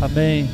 Amém. 0.00 0.48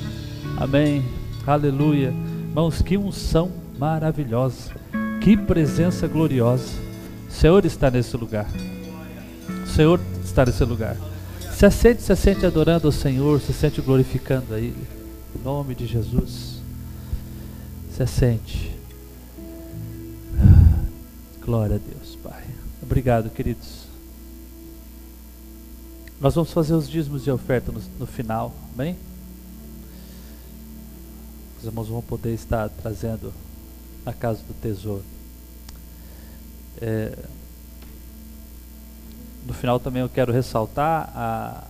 Amém. 0.56 1.04
Aleluia. 1.46 2.14
Irmãos, 2.48 2.80
que 2.80 2.96
unção 2.96 3.52
maravilhosa. 3.78 4.72
Que 5.20 5.36
presença 5.36 6.06
gloriosa. 6.08 6.72
O 7.28 7.32
Senhor 7.32 7.62
está 7.66 7.90
nesse 7.90 8.16
lugar. 8.16 8.46
O 9.62 9.66
Senhor 9.66 10.00
está 10.24 10.46
nesse 10.46 10.64
lugar. 10.64 10.96
Se 11.52 11.70
sente, 11.70 12.02
se 12.02 12.16
sente 12.16 12.46
adorando 12.46 12.88
o 12.88 12.92
Senhor, 12.92 13.38
se 13.38 13.52
sente 13.52 13.82
glorificando 13.82 14.54
a 14.54 14.58
Ele. 14.58 14.88
Em 15.38 15.44
nome 15.44 15.74
de 15.74 15.86
Jesus. 15.86 16.62
Se 17.94 18.06
sente. 18.06 18.74
Glória 21.44 21.76
a 21.76 21.78
Deus, 21.78 22.16
Pai. 22.22 22.44
Obrigado, 22.82 23.28
queridos. 23.28 23.84
Nós 26.18 26.34
vamos 26.34 26.50
fazer 26.50 26.72
os 26.72 26.88
dízimos 26.88 27.22
de 27.24 27.30
oferta 27.30 27.70
no, 27.70 27.82
no 27.98 28.06
final, 28.06 28.54
bem? 28.74 28.96
Os 31.64 31.68
irmãos 31.68 31.88
vão 31.88 32.02
poder 32.02 32.34
estar 32.34 32.68
trazendo 32.68 33.32
na 34.04 34.12
casa 34.12 34.42
do 34.46 34.52
tesouro. 34.52 35.02
É, 36.78 37.16
no 39.46 39.54
final 39.54 39.80
também 39.80 40.02
eu 40.02 40.08
quero 40.10 40.30
ressaltar 40.30 41.10
a, 41.16 41.64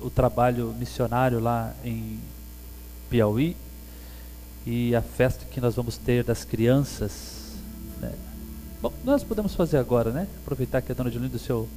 o 0.00 0.10
trabalho 0.10 0.74
missionário 0.76 1.38
lá 1.38 1.72
em 1.84 2.18
Piauí 3.08 3.56
e 4.66 4.92
a 4.96 5.00
festa 5.00 5.44
que 5.44 5.60
nós 5.60 5.76
vamos 5.76 5.96
ter 5.96 6.24
das 6.24 6.44
crianças. 6.44 7.52
Né? 8.00 8.12
Bom, 8.80 8.92
nós 9.04 9.22
podemos 9.22 9.54
fazer 9.54 9.76
agora, 9.76 10.10
né? 10.10 10.26
Aproveitar 10.42 10.82
que 10.82 10.90
a 10.90 10.94
dona 10.96 11.12
Julinda 11.12 11.34
e 11.34 11.36
o 11.36 11.40
seu. 11.40 11.68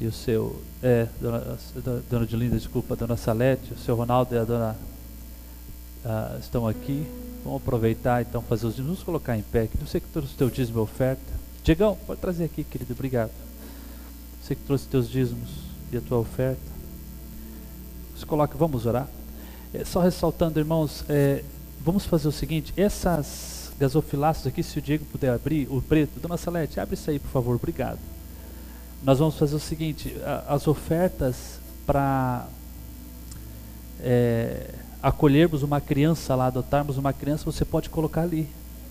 E 0.00 0.06
o 0.08 0.12
seu. 0.12 0.60
É, 0.82 1.06
dona, 1.20 1.56
dona 2.10 2.26
Julinda, 2.26 2.56
desculpa, 2.56 2.94
a 2.94 2.96
dona 2.96 3.16
Salete, 3.16 3.74
o 3.74 3.78
seu 3.78 3.94
Ronaldo 3.94 4.34
e 4.34 4.38
a 4.38 4.42
dona. 4.42 4.89
Uh, 6.04 6.38
estão 6.38 6.66
aqui. 6.66 7.06
Vamos 7.44 7.62
aproveitar 7.62 8.22
então, 8.22 8.42
fazer 8.42 8.66
os 8.66 8.74
dízimos. 8.74 8.98
Vamos 8.98 9.04
colocar 9.04 9.36
em 9.36 9.42
pé. 9.42 9.68
Você 9.80 10.00
que 10.00 10.08
trouxe 10.08 10.34
o 10.34 10.36
teu 10.36 10.50
dízimo 10.50 10.78
e 10.78 10.82
oferta. 10.82 11.22
Diegão, 11.62 11.96
pode 12.06 12.20
trazer 12.20 12.44
aqui, 12.44 12.64
querido. 12.64 12.92
Obrigado. 12.92 13.30
Você 14.42 14.54
que 14.54 14.62
trouxe 14.62 14.86
teus 14.86 15.08
dízimos 15.08 15.50
e 15.92 15.96
a 15.96 16.00
tua 16.00 16.18
oferta. 16.18 16.60
Você 18.16 18.26
coloca, 18.26 18.56
vamos 18.56 18.86
orar. 18.86 19.08
É, 19.72 19.84
só 19.84 20.00
ressaltando, 20.00 20.58
irmãos, 20.58 21.04
é, 21.08 21.44
vamos 21.84 22.04
fazer 22.04 22.28
o 22.28 22.32
seguinte: 22.32 22.72
essas 22.76 23.72
gasofiláceos 23.78 24.46
aqui, 24.46 24.62
se 24.62 24.78
o 24.78 24.82
Diego 24.82 25.04
puder 25.06 25.30
abrir, 25.32 25.66
o 25.70 25.80
preto. 25.80 26.20
Dona 26.20 26.36
Salete, 26.36 26.80
abre 26.80 26.94
isso 26.94 27.10
aí, 27.10 27.18
por 27.18 27.30
favor, 27.30 27.56
obrigado. 27.56 27.98
Nós 29.02 29.18
vamos 29.18 29.36
fazer 29.36 29.54
o 29.54 29.60
seguinte, 29.60 30.14
a, 30.22 30.54
as 30.54 30.66
ofertas 30.68 31.58
para 31.86 32.46
é, 34.00 34.66
acolhermos 35.02 35.62
uma 35.62 35.80
criança 35.80 36.34
lá, 36.34 36.46
adotarmos 36.46 36.98
uma 36.98 37.12
criança, 37.12 37.44
você 37.44 37.64
pode 37.64 37.88
colocar 37.88 38.22
ali, 38.22 38.48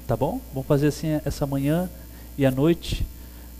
tá 0.08 0.18
bom? 0.18 0.42
Vamos 0.54 0.68
fazer 0.68 0.88
assim 0.88 1.20
essa 1.24 1.46
manhã 1.46 1.90
e 2.38 2.46
à 2.46 2.52
noite. 2.52 3.06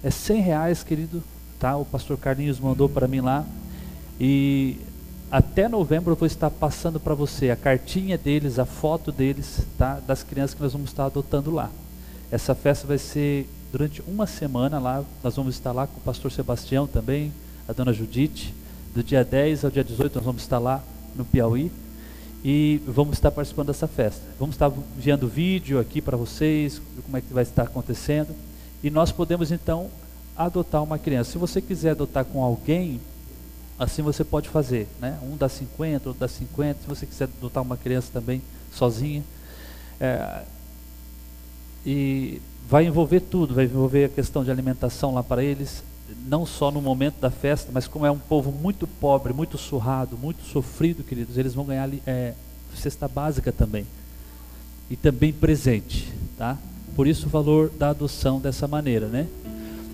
É 0.04 0.10
100 0.10 0.42
reais, 0.42 0.84
querido, 0.84 1.24
tá? 1.60 1.76
O 1.78 1.86
pastor 1.86 2.18
Carlinhos 2.18 2.60
mandou 2.60 2.90
para 2.90 3.08
mim 3.08 3.22
lá. 3.22 3.46
E 4.20 4.78
até 5.32 5.68
novembro 5.68 6.14
eu 6.14 6.16
vou 6.16 6.26
estar 6.26 6.50
passando 6.50 7.00
para 7.00 7.14
você 7.14 7.52
a 7.52 7.56
cartinha 7.56 8.18
deles, 8.18 8.58
a 8.58 8.66
foto 8.66 9.12
deles, 9.12 9.62
tá? 9.78 10.00
Das 10.08 10.24
crianças 10.24 10.56
que 10.56 10.62
nós 10.64 10.74
vamos 10.74 10.90
estar 10.90 11.06
adotando 11.06 11.52
lá. 11.52 11.70
Essa 12.32 12.56
festa 12.56 12.88
vai 12.88 12.98
ser 12.98 13.48
durante 13.72 14.02
uma 14.08 14.26
semana 14.26 14.80
lá. 14.80 15.04
Nós 15.24 15.36
vamos 15.36 15.56
estar 15.56 15.72
lá 15.72 15.86
com 15.86 15.98
o 15.98 16.02
pastor 16.02 16.32
Sebastião 16.32 16.88
também, 16.88 17.32
a 17.68 17.74
dona 17.74 17.94
Judite. 17.94 18.56
Do 18.96 19.04
dia 19.04 19.24
10 19.24 19.66
ao 19.66 19.72
dia 19.72 19.84
18 19.84 20.16
nós 20.16 20.26
vamos 20.26 20.42
estar 20.42 20.58
lá 20.58 20.84
no 21.16 21.24
Piauí 21.24 21.72
e 22.44 22.82
vamos 22.88 23.18
estar 23.18 23.32
participando 23.32 23.68
dessa 23.68 23.88
festa. 23.88 24.22
Vamos 24.40 24.56
estar 24.56 24.72
enviando 24.98 25.28
vídeo 25.28 25.80
aqui 25.80 26.02
para 26.02 26.16
vocês, 26.16 26.82
como 27.04 27.18
é 27.18 27.22
que 27.22 27.34
vai 27.34 27.44
estar 27.44 27.64
acontecendo. 27.64 28.36
E 28.84 28.90
nós 28.90 29.12
podemos 29.12 29.52
então 29.52 29.90
adotar 30.36 30.82
uma 30.82 30.98
criança. 30.98 31.32
Se 31.32 31.38
você 31.38 31.62
quiser 31.62 31.92
adotar 31.92 32.24
com 32.24 32.44
alguém, 32.44 33.00
Assim 33.80 34.02
você 34.02 34.26
pode 34.26 34.50
fazer, 34.50 34.90
né? 35.00 35.18
Um 35.24 35.38
dá 35.38 35.48
50, 35.48 36.10
outro 36.10 36.20
dá 36.20 36.28
50. 36.28 36.82
Se 36.82 36.88
você 36.88 37.06
quiser 37.06 37.30
adotar 37.40 37.64
uma 37.64 37.78
criança 37.78 38.10
também 38.12 38.42
sozinha. 38.74 39.24
É, 40.02 40.44
e 41.86 42.42
vai 42.68 42.86
envolver 42.86 43.22
tudo, 43.22 43.56
vai 43.56 43.64
envolver 43.64 44.04
a 44.04 44.10
questão 44.10 44.44
de 44.44 44.52
alimentação 44.52 45.14
lá 45.14 45.24
para 45.24 45.42
eles, 45.42 45.82
não 46.28 46.46
só 46.46 46.72
no 46.72 46.82
momento 46.82 47.20
da 47.20 47.32
festa, 47.32 47.72
mas 47.72 47.88
como 47.88 48.06
é 48.06 48.12
um 48.12 48.20
povo 48.20 48.52
muito 48.52 48.88
pobre, 48.88 49.34
muito 49.34 49.58
surrado, 49.58 50.18
muito 50.18 50.44
sofrido, 50.44 51.04
queridos, 51.04 51.38
eles 51.38 51.54
vão 51.54 51.66
ganhar 51.66 51.90
é, 52.06 52.34
cesta 52.76 53.08
básica 53.08 53.52
também. 53.52 53.86
E 54.90 54.96
também 54.96 55.32
presente, 55.32 56.12
tá? 56.38 56.58
Por 56.96 57.08
isso 57.08 57.28
o 57.28 57.30
valor 57.30 57.70
da 57.70 57.90
adoção 57.90 58.40
dessa 58.40 58.68
maneira, 58.68 59.08
né? 59.08 59.28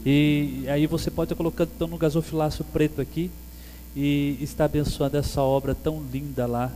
E 0.05 0.65
aí 0.67 0.87
você 0.87 1.09
pode 1.09 1.27
estar 1.27 1.35
colocando 1.35 1.71
então 1.75 1.87
no 1.87 1.97
gasofilácio 1.97 2.63
preto 2.65 3.01
aqui, 3.01 3.31
e 3.95 4.37
está 4.41 4.65
abençoando 4.65 5.17
essa 5.17 5.41
obra 5.41 5.73
tão 5.73 6.03
linda 6.11 6.45
lá 6.45 6.71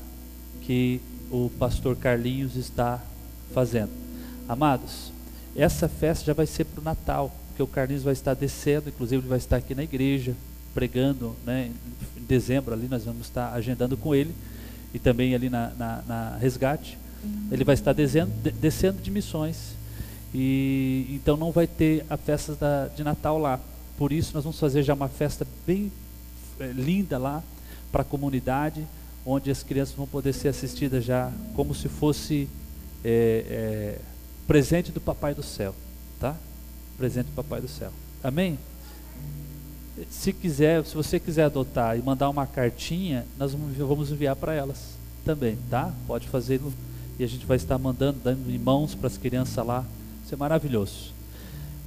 que 0.62 1.02
o 1.30 1.52
pastor 1.60 1.96
Carlinhos 1.96 2.56
está 2.56 3.02
fazendo. 3.54 3.92
Amados, 4.48 5.12
essa 5.56 5.90
festa 5.90 6.26
já 6.26 6.34
vai 6.34 6.46
ser 6.46 6.64
para 6.64 6.80
o 6.80 6.84
Natal, 6.84 7.32
porque 7.60 7.64
o 7.64 7.68
Carlinhos 7.68 8.04
vai 8.04 8.14
estar 8.14 8.34
descendo, 8.34 8.88
inclusive 8.88 9.22
ele 9.22 9.28
vai 9.28 9.38
estar 9.38 9.58
aqui 9.58 9.76
na 9.76 9.84
igreja, 9.84 10.34
pregando, 10.74 11.36
né, 11.46 11.70
em 12.18 12.24
dezembro 12.24 12.74
ali 12.74 12.88
nós 12.88 13.04
vamos 13.04 13.28
estar 13.28 13.52
agendando 13.52 13.98
com 13.98 14.16
ele, 14.16 14.34
e 14.94 15.00
também 15.00 15.36
ali 15.36 15.50
na, 15.50 15.72
na, 15.78 16.02
na 16.08 16.38
resgate, 16.38 16.98
ele 17.52 17.66
vai 17.66 17.74
estar 17.74 17.92
descendo, 17.92 18.32
descendo 18.62 19.02
de 19.02 19.12
missões, 19.12 19.76
e 20.34 21.06
então 21.10 21.36
não 21.36 21.52
vai 21.52 21.68
ter 21.68 22.06
a 22.10 22.16
festa 22.16 22.56
da, 22.56 22.88
de 22.88 23.04
Natal 23.04 23.38
lá, 23.38 23.60
por 23.98 24.14
isso 24.14 24.32
nós 24.34 24.46
vamos 24.46 24.58
fazer 24.58 24.82
já 24.82 24.94
uma 24.94 25.10
festa 25.10 25.46
bem 25.68 25.92
é, 26.62 26.68
linda 26.68 27.18
lá 27.18 27.44
para 27.92 28.04
a 28.04 28.06
comunidade, 28.06 28.88
onde 29.26 29.52
as 29.52 29.64
crianças 29.64 29.96
vão 29.96 30.08
poder 30.08 30.32
ser 30.32 30.48
assistidas 30.48 31.04
já 31.04 31.30
como 31.58 31.76
se 31.76 31.90
fosse 31.90 32.48
é, 33.04 33.44
é, 33.50 34.00
presente 34.48 34.94
do 34.94 35.02
Papai 35.02 35.36
do 35.36 35.44
Céu, 35.44 35.76
tá? 36.22 36.38
Presente 37.00 37.28
do 37.28 37.32
Papai 37.32 37.62
do 37.62 37.68
Céu. 37.70 37.94
Amém? 38.22 38.60
Se 40.10 40.34
quiser, 40.34 40.84
se 40.84 40.94
você 40.94 41.18
quiser 41.18 41.44
adotar 41.44 41.98
e 41.98 42.02
mandar 42.02 42.30
uma 42.30 42.46
cartinha, 42.46 43.26
nós 43.38 43.54
vamos 43.54 44.12
enviar 44.12 44.36
para 44.36 44.54
elas 44.54 44.96
também, 45.24 45.58
tá? 45.70 45.94
Pode 46.06 46.28
fazê-lo 46.28 46.74
e 47.18 47.24
a 47.24 47.28
gente 47.28 47.46
vai 47.46 47.56
estar 47.56 47.78
mandando, 47.78 48.20
dando 48.22 48.52
em 48.52 48.60
mãos 48.60 48.96
para 48.96 49.08
as 49.08 49.18
crianças 49.18 49.66
lá. 49.66 49.86
Isso 50.26 50.34
é 50.34 50.38
maravilhoso. 50.38 51.14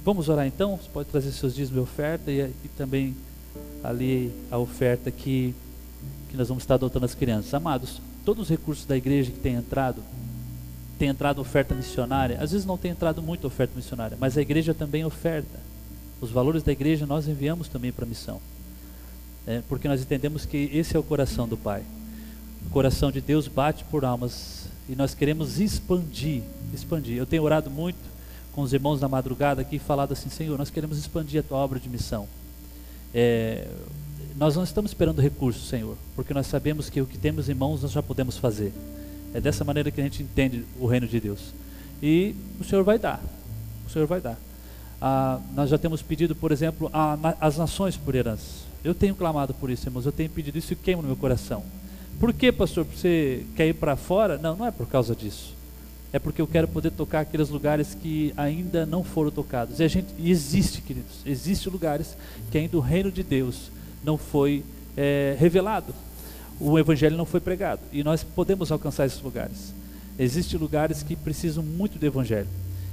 Vamos 0.03 0.29
orar 0.29 0.47
então? 0.47 0.77
Você 0.77 0.89
pode 0.91 1.09
trazer 1.09 1.31
seus 1.31 1.53
dias 1.53 1.69
de 1.69 1.77
oferta 1.77 2.31
e, 2.31 2.39
e 2.39 2.67
também 2.75 3.15
ali 3.83 4.33
a 4.49 4.57
oferta 4.57 5.11
que, 5.11 5.53
que 6.29 6.35
nós 6.35 6.47
vamos 6.47 6.63
estar 6.63 6.73
adotando 6.73 7.05
as 7.05 7.13
crianças. 7.13 7.53
Amados, 7.53 8.01
todos 8.25 8.43
os 8.43 8.49
recursos 8.49 8.85
da 8.87 8.97
igreja 8.97 9.31
que 9.31 9.39
tem 9.39 9.53
entrado, 9.53 10.01
tem 10.97 11.09
entrado 11.09 11.39
oferta 11.39 11.73
missionária, 11.73 12.37
às 12.39 12.51
vezes 12.51 12.65
não 12.65 12.77
tem 12.77 12.91
entrado 12.91 13.21
muito 13.21 13.47
oferta 13.47 13.73
missionária, 13.75 14.17
mas 14.19 14.37
a 14.37 14.41
igreja 14.41 14.73
também 14.73 15.03
oferta. 15.03 15.59
Os 16.21 16.31
valores 16.31 16.63
da 16.63 16.71
igreja 16.71 17.05
nós 17.05 17.27
enviamos 17.27 17.67
também 17.67 17.91
para 17.91 18.05
a 18.05 18.07
missão. 18.07 18.39
É, 19.45 19.61
porque 19.67 19.87
nós 19.87 20.01
entendemos 20.01 20.45
que 20.45 20.69
esse 20.73 20.95
é 20.95 20.99
o 20.99 21.03
coração 21.03 21.47
do 21.47 21.57
Pai. 21.57 21.83
O 22.65 22.69
coração 22.69 23.11
de 23.11 23.19
Deus 23.19 23.47
bate 23.47 23.83
por 23.85 24.05
almas 24.05 24.67
e 24.87 24.95
nós 24.95 25.13
queremos 25.13 25.59
expandir, 25.59 26.43
expandir. 26.73 27.17
Eu 27.17 27.25
tenho 27.25 27.43
orado 27.43 27.69
muito 27.69 27.99
com 28.53 28.61
os 28.61 28.71
irmãos 28.71 29.01
na 29.01 29.07
madrugada 29.07 29.61
aqui, 29.61 29.79
falado 29.79 30.13
assim, 30.13 30.29
Senhor, 30.29 30.57
nós 30.57 30.69
queremos 30.69 30.97
expandir 30.97 31.39
a 31.39 31.43
tua 31.43 31.57
obra 31.57 31.79
de 31.79 31.89
missão. 31.89 32.27
É, 33.13 33.67
nós 34.35 34.55
não 34.55 34.63
estamos 34.63 34.91
esperando 34.91 35.21
recursos, 35.21 35.67
Senhor, 35.67 35.97
porque 36.15 36.33
nós 36.33 36.47
sabemos 36.47 36.89
que 36.89 37.01
o 37.01 37.05
que 37.05 37.17
temos 37.17 37.49
em 37.49 37.53
mãos 37.53 37.81
nós 37.81 37.91
já 37.91 38.01
podemos 38.01 38.37
fazer. 38.37 38.71
É 39.33 39.41
dessa 39.41 39.63
maneira 39.63 39.89
que 39.91 39.99
a 39.99 40.03
gente 40.03 40.21
entende 40.21 40.65
o 40.79 40.85
reino 40.85 41.07
de 41.07 41.19
Deus. 41.19 41.53
E 42.01 42.35
o 42.59 42.63
Senhor 42.63 42.83
vai 42.83 42.99
dar. 42.99 43.21
O 43.87 43.89
Senhor 43.89 44.05
vai 44.05 44.21
dar. 44.21 44.37
Ah, 45.01 45.39
nós 45.55 45.69
já 45.69 45.77
temos 45.77 46.01
pedido, 46.01 46.35
por 46.35 46.51
exemplo, 46.51 46.89
a, 46.93 47.17
as 47.41 47.57
nações 47.57 47.97
por 47.97 48.15
herança. 48.15 48.63
Eu 48.83 48.93
tenho 48.93 49.15
clamado 49.15 49.53
por 49.53 49.69
isso, 49.69 49.87
irmãos. 49.87 50.05
Eu 50.05 50.11
tenho 50.11 50.29
pedido 50.29 50.57
isso 50.57 50.73
e 50.73 50.75
queima 50.75 51.01
no 51.01 51.07
meu 51.07 51.17
coração. 51.17 51.63
Por 52.19 52.33
que, 52.33 52.51
pastor? 52.51 52.85
Você 52.85 53.45
quer 53.55 53.67
ir 53.67 53.73
para 53.73 53.95
fora? 53.95 54.37
Não, 54.37 54.55
não 54.55 54.65
é 54.65 54.71
por 54.71 54.87
causa 54.87 55.15
disso. 55.15 55.53
É 56.11 56.19
porque 56.19 56.41
eu 56.41 56.47
quero 56.47 56.67
poder 56.67 56.91
tocar 56.91 57.21
aqueles 57.21 57.49
lugares 57.49 57.95
que 57.95 58.33
ainda 58.37 58.85
não 58.85 59.03
foram 59.03 59.31
tocados. 59.31 59.79
E 59.79 59.83
a 59.83 59.87
gente 59.87 60.07
existe, 60.19 60.81
queridos, 60.81 61.21
existe 61.25 61.69
lugares 61.69 62.15
que 62.51 62.57
ainda 62.57 62.77
o 62.77 62.79
reino 62.79 63.11
de 63.11 63.23
Deus 63.23 63.71
não 64.03 64.17
foi 64.17 64.63
é, 64.95 65.35
revelado. 65.39 65.93
O 66.59 66.77
evangelho 66.77 67.17
não 67.17 67.25
foi 67.25 67.39
pregado 67.39 67.81
e 67.91 68.03
nós 68.03 68.23
podemos 68.23 68.71
alcançar 68.71 69.05
esses 69.05 69.21
lugares. 69.21 69.73
Existem 70.17 70.59
lugares 70.59 71.03
que 71.03 71.15
precisam 71.15 71.63
muito 71.63 71.97
do 71.97 72.05
evangelho 72.05 72.47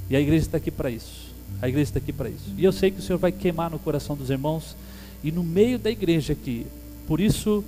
e 0.09 0.15
a 0.15 0.19
igreja 0.19 0.45
está 0.45 0.57
aqui 0.57 0.71
para 0.71 0.89
isso. 0.89 1.31
A 1.61 1.69
igreja 1.69 1.89
está 1.89 1.99
aqui 1.99 2.11
para 2.11 2.29
isso. 2.29 2.51
E 2.57 2.63
eu 2.63 2.71
sei 2.71 2.91
que 2.91 2.99
o 2.99 3.01
Senhor 3.01 3.19
vai 3.19 3.31
queimar 3.31 3.69
no 3.69 3.79
coração 3.79 4.15
dos 4.15 4.29
irmãos 4.29 4.75
e 5.23 5.31
no 5.31 5.43
meio 5.43 5.77
da 5.77 5.91
igreja 5.91 6.33
aqui. 6.33 6.65
Por 7.07 7.19
isso 7.19 7.63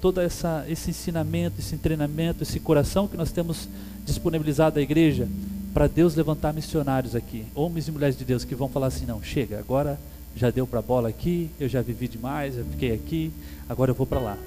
todo 0.00 0.20
essa, 0.20 0.64
esse 0.68 0.90
ensinamento, 0.90 1.60
esse 1.60 1.76
treinamento, 1.76 2.42
esse 2.42 2.58
coração 2.58 3.06
que 3.06 3.16
nós 3.16 3.30
temos 3.30 3.68
disponibilizado 4.06 4.78
à 4.78 4.82
igreja 4.82 5.28
para 5.74 5.86
Deus 5.86 6.14
levantar 6.14 6.52
missionários 6.52 7.14
aqui, 7.14 7.44
homens 7.54 7.86
e 7.86 7.92
mulheres 7.92 8.16
de 8.16 8.24
Deus 8.24 8.44
que 8.44 8.54
vão 8.54 8.68
falar 8.68 8.88
assim: 8.88 9.06
não, 9.06 9.22
chega, 9.22 9.58
agora 9.58 9.98
já 10.34 10.50
deu 10.50 10.66
para 10.66 10.78
a 10.78 10.82
bola 10.82 11.08
aqui, 11.08 11.50
eu 11.60 11.68
já 11.68 11.82
vivi 11.82 12.08
demais, 12.08 12.54
já 12.54 12.64
fiquei 12.64 12.92
aqui, 12.92 13.32
agora 13.68 13.90
eu 13.90 13.94
vou 13.94 14.06
para 14.06 14.20
lá, 14.20 14.38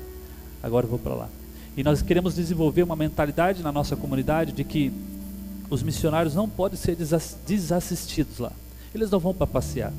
agora 0.63 0.85
eu 0.85 0.89
vou 0.89 0.99
para 0.99 1.13
lá. 1.13 1.29
E 1.75 1.83
nós 1.83 2.01
queremos 2.01 2.35
desenvolver 2.35 2.83
uma 2.83 2.95
mentalidade 2.95 3.61
na 3.61 3.71
nossa 3.71 3.95
comunidade 3.95 4.51
de 4.51 4.63
que 4.63 4.93
os 5.69 5.81
missionários 5.81 6.35
não 6.35 6.47
podem 6.47 6.77
ser 6.77 6.95
desassistidos 6.95 8.37
lá. 8.39 8.51
Eles 8.93 9.09
não 9.09 9.19
vão 9.19 9.33
para 9.33 9.47
passear, 9.47 9.91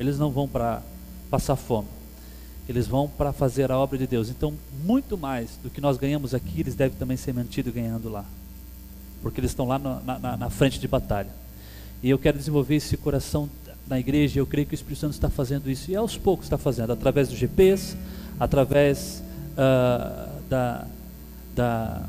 eles 0.00 0.18
não 0.18 0.30
vão 0.30 0.48
para 0.48 0.82
passar 1.30 1.56
fome, 1.56 1.88
eles 2.66 2.86
vão 2.86 3.06
para 3.06 3.32
fazer 3.32 3.70
a 3.70 3.78
obra 3.78 3.98
de 3.98 4.06
Deus. 4.06 4.30
Então, 4.30 4.54
muito 4.82 5.18
mais 5.18 5.58
do 5.62 5.68
que 5.68 5.80
nós 5.80 5.98
ganhamos 5.98 6.34
aqui, 6.34 6.60
eles 6.60 6.74
devem 6.74 6.98
também 6.98 7.18
ser 7.18 7.34
mantidos 7.34 7.72
ganhando 7.72 8.08
lá, 8.08 8.24
porque 9.20 9.40
eles 9.40 9.50
estão 9.50 9.66
lá 9.66 9.78
na, 9.78 10.18
na, 10.18 10.36
na 10.38 10.50
frente 10.50 10.80
de 10.80 10.88
batalha. 10.88 11.30
E 12.02 12.08
eu 12.08 12.18
quero 12.18 12.38
desenvolver 12.38 12.76
esse 12.76 12.96
coração 12.96 13.48
na 13.86 13.98
igreja, 14.00 14.40
eu 14.40 14.46
creio 14.46 14.66
que 14.66 14.74
o 14.74 14.76
Espírito 14.76 15.00
Santo 15.00 15.12
está 15.12 15.28
fazendo 15.28 15.70
isso, 15.70 15.90
e 15.90 15.96
aos 15.96 16.16
poucos 16.16 16.46
está 16.46 16.56
fazendo, 16.56 16.92
através 16.92 17.28
dos 17.28 17.36
GPs, 17.36 17.94
através 18.40 19.22
uh, 19.58 20.40
da, 20.48 20.86
da, 21.54 22.08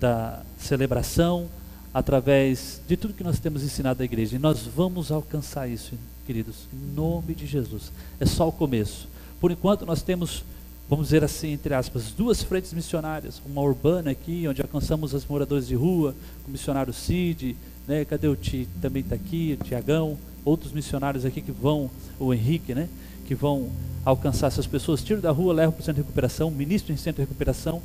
da 0.00 0.42
celebração, 0.58 1.48
através 1.94 2.80
de 2.86 2.96
tudo 2.96 3.14
que 3.14 3.24
nós 3.24 3.38
temos 3.38 3.62
ensinado 3.62 4.02
à 4.02 4.04
igreja. 4.04 4.36
E 4.36 4.38
nós 4.38 4.62
vamos 4.62 5.10
alcançar 5.10 5.68
isso, 5.68 5.94
queridos, 6.26 6.68
em 6.72 6.94
nome 6.94 7.34
de 7.34 7.46
Jesus. 7.46 7.92
É 8.18 8.26
só 8.26 8.48
o 8.48 8.52
começo. 8.52 9.08
Por 9.40 9.50
enquanto, 9.50 9.86
nós 9.86 10.02
temos, 10.02 10.44
vamos 10.88 11.06
dizer 11.06 11.24
assim, 11.24 11.52
entre 11.52 11.74
aspas, 11.74 12.12
duas 12.12 12.42
frentes 12.42 12.72
missionárias. 12.72 13.40
Uma 13.46 13.62
urbana 13.62 14.10
aqui, 14.10 14.46
onde 14.46 14.60
alcançamos 14.60 15.14
os 15.14 15.26
moradores 15.26 15.66
de 15.66 15.74
rua, 15.74 16.14
o 16.46 16.50
missionário 16.50 16.92
Cid, 16.92 17.56
né? 17.88 18.04
cadê 18.04 18.28
o 18.28 18.36
Ti? 18.36 18.68
Também 18.80 19.02
está 19.02 19.14
aqui, 19.14 19.58
o 19.60 19.64
Tiagão, 19.64 20.18
outros 20.44 20.72
missionários 20.72 21.24
aqui 21.24 21.40
que 21.40 21.52
vão, 21.52 21.90
o 22.18 22.32
Henrique, 22.32 22.74
né? 22.74 22.88
Que 23.30 23.34
vão 23.36 23.70
alcançar 24.04 24.48
essas 24.48 24.66
pessoas, 24.66 25.04
tiro 25.04 25.20
da 25.20 25.30
rua, 25.30 25.54
levo 25.54 25.70
para 25.70 25.82
o 25.82 25.84
centro 25.84 26.02
de 26.02 26.06
recuperação, 26.08 26.50
ministro 26.50 26.92
em 26.92 26.96
centro 26.96 27.22
de 27.22 27.28
recuperação, 27.28 27.80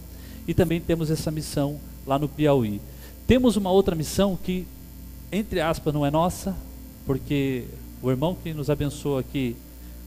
e 0.48 0.56
também 0.56 0.82
temos 0.82 1.12
essa 1.12 1.30
missão 1.30 1.80
lá 2.04 2.18
no 2.18 2.28
Piauí. 2.28 2.82
Temos 3.28 3.56
uma 3.56 3.70
outra 3.70 3.96
missão 3.96 4.36
que, 4.36 4.66
entre 5.32 5.62
aspas, 5.62 5.94
não 5.94 6.04
é 6.04 6.10
nossa, 6.10 6.56
porque 7.06 7.66
o 8.02 8.10
irmão 8.10 8.36
que 8.42 8.56
nos 8.56 8.72
abençoou 8.72 9.20
aqui 9.20 9.56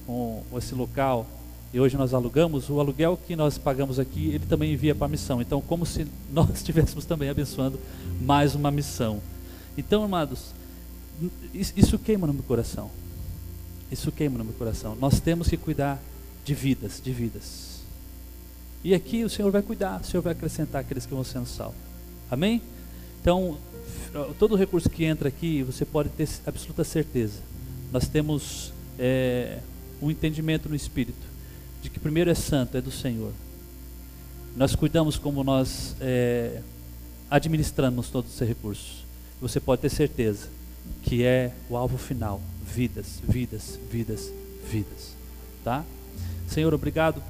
com 0.05 0.43
esse 0.57 0.75
local 0.75 1.25
e 1.73 1.79
hoje 1.79 1.97
nós 1.97 2.13
alugamos, 2.13 2.69
o 2.69 2.81
aluguel 2.81 3.17
que 3.25 3.37
nós 3.37 3.57
pagamos 3.57 4.01
aqui, 4.01 4.31
ele 4.31 4.45
também 4.45 4.73
envia 4.73 4.93
para 4.93 5.07
a 5.07 5.09
missão. 5.09 5.41
Então, 5.41 5.61
como 5.61 5.87
se 5.87 6.05
nós 6.35 6.51
estivéssemos 6.51 7.05
também 7.05 7.29
abençoando 7.29 7.79
mais 8.21 8.57
uma 8.57 8.73
missão. 8.73 9.21
Então, 9.77 10.03
amados, 10.03 10.47
isso 11.55 11.97
queima 11.97 12.27
no 12.27 12.33
meu 12.33 12.43
coração. 12.43 12.91
Isso 13.91 14.13
queima 14.13 14.39
no 14.39 14.45
meu 14.45 14.55
coração. 14.55 14.97
Nós 14.97 15.21
temos 15.21 15.49
que 15.49 15.57
cuidar 15.57 16.01
de 16.45 16.55
vidas, 16.55 17.01
de 17.03 17.13
vidas. 17.13 17.79
E 18.85 18.95
aqui 18.95 19.25
o 19.25 19.29
Senhor 19.31 19.51
vai 19.51 19.63
cuidar, 19.63 20.01
o 20.01 20.05
Senhor 20.05 20.23
vai 20.23 20.33
acrescentar 20.33 20.81
aqueles 20.81 21.05
que 21.05 21.13
vão 21.13 21.25
sendo 21.25 21.47
salvos. 21.47 21.81
Amém? 22.31 22.63
Então, 23.21 23.59
todo 24.39 24.55
recurso 24.55 24.89
que 24.89 25.05
entra 25.05 25.29
aqui, 25.29 25.63
você 25.63 25.85
pode 25.85 26.11
ter 26.11 26.29
absoluta 26.47 26.85
certeza. 26.85 27.41
Nós 27.93 28.07
temos 28.07 28.73
é, 28.99 29.59
um 30.01 30.11
entendimento 30.11 30.69
no 30.69 30.75
Espírito 30.75 31.27
de 31.83 31.91
que 31.91 31.99
primeiro 31.99 32.31
é 32.31 32.35
santo, 32.35 32.77
é 32.77 32.81
do 32.81 32.91
Senhor. 32.91 33.33
Nós 34.57 34.75
cuidamos 34.75 35.17
como 35.17 35.45
nós 35.45 35.95
é, 36.01 36.61
administramos 37.31 38.09
todos 38.09 38.35
esses 38.35 38.49
recursos. 38.49 39.05
Você 39.41 39.61
pode 39.61 39.83
ter 39.83 39.91
certeza 39.91 40.49
que 41.03 41.23
é 41.23 41.53
o 41.71 41.77
alvo 41.77 41.97
final: 41.97 42.41
vidas, 42.79 43.21
vidas, 43.29 43.77
vidas, 43.91 44.33
vidas. 44.71 45.17
Tá? 45.65 45.85
Senhor, 46.47 46.73
obrigado 46.73 47.21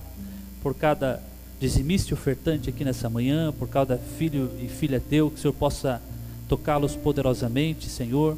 por 0.63 0.75
cada 0.75 1.23
dizimista 1.59 2.11
e 2.11 2.15
ofertante 2.15 2.69
aqui 2.69 2.85
nessa 2.85 3.09
manhã, 3.09 3.51
por 3.51 3.67
cada 3.67 3.97
filho 3.97 4.51
e 4.63 4.69
filha 4.69 5.01
teu, 5.01 5.31
que 5.31 5.39
o 5.39 5.41
Senhor 5.41 5.55
possa 5.55 6.03
tocá-los 6.51 6.95
poderosamente, 6.95 7.89
Senhor, 7.89 8.37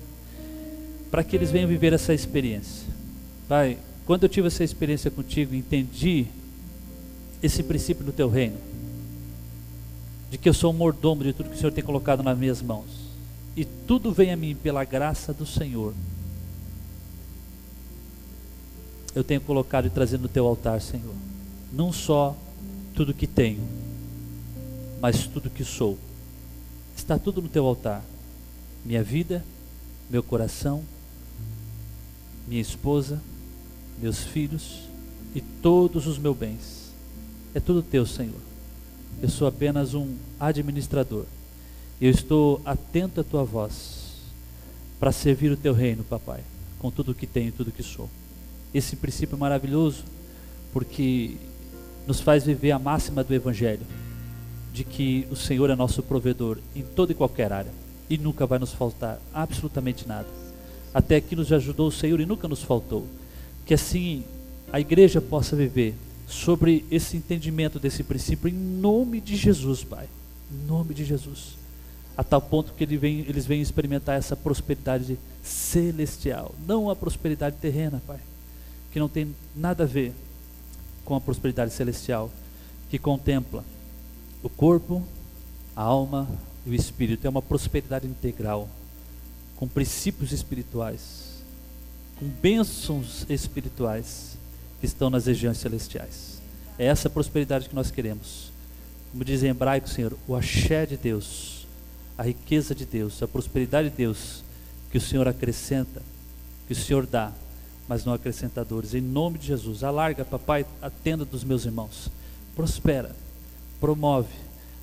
para 1.11 1.25
que 1.25 1.35
eles 1.35 1.51
venham 1.51 1.67
viver 1.67 1.93
essa 1.93 2.15
experiência. 2.15 2.87
Pai, 3.49 3.77
quando 4.07 4.23
eu 4.23 4.29
tive 4.29 4.47
essa 4.47 4.63
experiência 4.63 5.11
contigo, 5.11 5.53
entendi 5.53 6.27
esse 7.43 7.65
princípio 7.65 8.05
do 8.05 8.13
teu 8.13 8.29
reino, 8.29 8.57
de 10.31 10.39
que 10.39 10.49
eu 10.49 10.55
sou 10.55 10.73
um 10.73 10.77
mordomo 10.77 11.25
de 11.25 11.33
tudo 11.33 11.51
que 11.51 11.57
o 11.57 11.59
Senhor 11.59 11.73
tem 11.73 11.83
colocado 11.83 12.23
nas 12.23 12.39
minhas 12.39 12.63
mãos, 12.63 12.87
e 13.57 13.65
tudo 13.65 14.13
vem 14.13 14.31
a 14.31 14.37
mim 14.37 14.55
pela 14.55 14.85
graça 14.85 15.33
do 15.33 15.45
Senhor. 15.45 15.93
Eu 19.15 19.25
tenho 19.25 19.41
colocado 19.41 19.87
e 19.87 19.91
trazido 19.91 20.23
no 20.23 20.29
teu 20.29 20.47
altar, 20.47 20.81
Senhor, 20.81 21.15
não 21.73 21.93
só 21.93 22.37
tudo 22.95 23.15
que 23.15 23.27
tenho, 23.27 23.63
mas 25.01 25.27
tudo 25.27 25.51
que 25.51 25.65
sou. 25.65 25.99
Está 26.97 27.19
tudo 27.19 27.43
no 27.43 27.49
teu 27.49 27.67
altar. 27.67 28.03
Minha 28.85 29.03
vida, 29.03 29.45
meu 30.09 30.23
coração, 30.23 30.83
minha 32.47 32.61
esposa, 32.61 33.21
meus 34.01 34.19
filhos 34.19 34.81
e 35.35 35.41
todos 35.41 36.07
os 36.07 36.19
meus 36.19 36.37
bens. 36.37 36.93
É 37.55 37.61
tudo 37.61 37.83
teu, 37.83 38.07
Senhor. 38.07 38.41
Eu 39.23 39.29
sou 39.29 39.47
apenas 39.49 39.95
um 39.95 40.15
administrador. 40.39 41.25
Eu 42.01 42.11
estou 42.11 42.61
atento 42.65 43.21
à 43.21 43.25
tua 43.25 43.45
voz 43.45 44.01
para 44.99 45.13
servir 45.13 45.51
o 45.51 45.57
teu 45.57 45.73
reino, 45.73 46.05
papai, 46.05 46.43
com 46.79 46.91
tudo 46.91 47.15
que 47.15 47.27
tenho 47.27 47.49
e 47.49 47.53
tudo 47.53 47.73
que 47.73 47.83
sou. 47.83 48.09
Esse 48.73 48.97
princípio 48.97 49.37
maravilhoso 49.37 50.05
porque 50.73 51.37
nos 52.07 52.21
faz 52.21 52.45
viver 52.45 52.73
a 52.73 52.79
máxima 52.79 53.23
do 53.23 53.35
Evangelho, 53.35 53.87
de 54.73 54.85
que 54.85 55.27
o 55.31 55.37
Senhor 55.37 55.71
é 55.71 55.77
nosso 55.77 56.03
provedor 56.03 56.59
em 56.75 56.83
toda 56.83 57.13
e 57.13 57.15
qualquer 57.15 57.53
área 57.53 57.73
e 58.09 58.19
nunca 58.19 58.47
vai 58.47 58.59
nos 58.59 58.73
faltar 58.73 59.21
absolutamente 59.33 60.07
nada. 60.07 60.27
Até 60.93 61.17
aqui 61.17 61.37
nos 61.37 61.53
ajudou 61.53 61.87
o 61.87 61.93
Senhor 61.93 62.21
e 62.21 62.27
nunca 62.27 62.49
nos 62.49 62.63
faltou. 62.63 63.07
Que 63.65 63.75
assim 63.75 64.25
a 64.73 64.81
igreja 64.81 65.21
possa 65.21 65.55
viver 65.55 65.95
sobre 66.27 66.85
esse 66.91 67.17
entendimento 67.17 67.79
desse 67.79 68.03
princípio 68.03 68.49
em 68.49 68.53
nome 68.53 69.21
de 69.21 69.37
Jesus, 69.37 69.85
Pai. 69.85 70.09
Em 70.53 70.67
nome 70.67 70.93
de 70.93 71.05
Jesus. 71.05 71.57
A 72.17 72.25
tal 72.25 72.41
ponto 72.41 72.73
que 72.73 72.83
ele 72.83 72.97
vem, 72.97 73.21
eles 73.21 73.47
venham 73.47 73.63
experimentar 73.63 74.19
essa 74.19 74.37
prosperidade 74.37 75.17
celestial, 75.43 76.55
não 76.67 76.91
a 76.91 76.97
prosperidade 76.97 77.57
terrena, 77.57 78.03
Pai, 78.07 78.19
que 78.93 78.99
não 78.99 79.09
tem 79.09 79.35
nada 79.55 79.85
a 79.85 79.87
ver 79.87 80.13
com 81.05 81.15
a 81.15 81.21
prosperidade 81.21 81.73
celestial, 81.73 82.31
que 82.89 82.99
contempla 82.99 83.65
o 84.43 84.49
corpo, 84.49 85.03
a 85.75 85.83
alma 85.83 86.29
e 86.67 86.71
o 86.71 86.75
espírito. 86.75 87.27
É 87.27 87.31
uma 87.31 87.43
prosperidade 87.43 88.07
integral, 88.07 88.69
com 89.57 89.69
princípios 89.69 90.33
espirituais, 90.33 91.43
com 92.19 92.27
bênçãos 92.27 93.27
espirituais 93.29 94.37
que 94.81 94.87
estão 94.87 95.11
nas 95.11 95.27
regiões 95.27 95.59
celestiais. 95.59 96.41
É 96.79 96.87
essa 96.87 97.11
prosperidade 97.11 97.69
que 97.69 97.75
nós 97.75 97.91
queremos. 97.91 98.51
Como 99.13 99.25
diz 99.25 99.43
em 99.43 99.49
hebraico, 99.49 99.89
Senhor, 99.89 100.17
o 100.27 100.35
axé 100.35 100.87
de 100.87 100.97
Deus, 100.97 101.67
a 102.17 102.23
riqueza 102.23 102.75
de 102.75 102.85
Deus, 102.85 103.23
a 103.23 103.29
prosperidade 103.29 103.91
de 103.91 103.97
Deus 103.97 104.43
que 104.91 104.99
o 104.99 105.01
Senhor 105.01 105.27
acrescenta, 105.29 106.03
que 106.67 106.73
o 106.73 106.77
Senhor 106.77 107.07
dá 107.07 107.33
mas 107.91 108.05
não 108.05 108.13
acrescentadores. 108.13 108.95
Em 108.95 109.01
nome 109.01 109.37
de 109.37 109.49
Jesus, 109.49 109.83
alarga, 109.83 110.25
papai, 110.25 110.65
a 110.81 110.89
tenda 110.89 111.25
dos 111.25 111.43
meus 111.43 111.65
irmãos. 111.65 112.09
Prospera, 112.55 113.17
promove, 113.81 114.33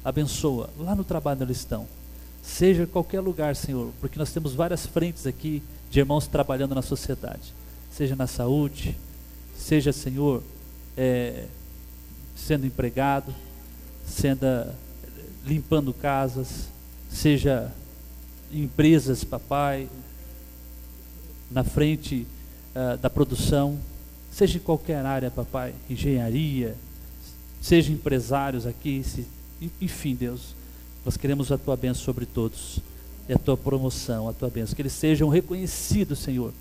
abençoa, 0.04 0.70
lá 0.78 0.94
no 0.94 1.06
trabalho 1.06 1.38
onde 1.38 1.46
eles 1.46 1.60
estão. 1.60 1.88
Seja 2.44 2.84
em 2.84 2.86
qualquer 2.86 3.22
lugar, 3.22 3.56
Senhor, 3.56 3.94
porque 4.02 4.20
nós 4.20 4.34
temos 4.34 4.54
várias 4.54 4.86
frentes 4.86 5.26
aqui 5.26 5.64
de 5.90 6.00
irmãos 6.00 6.28
trabalhando 6.28 6.76
na 6.76 6.82
sociedade. 6.82 7.54
Seja 7.90 8.14
na 8.14 8.28
saúde, 8.28 8.98
seja, 9.58 9.94
Senhor, 9.94 10.44
é, 10.98 11.46
sendo 12.36 12.66
empregado, 12.66 13.34
sendo 14.06 14.46
limpando 15.46 15.94
casas, 15.94 16.68
seja 17.10 17.72
empresas, 18.52 19.24
papai, 19.24 19.88
na 21.50 21.64
frente 21.64 22.28
uh, 22.76 22.98
da 22.98 23.10
produção, 23.10 23.78
seja 24.32 24.58
em 24.58 24.62
qualquer 24.62 25.06
área, 25.06 25.32
papai, 25.32 25.74
engenharia, 25.90 26.76
seja 27.62 27.92
empresários 27.92 28.66
aqui, 28.66 29.04
se, 29.04 29.28
enfim, 29.82 30.16
Deus, 30.16 30.56
nós 31.06 31.18
queremos 31.18 31.52
a 31.52 31.58
tua 31.58 31.76
bênção 31.76 32.04
sobre 32.04 32.26
todos 32.26 32.80
e 33.28 33.34
a 33.34 33.38
tua 33.38 33.58
promoção, 33.58 34.30
a 34.30 34.34
tua 34.34 34.50
bênção, 34.50 34.76
que 34.76 34.82
eles 34.82 34.94
sejam 34.94 35.30
reconhecidos, 35.30 36.20
Senhor, 36.20 36.54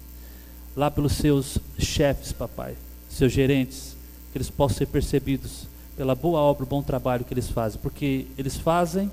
lá 0.77 0.91
pelos 0.91 1.13
seus 1.13 1.59
chefes, 1.79 2.33
papai, 2.33 2.77
seus 3.09 3.33
gerentes, 3.33 3.97
que 4.33 4.39
eles 4.39 4.51
possam 4.51 4.79
ser 4.79 4.87
percebidos 4.87 5.67
pela 5.97 6.15
boa 6.15 6.41
obra, 6.41 6.65
o 6.65 6.67
bom 6.67 6.83
trabalho 6.83 7.25
que 7.25 7.33
eles 7.33 7.49
fazem, 7.49 7.81
porque 7.81 8.27
eles 8.37 8.57
fazem 8.57 9.11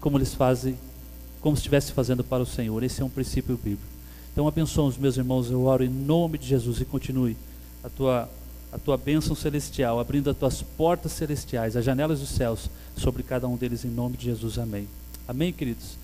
como 0.00 0.16
eles 0.16 0.34
fazem, 0.34 0.78
como 1.40 1.56
se 1.56 1.60
estivesse 1.60 1.92
fazendo 1.92 2.22
para 2.24 2.42
o 2.42 2.46
Senhor. 2.46 2.82
Esse 2.82 3.02
é 3.02 3.04
um 3.04 3.10
princípio 3.10 3.56
bíblico. 3.56 3.97
Então 4.38 4.46
abençoa 4.46 4.84
os 4.84 4.96
meus 4.96 5.16
irmãos, 5.16 5.50
eu 5.50 5.64
oro 5.64 5.82
em 5.82 5.88
nome 5.88 6.38
de 6.38 6.46
Jesus 6.46 6.80
e 6.80 6.84
continue 6.84 7.36
a 7.82 7.88
tua 7.88 8.28
a 8.72 8.78
tua 8.78 8.96
bênção 8.96 9.34
celestial, 9.34 9.98
abrindo 9.98 10.30
as 10.30 10.36
tuas 10.36 10.62
portas 10.62 11.10
celestiais, 11.10 11.74
as 11.74 11.84
janelas 11.84 12.20
dos 12.20 12.28
céus 12.28 12.70
sobre 12.96 13.24
cada 13.24 13.48
um 13.48 13.56
deles 13.56 13.84
em 13.84 13.88
nome 13.88 14.16
de 14.16 14.26
Jesus. 14.26 14.56
Amém. 14.56 14.86
Amém, 15.26 15.52
queridos. 15.52 15.96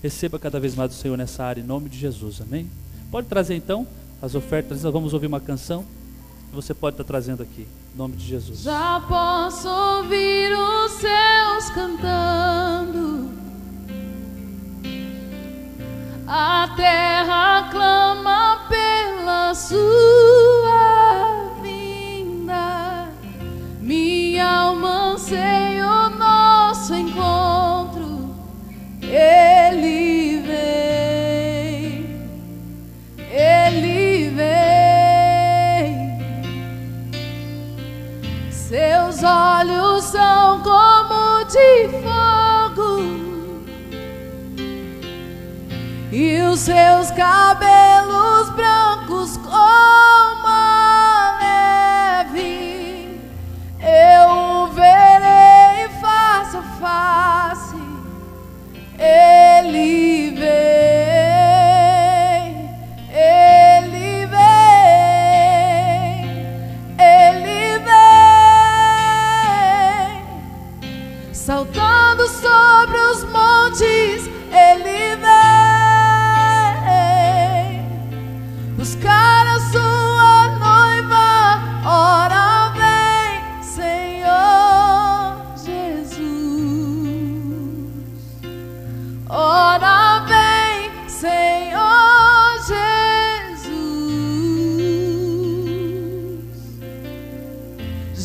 Receba 0.00 0.38
cada 0.38 0.60
vez 0.60 0.76
mais 0.76 0.90
do 0.90 0.94
Senhor 0.94 1.16
nessa 1.16 1.42
área 1.42 1.60
em 1.60 1.64
nome 1.64 1.88
de 1.88 1.98
Jesus. 1.98 2.40
Amém. 2.40 2.70
Pode 3.10 3.26
trazer 3.26 3.56
então 3.56 3.84
as 4.22 4.36
ofertas, 4.36 4.84
nós 4.84 4.92
vamos 4.92 5.12
ouvir 5.12 5.26
uma 5.26 5.40
canção. 5.40 5.84
Você 6.52 6.72
pode 6.72 6.94
estar 6.94 7.02
trazendo 7.02 7.42
aqui, 7.42 7.66
em 7.92 7.98
nome 7.98 8.14
de 8.14 8.24
Jesus. 8.24 8.60
Já 8.60 9.04
posso 9.08 9.68
ouvir 9.68 10.52
os 10.52 10.92
céus 10.92 11.70
cantando, 11.70 13.30
a 16.32 16.68
terra 16.76 17.68
clama 17.72 18.60
pela 18.68 19.52
sua 19.52 21.50
vinda, 21.60 23.08
minha 23.80 24.48
alma 24.48 25.14
anseia 25.14 25.88
o 25.88 26.10
nosso 26.10 26.94
encontro. 26.94 28.32
Ele 29.02 30.40
vem, 30.46 32.06
ele 33.28 34.30
vem. 34.30 34.70
Seus 38.52 39.24
olhos 39.24 40.04
são 40.04 40.49
os 46.50 46.60
seus 46.60 47.12
cabelos 47.12 48.50
brancos 48.50 48.79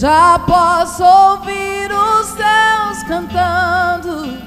Já 0.06 0.38
posso 0.38 1.04
ouvir 1.04 1.92
os 1.92 2.28
céus 2.28 3.02
cantando. 3.08 4.38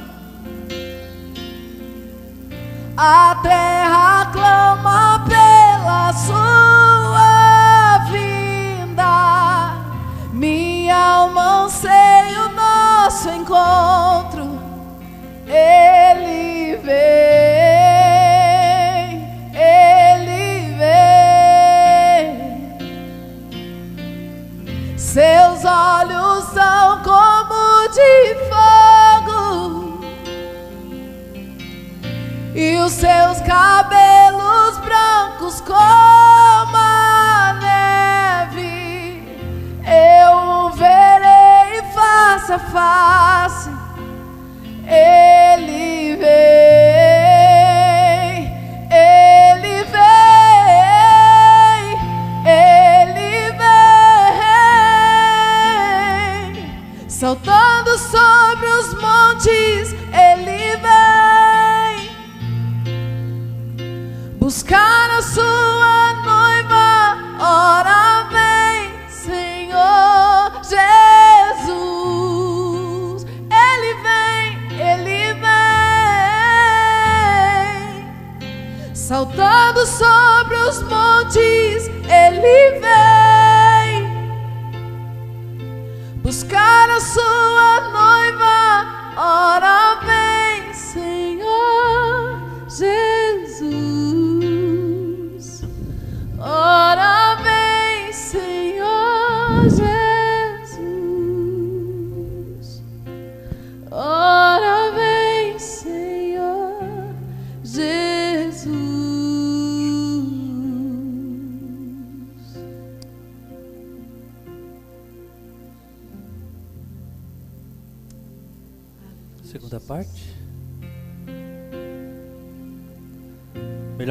A 2.96 3.34
terra 3.42 4.30
clama 4.32 5.24
pela 5.26 6.12
sua 6.12 7.98
vinda. 8.08 9.74
Minha 10.32 10.96
alma 10.96 11.64
anseia 11.64 12.40
o 12.46 12.54
nosso 12.54 13.28
encontro. 13.30 14.60
Ele 15.44 16.76
vem, 16.76 17.27
são 26.58 27.02
como 27.04 27.88
de 27.88 28.34
fogo 28.50 30.00
e 32.52 32.76
os 32.78 32.90
seus 32.90 33.40
cabelos 33.42 34.76
brancos 34.78 35.60
como 35.60 36.76
a 36.76 37.54
neve. 38.50 39.22
Eu 39.86 40.32
o 40.66 40.70
verei 40.70 41.80
face 41.94 42.52
a 42.52 42.58
face. 42.58 43.70
Ele 44.84 46.16
vem, 46.16 46.77
saltando 57.18 57.98
sobre 57.98 58.68
os 58.78 58.94
montes, 58.94 59.92
ele 60.14 60.76
vem, 60.76 62.10
buscar 64.38 65.10
a 65.18 65.22
sua 65.22 66.12
noiva, 66.24 67.18
ora 67.40 68.28
vem, 68.30 68.92
Senhor 69.08 70.62
Jesus, 71.58 72.06
ele 73.50 73.94
vem, 74.04 74.56
ele 74.80 75.34
vem, 75.34 75.74
saltando 78.94 79.84
sobre 79.86 80.56
os 80.68 80.80
montes, 80.84 81.88
ele 82.08 82.78
vem, 82.78 83.17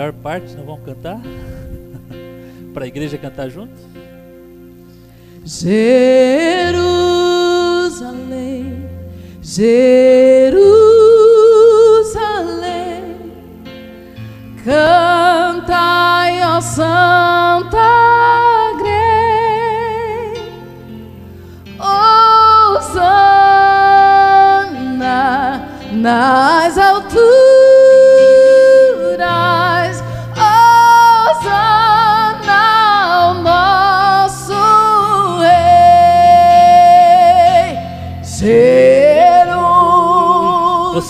Melhor 0.08 0.14
parte, 0.24 0.56
nós 0.56 0.66
vamos 0.66 0.86
cantar? 0.86 1.20
Para 2.74 2.86
a 2.86 2.88
igreja 2.88 3.18
cantar 3.18 3.50
junto? 3.50 3.74
Jerusalém, 5.44 5.90
Jerusalém, 9.42 10.77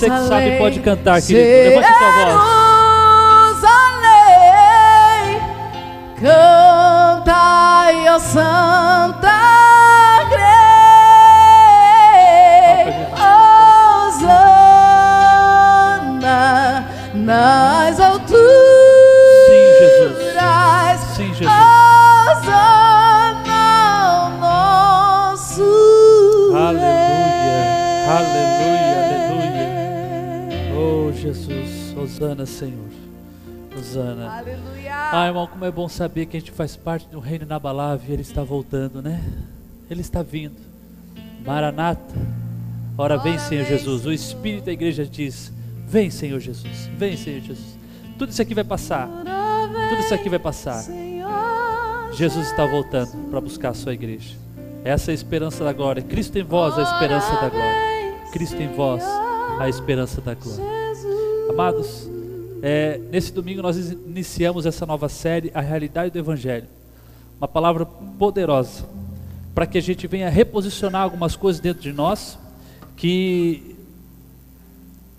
Você 0.08 0.22
que 0.22 0.28
sabe 0.28 0.58
pode 0.58 0.80
cantar, 0.80 1.22
querido. 1.22 1.70
Levante 1.70 1.88
sua 1.98 2.12
voz. 2.12 2.58
Cantai, 6.20 7.96
ó 8.10 8.18
Santa 8.20 9.38
Grey, 10.32 10.48
Osana 15.48 16.86
nas 17.14 18.00
alturas. 18.00 18.42
Sim, 19.48 19.66
Jesus. 19.80 20.18
Sim, 21.16 21.30
Jesus. 21.36 21.48
Osana 21.48 22.77
Osana, 32.08 32.46
Senhor. 32.46 32.90
Osana. 33.78 34.38
Aleluia. 34.38 35.12
Ah, 35.12 35.28
irmão, 35.28 35.46
como 35.46 35.66
é 35.66 35.70
bom 35.70 35.90
saber 35.90 36.26
que 36.26 36.38
a 36.38 36.40
gente 36.40 36.52
faz 36.52 36.78
parte 36.78 37.14
um 37.14 37.20
reino 37.20 37.44
inabalável 37.44 38.10
e 38.10 38.14
ele 38.14 38.22
está 38.22 38.44
voltando, 38.44 39.02
né? 39.02 39.22
Ele 39.90 40.00
está 40.00 40.24
vindo. 40.24 40.56
Maranata. 41.46 42.16
Ora, 42.98 43.18
vem, 43.18 43.34
Ora, 43.34 43.42
Senhor 43.42 43.66
vem, 43.66 43.78
Jesus. 43.78 44.06
O 44.06 44.14
Espírito 44.14 44.66
da 44.66 44.72
igreja 44.72 45.06
diz: 45.06 45.52
Vem, 45.86 46.10
Senhor 46.10 46.40
Jesus. 46.40 46.90
Vem, 46.98 47.18
Senhor 47.18 47.42
Jesus. 47.42 47.78
Tudo 48.18 48.32
isso 48.32 48.42
aqui 48.42 48.56
vai 48.56 48.64
passar. 48.64 49.10
Tudo 49.90 50.00
isso 50.00 50.14
aqui 50.14 50.30
vai 50.30 50.40
passar. 50.40 50.82
Senhor. 50.84 52.14
Jesus 52.14 52.48
está 52.48 52.66
voltando 52.66 53.30
para 53.30 53.42
buscar 53.42 53.70
a 53.72 53.74
sua 53.74 53.94
igreja. 53.94 54.34
Essa 54.86 55.12
é 55.12 55.14
a 55.14 55.16
esperança 55.16 55.62
da 55.62 55.74
glória. 55.74 56.02
Cristo 56.02 56.38
em 56.38 56.44
vós, 56.44 56.80
a 56.80 56.84
esperança 56.84 57.34
da 57.34 57.50
glória. 57.50 58.32
Cristo 58.32 58.62
em 58.62 58.74
vós, 58.74 59.04
a 59.60 59.68
esperança 59.68 60.22
da 60.22 60.34
glória. 60.34 60.77
Amados, 61.58 62.08
é, 62.62 63.00
nesse 63.10 63.34
domingo 63.34 63.64
nós 63.64 63.78
iniciamos 63.90 64.68
essa 64.68 64.86
nova 64.86 65.10
série, 65.10 65.50
A 65.56 65.60
Realidade 65.60 66.12
do 66.12 66.20
Evangelho. 66.20 66.68
Uma 67.40 67.48
palavra 67.48 67.84
poderosa 67.84 68.86
para 69.56 69.66
que 69.66 69.80
a 69.80 69.82
gente 69.82 70.06
venha 70.06 70.30
reposicionar 70.30 71.02
algumas 71.02 71.36
coisas 71.36 71.60
dentro 71.60 71.82
de 71.82 71.92
nós 71.92 72.38
que 72.96 73.76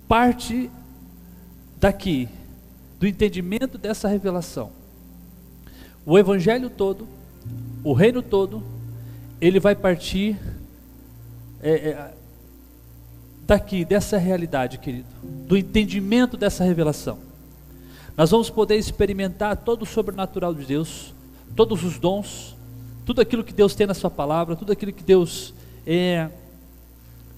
parte 0.06 0.70
daqui, 1.76 2.28
do 3.00 3.06
entendimento 3.08 3.76
dessa 3.76 4.06
revelação. 4.06 4.70
O 6.06 6.16
Evangelho 6.16 6.70
todo, 6.70 7.08
o 7.82 7.92
reino 7.92 8.22
todo, 8.22 8.62
ele 9.40 9.58
vai 9.58 9.74
partir 9.74 10.38
é, 11.60 11.70
é, 11.72 12.14
daqui, 13.48 13.82
dessa 13.82 14.18
realidade, 14.18 14.76
querido, 14.76 15.06
do 15.22 15.56
entendimento 15.56 16.36
dessa 16.36 16.62
revelação. 16.62 17.18
Nós 18.14 18.30
vamos 18.30 18.50
poder 18.50 18.76
experimentar 18.76 19.56
todo 19.56 19.82
o 19.82 19.86
sobrenatural 19.86 20.52
de 20.52 20.66
Deus, 20.66 21.14
todos 21.56 21.82
os 21.82 21.98
dons, 21.98 22.54
tudo 23.06 23.22
aquilo 23.22 23.42
que 23.42 23.54
Deus 23.54 23.74
tem 23.74 23.86
na 23.86 23.94
Sua 23.94 24.10
palavra, 24.10 24.54
tudo 24.54 24.70
aquilo 24.70 24.92
que 24.92 25.02
Deus 25.02 25.54
é, 25.86 26.28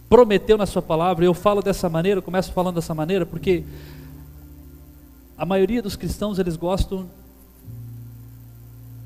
prometeu 0.09 0.59
na 0.59 0.67
Sua 0.67 0.83
palavra. 0.83 1.25
Eu 1.25 1.33
falo 1.33 1.62
dessa 1.62 1.88
maneira, 1.88 2.19
eu 2.19 2.23
começo 2.23 2.52
falando 2.52 2.75
dessa 2.75 2.93
maneira, 2.93 3.25
porque 3.25 3.62
a 5.38 5.47
maioria 5.47 5.81
dos 5.81 5.95
cristãos 5.95 6.40
eles 6.40 6.57
gostam 6.57 7.09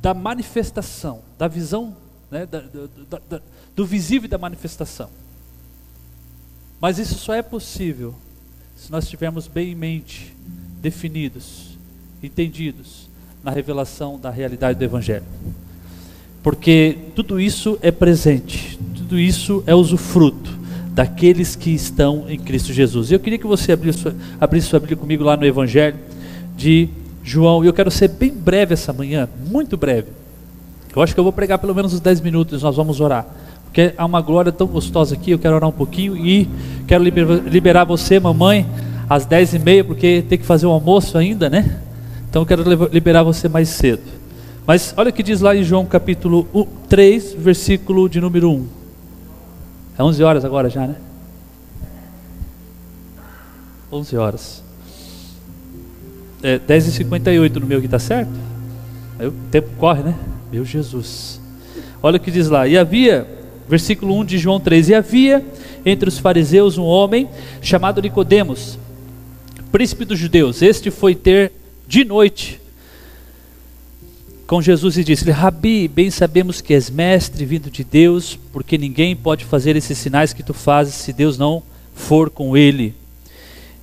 da 0.00 0.14
manifestação, 0.14 1.20
da 1.36 1.48
visão, 1.48 1.94
né, 2.30 2.46
da, 2.46 2.60
da, 2.60 3.18
da, 3.28 3.42
do 3.76 3.84
visível 3.84 4.28
da 4.28 4.38
manifestação. 4.38 5.10
Mas 6.80 6.98
isso 6.98 7.14
só 7.14 7.34
é 7.34 7.42
possível 7.42 8.14
se 8.76 8.90
nós 8.90 9.04
estivermos 9.04 9.46
bem 9.46 9.72
em 9.72 9.74
mente, 9.74 10.34
definidos, 10.80 11.78
entendidos 12.22 13.08
na 13.42 13.50
revelação 13.50 14.18
da 14.18 14.30
realidade 14.30 14.78
do 14.78 14.84
Evangelho. 14.84 15.24
Porque 16.42 16.98
tudo 17.14 17.40
isso 17.40 17.78
é 17.80 17.90
presente, 17.90 18.78
tudo 18.94 19.18
isso 19.18 19.64
é 19.66 19.74
usufruto 19.74 20.58
daqueles 20.92 21.56
que 21.56 21.70
estão 21.70 22.26
em 22.28 22.38
Cristo 22.38 22.72
Jesus. 22.72 23.10
E 23.10 23.14
eu 23.14 23.20
queria 23.20 23.38
que 23.38 23.46
você 23.46 23.72
abrisse 23.72 23.98
sua, 24.00 24.14
abrisse 24.40 24.68
sua 24.68 24.78
Bíblia 24.78 24.96
comigo 24.96 25.24
lá 25.24 25.36
no 25.36 25.44
Evangelho 25.44 25.98
de 26.56 26.88
João. 27.22 27.64
E 27.64 27.66
eu 27.66 27.72
quero 27.72 27.90
ser 27.90 28.08
bem 28.08 28.30
breve 28.30 28.74
essa 28.74 28.92
manhã, 28.92 29.28
muito 29.50 29.76
breve. 29.76 30.08
Eu 30.94 31.02
acho 31.02 31.12
que 31.12 31.18
eu 31.18 31.24
vou 31.24 31.32
pregar 31.32 31.58
pelo 31.58 31.74
menos 31.74 31.92
uns 31.92 32.00
10 32.00 32.20
minutos, 32.20 32.62
nós 32.62 32.76
vamos 32.76 33.00
orar. 33.00 33.26
Porque 33.74 33.92
há 33.98 34.04
uma 34.04 34.20
glória 34.20 34.52
tão 34.52 34.68
gostosa 34.68 35.16
aqui, 35.16 35.32
eu 35.32 35.38
quero 35.40 35.56
orar 35.56 35.68
um 35.68 35.72
pouquinho 35.72 36.16
e 36.16 36.48
quero 36.86 37.02
liberar 37.02 37.82
você, 37.82 38.20
mamãe, 38.20 38.64
às 39.10 39.26
10 39.26 39.54
e 39.54 39.58
meia, 39.58 39.82
porque 39.82 40.24
tem 40.28 40.38
que 40.38 40.46
fazer 40.46 40.64
o 40.64 40.70
almoço 40.70 41.18
ainda, 41.18 41.50
né? 41.50 41.80
Então 42.30 42.42
eu 42.42 42.46
quero 42.46 42.62
liberar 42.92 43.24
você 43.24 43.48
mais 43.48 43.68
cedo. 43.70 44.04
Mas 44.64 44.94
olha 44.96 45.10
o 45.10 45.12
que 45.12 45.24
diz 45.24 45.40
lá 45.40 45.56
em 45.56 45.64
João 45.64 45.84
capítulo 45.84 46.46
3, 46.88 47.34
versículo 47.34 48.08
de 48.08 48.20
número 48.20 48.48
1. 48.48 48.66
É 49.98 50.04
11 50.04 50.22
horas 50.22 50.44
agora 50.44 50.70
já, 50.70 50.86
né? 50.86 50.94
11 53.90 54.16
horas. 54.16 54.62
É 56.44 56.60
10 56.60 56.86
e 56.86 56.92
58 56.92 57.58
no 57.58 57.66
meu 57.66 57.78
aqui, 57.78 57.88
tá 57.88 57.98
certo? 57.98 58.30
Aí 59.18 59.26
o 59.26 59.32
tempo 59.50 59.70
corre, 59.78 60.04
né? 60.04 60.14
Meu 60.52 60.64
Jesus. 60.64 61.40
Olha 62.00 62.18
o 62.18 62.20
que 62.20 62.30
diz 62.30 62.48
lá. 62.48 62.68
E 62.68 62.78
havia, 62.78 63.42
versículo 63.68 64.18
1 64.20 64.24
de 64.24 64.38
João 64.38 64.60
3, 64.60 64.88
e 64.88 64.94
havia 64.94 65.44
entre 65.84 66.08
os 66.08 66.18
fariseus 66.18 66.78
um 66.78 66.84
homem 66.84 67.28
chamado 67.60 68.00
Nicodemos, 68.00 68.78
príncipe 69.72 70.04
dos 70.04 70.18
judeus. 70.18 70.62
Este 70.62 70.90
foi 70.90 71.14
ter 71.14 71.52
de 71.86 72.04
noite 72.04 72.60
com 74.46 74.62
Jesus 74.62 74.96
e 74.96 75.04
disse-lhe: 75.04 75.30
Rabi, 75.30 75.88
bem 75.88 76.10
sabemos 76.10 76.60
que 76.60 76.74
és 76.74 76.90
mestre 76.90 77.44
vindo 77.44 77.70
de 77.70 77.82
Deus, 77.82 78.38
porque 78.52 78.78
ninguém 78.78 79.16
pode 79.16 79.44
fazer 79.44 79.76
esses 79.76 79.98
sinais 79.98 80.32
que 80.32 80.42
tu 80.42 80.54
fazes 80.54 80.94
se 80.94 81.12
Deus 81.12 81.38
não 81.38 81.62
for 81.94 82.30
com 82.30 82.56
ele. 82.56 82.94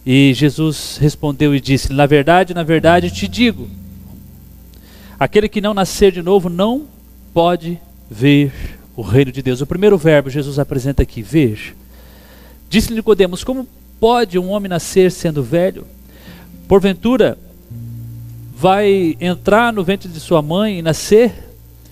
E 0.05 0.33
Jesus 0.33 0.97
respondeu 0.99 1.53
e 1.53 1.59
disse: 1.59 1.91
Na 1.91 2.05
verdade, 2.05 2.53
na 2.53 2.63
verdade 2.63 3.11
te 3.11 3.27
digo, 3.27 3.67
aquele 5.19 5.49
que 5.49 5.61
não 5.61 5.73
nascer 5.73 6.11
de 6.11 6.21
novo 6.21 6.49
não 6.49 6.85
pode 7.33 7.79
ver 8.09 8.51
o 9.01 9.03
reino 9.03 9.31
de 9.31 9.41
Deus. 9.41 9.61
O 9.61 9.65
primeiro 9.65 9.97
verbo 9.97 10.29
Jesus 10.29 10.59
apresenta 10.59 11.01
aqui: 11.01 11.23
ver. 11.23 11.75
Disse-lhe 12.69 12.97
Nicodemos: 12.97 13.43
Como 13.43 13.67
pode 13.99 14.37
um 14.37 14.49
homem 14.49 14.69
nascer 14.69 15.11
sendo 15.11 15.41
velho? 15.41 15.87
Porventura 16.67 17.37
vai 18.55 19.17
entrar 19.19 19.73
no 19.73 19.83
ventre 19.83 20.07
de 20.07 20.19
sua 20.19 20.41
mãe 20.41 20.77
e 20.77 20.81
nascer? 20.83 21.33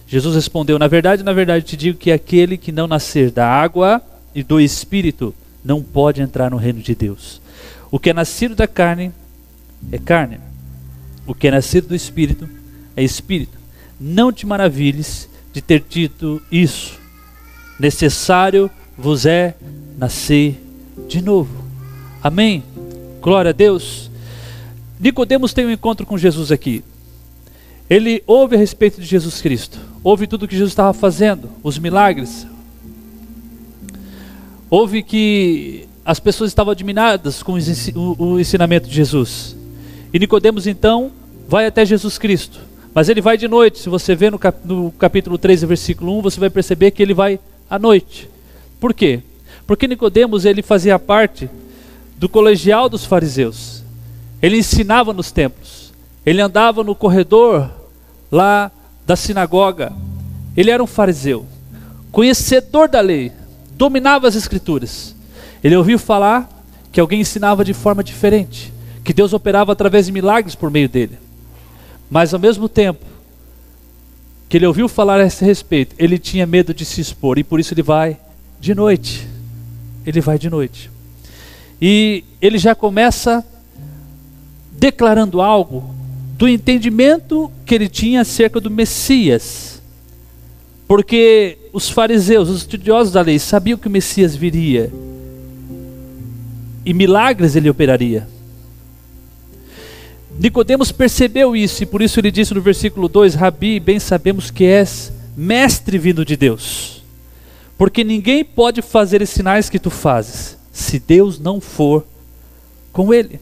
Jesus 0.07 0.35
respondeu: 0.35 0.77
Na 0.77 0.87
verdade, 0.87 1.23
na 1.23 1.33
verdade 1.33 1.65
te 1.65 1.75
digo 1.75 1.97
que 1.97 2.11
aquele 2.11 2.57
que 2.57 2.71
não 2.71 2.87
nascer 2.87 3.31
da 3.31 3.47
água 3.47 4.01
e 4.35 4.43
do 4.43 4.61
espírito 4.61 5.33
não 5.65 5.81
pode 5.81 6.21
entrar 6.21 6.51
no 6.51 6.57
reino 6.57 6.79
de 6.79 6.93
Deus. 6.93 7.41
O 7.89 7.97
que 7.97 8.11
é 8.11 8.13
nascido 8.13 8.55
da 8.55 8.67
carne 8.67 9.11
é 9.91 9.97
carne, 9.97 10.39
o 11.25 11.33
que 11.33 11.47
é 11.47 11.51
nascido 11.51 11.87
do 11.87 11.95
espírito 11.95 12.47
é 12.95 13.03
espírito. 13.03 13.57
Não 13.99 14.31
te 14.31 14.45
maravilhes 14.45 15.27
de 15.51 15.59
ter 15.59 15.83
dito 15.89 16.39
isso. 16.51 16.98
Necessário 17.79 18.69
vos 18.97 19.25
é 19.25 19.55
nascer 19.97 20.61
de 21.07 21.21
novo. 21.21 21.63
Amém? 22.21 22.63
Glória 23.21 23.49
a 23.49 23.53
Deus. 23.53 24.11
Nicodemos 24.99 25.53
tem 25.53 25.65
um 25.65 25.71
encontro 25.71 26.05
com 26.05 26.17
Jesus 26.17 26.51
aqui. 26.51 26.83
Ele 27.89 28.21
ouve 28.27 28.55
a 28.55 28.59
respeito 28.59 28.99
de 28.99 29.07
Jesus 29.07 29.41
Cristo, 29.41 29.79
ouve 30.03 30.27
tudo 30.27 30.43
o 30.43 30.47
que 30.47 30.55
Jesus 30.55 30.71
estava 30.71 30.93
fazendo, 30.93 31.49
os 31.63 31.79
milagres. 31.79 32.45
Ouve 34.69 35.01
que 35.01 35.87
as 36.05 36.19
pessoas 36.19 36.51
estavam 36.51 36.71
admiradas 36.71 37.41
com 37.41 37.53
o 37.53 38.39
ensinamento 38.39 38.87
de 38.87 38.93
Jesus. 38.93 39.55
E 40.13 40.19
Nicodemos 40.19 40.67
então 40.67 41.11
vai 41.47 41.65
até 41.65 41.85
Jesus 41.85 42.17
Cristo. 42.17 42.59
Mas 42.93 43.09
ele 43.09 43.21
vai 43.21 43.37
de 43.37 43.47
noite. 43.47 43.79
Se 43.79 43.89
você 43.89 44.15
vê 44.15 44.29
no, 44.29 44.39
no 44.65 44.91
capítulo 44.91 45.37
3, 45.37 45.63
versículo 45.63 46.17
1, 46.19 46.21
você 46.21 46.39
vai 46.39 46.49
perceber 46.49 46.91
que 46.91 47.01
ele 47.01 47.13
vai 47.13 47.39
à 47.69 47.77
noite. 47.77 48.29
Por 48.79 48.93
quê? 48.93 49.21
Porque 49.67 49.87
Nicodemos 49.87 50.45
ele 50.45 50.61
fazia 50.61 50.97
parte 50.97 51.49
do 52.17 52.27
colegial 52.27 52.89
dos 52.89 53.05
fariseus. 53.05 53.83
Ele 54.41 54.57
ensinava 54.57 55.13
nos 55.13 55.31
templos. 55.31 55.93
Ele 56.25 56.41
andava 56.41 56.83
no 56.83 56.95
corredor 56.95 57.69
lá 58.31 58.71
da 59.05 59.15
sinagoga. 59.15 59.91
Ele 60.55 60.71
era 60.71 60.83
um 60.83 60.87
fariseu, 60.87 61.45
conhecedor 62.11 62.89
da 62.89 62.99
lei, 62.99 63.31
dominava 63.71 64.27
as 64.27 64.35
escrituras. 64.35 65.15
Ele 65.63 65.75
ouviu 65.75 65.97
falar 65.97 66.49
que 66.91 66.99
alguém 66.99 67.21
ensinava 67.21 67.63
de 67.63 67.73
forma 67.73 68.03
diferente, 68.03 68.73
que 69.03 69.13
Deus 69.13 69.31
operava 69.31 69.71
através 69.71 70.07
de 70.07 70.11
milagres 70.11 70.55
por 70.55 70.69
meio 70.69 70.89
dele. 70.89 71.17
Mas 72.09 72.33
ao 72.33 72.39
mesmo 72.39 72.67
tempo 72.67 73.05
que 74.49 74.57
ele 74.57 74.65
ouviu 74.65 74.89
falar 74.89 75.19
a 75.19 75.25
esse 75.25 75.45
respeito, 75.45 75.95
ele 75.99 76.17
tinha 76.17 76.47
medo 76.47 76.73
de 76.73 76.83
se 76.83 76.99
expor 76.99 77.37
e 77.37 77.43
por 77.43 77.59
isso 77.59 77.73
ele 77.73 77.83
vai 77.83 78.17
de 78.59 78.73
noite. 78.73 79.27
Ele 80.03 80.19
vai 80.19 80.39
de 80.39 80.49
noite. 80.49 80.89
E 81.79 82.23
ele 82.41 82.57
já 82.57 82.73
começa 82.73 83.45
declarando 84.71 85.39
algo 85.39 85.93
do 86.35 86.47
entendimento 86.47 87.51
que 87.63 87.75
ele 87.75 87.87
tinha 87.87 88.21
acerca 88.21 88.59
do 88.59 88.71
Messias. 88.71 89.81
Porque 90.87 91.59
os 91.71 91.87
fariseus, 91.87 92.49
os 92.49 92.57
estudiosos 92.61 93.13
da 93.13 93.21
lei, 93.21 93.37
sabiam 93.37 93.77
que 93.77 93.87
o 93.87 93.91
Messias 93.91 94.35
viria 94.35 94.91
e 96.83 96.93
milagres 96.93 97.55
ele 97.55 97.69
operaria. 97.69 98.27
Nicodemos 100.39 100.89
percebeu 100.89 101.53
isso 101.53 101.83
e 101.83 101.85
por 101.85 102.01
isso 102.01 102.17
ele 102.17 102.31
disse 102.31 102.53
no 102.53 102.61
versículo 102.61 103.09
2: 103.09 103.35
Rabi, 103.35 103.77
bem 103.77 103.99
sabemos 103.99 104.49
que 104.49 104.63
és 104.63 105.11
mestre 105.35 105.97
vindo 105.97 106.23
de 106.23 106.37
Deus, 106.37 107.03
porque 107.77 108.05
ninguém 108.05 108.45
pode 108.45 108.81
fazer 108.81 109.21
os 109.21 109.29
sinais 109.29 109.69
que 109.69 109.77
tu 109.77 109.89
fazes 109.89 110.57
se 110.71 110.97
Deus 110.97 111.37
não 111.37 111.59
for 111.59 112.05
com 112.93 113.13
ele. 113.13 113.37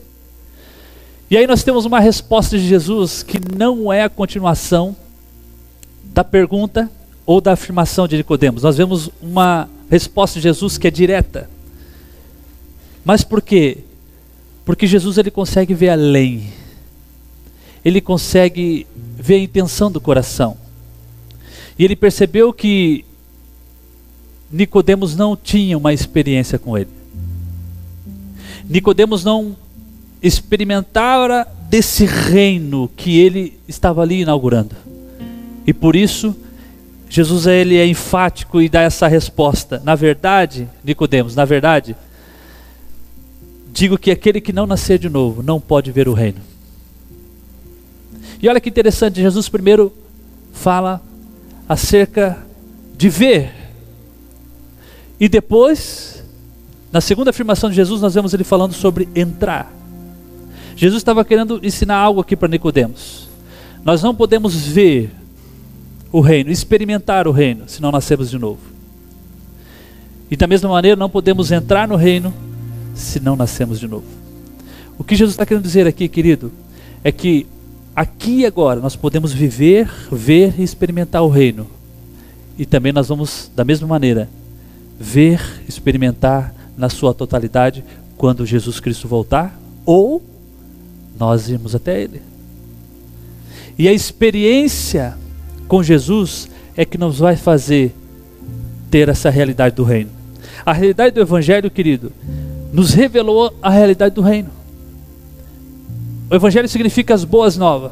E 1.29 1.38
aí 1.38 1.45
nós 1.45 1.63
temos 1.63 1.86
uma 1.86 1.99
resposta 1.99 2.57
de 2.57 2.67
Jesus 2.67 3.21
que 3.21 3.39
não 3.55 3.93
é 3.93 4.01
a 4.01 4.10
continuação 4.10 4.95
da 6.03 6.23
pergunta 6.23 6.89
ou 7.27 7.39
da 7.39 7.53
afirmação 7.53 8.07
de 8.07 8.17
Nicodemos. 8.17 8.63
Nós 8.63 8.77
vemos 8.77 9.12
uma 9.21 9.69
resposta 9.88 10.39
de 10.39 10.43
Jesus 10.43 10.79
que 10.79 10.88
é 10.88 10.91
direta. 10.91 11.47
Mas 13.05 13.23
por 13.23 13.39
quê? 13.39 13.79
Porque 14.65 14.88
Jesus 14.88 15.19
ele 15.19 15.29
consegue 15.29 15.75
ver 15.75 15.89
além. 15.89 16.51
Ele 17.83 18.01
consegue 18.01 18.85
ver 18.95 19.35
a 19.35 19.39
intenção 19.39 19.91
do 19.91 20.01
coração. 20.01 20.57
E 21.77 21.83
ele 21.83 21.95
percebeu 21.95 22.51
que 22.51 23.05
Nicodemos 24.51 25.15
não 25.15 25.35
tinha 25.35 25.77
uma 25.77 25.93
experiência 25.93 26.57
com 26.57 26.77
ele. 26.77 26.89
Nicodemos 28.69 29.23
não 29.23 29.55
experimentara 30.21 31.47
desse 31.69 32.05
reino 32.05 32.89
que 32.95 33.19
ele 33.19 33.59
estava 33.67 34.01
ali 34.01 34.21
inaugurando. 34.21 34.75
E 35.65 35.73
por 35.73 35.95
isso 35.95 36.35
Jesus 37.09 37.45
ele 37.45 37.77
é 37.77 37.85
enfático 37.85 38.61
e 38.61 38.69
dá 38.69 38.81
essa 38.81 39.07
resposta. 39.07 39.81
Na 39.83 39.95
verdade, 39.95 40.67
Nicodemos, 40.83 41.35
na 41.35 41.45
verdade, 41.45 41.95
digo 43.71 43.97
que 43.97 44.11
aquele 44.11 44.41
que 44.41 44.51
não 44.51 44.65
nascer 44.65 44.97
de 44.97 45.09
novo 45.09 45.41
não 45.41 45.59
pode 45.59 45.91
ver 45.91 46.07
o 46.07 46.13
reino. 46.13 46.39
E 48.41 48.47
olha 48.47 48.60
que 48.60 48.69
interessante, 48.69 49.21
Jesus 49.21 49.50
primeiro 49.50 49.91
fala 50.54 51.02
acerca 51.67 52.38
de 52.97 53.10
ver. 53.10 53.52
E 55.19 55.28
depois, 55.28 56.23
na 56.91 57.02
segunda 57.02 57.32
afirmação 57.32 57.69
de 57.69 57.76
Jesus, 57.76 58.02
nós 58.02 58.13
vemos 58.13 58.34
ele 58.34 58.43
falando 58.43 58.73
sobre 58.73 59.10
entrar. 59.15 59.73
Jesus 60.76 61.02
estava 61.02 61.26
querendo 61.26 61.60
ensinar 61.63 61.97
algo 61.97 62.21
aqui 62.21 62.36
para 62.36 62.47
Nicodemos. 62.47 63.28
Nós 63.84 64.04
não 64.04 64.13
podemos 64.13 64.56
ver 64.67 65.10
o 66.12 66.21
reino, 66.21 66.52
experimentar 66.52 67.28
o 67.28 67.32
reino, 67.32 67.67
se 67.67 67.82
não 67.82 67.91
nascemos 67.91 68.30
de 68.30 68.38
novo. 68.38 68.60
E 70.30 70.36
da 70.36 70.45
mesma 70.45 70.69
maneira, 70.69 70.95
não 70.95 71.10
podemos 71.10 71.52
entrar 71.52 71.88
no 71.88 71.95
reino 71.95 72.34
se 72.93 73.19
não 73.19 73.36
nascemos 73.36 73.80
de 73.80 73.88
novo. 73.88 74.06
O 74.97 75.04
que 75.04 75.15
Jesus 75.15 75.34
está 75.34 75.45
querendo 75.45 75.63
dizer 75.63 75.88
aqui, 75.88 76.08
querido, 76.08 76.52
é 77.04 77.12
que 77.12 77.47
aqui 77.97 78.41
e 78.41 78.45
agora 78.45 78.79
nós 78.79 78.95
podemos 78.95 79.33
viver, 79.33 79.89
ver 80.12 80.53
e 80.60 80.63
experimentar 80.63 81.23
o 81.23 81.29
reino. 81.29 81.65
E 82.55 82.63
também 82.63 82.93
nós 82.93 83.07
vamos, 83.07 83.51
da 83.55 83.65
mesma 83.65 83.88
maneira, 83.88 84.29
ver, 84.99 85.41
experimentar 85.67 86.53
na 86.77 86.89
sua 86.89 87.12
totalidade 87.12 87.83
quando 88.15 88.45
Jesus 88.45 88.79
Cristo 88.79 89.07
voltar 89.07 89.60
ou 89.83 90.21
nós 91.17 91.49
irmos 91.49 91.73
até 91.73 91.99
Ele. 91.99 92.21
E 93.79 93.88
a 93.88 93.93
experiência 93.93 95.17
com 95.67 95.81
Jesus 95.81 96.47
é 96.75 96.86
que 96.86 96.99
nos 96.99 97.17
vai 97.17 97.36
fazer 97.36 97.95
ter 98.91 99.10
essa 99.10 99.31
realidade 99.31 99.75
do 99.75 99.83
reino. 99.83 100.12
A 100.63 100.71
realidade 100.71 101.15
do 101.15 101.21
Evangelho, 101.21 101.71
querido, 101.71 102.12
nos 102.71 102.93
revelou 102.93 103.51
a 103.60 103.71
realidade 103.71 104.13
do 104.13 104.21
reino. 104.21 104.56
O 106.29 106.35
Evangelho 106.35 106.67
significa 106.67 107.13
as 107.13 107.23
boas 107.23 107.55
novas. 107.55 107.91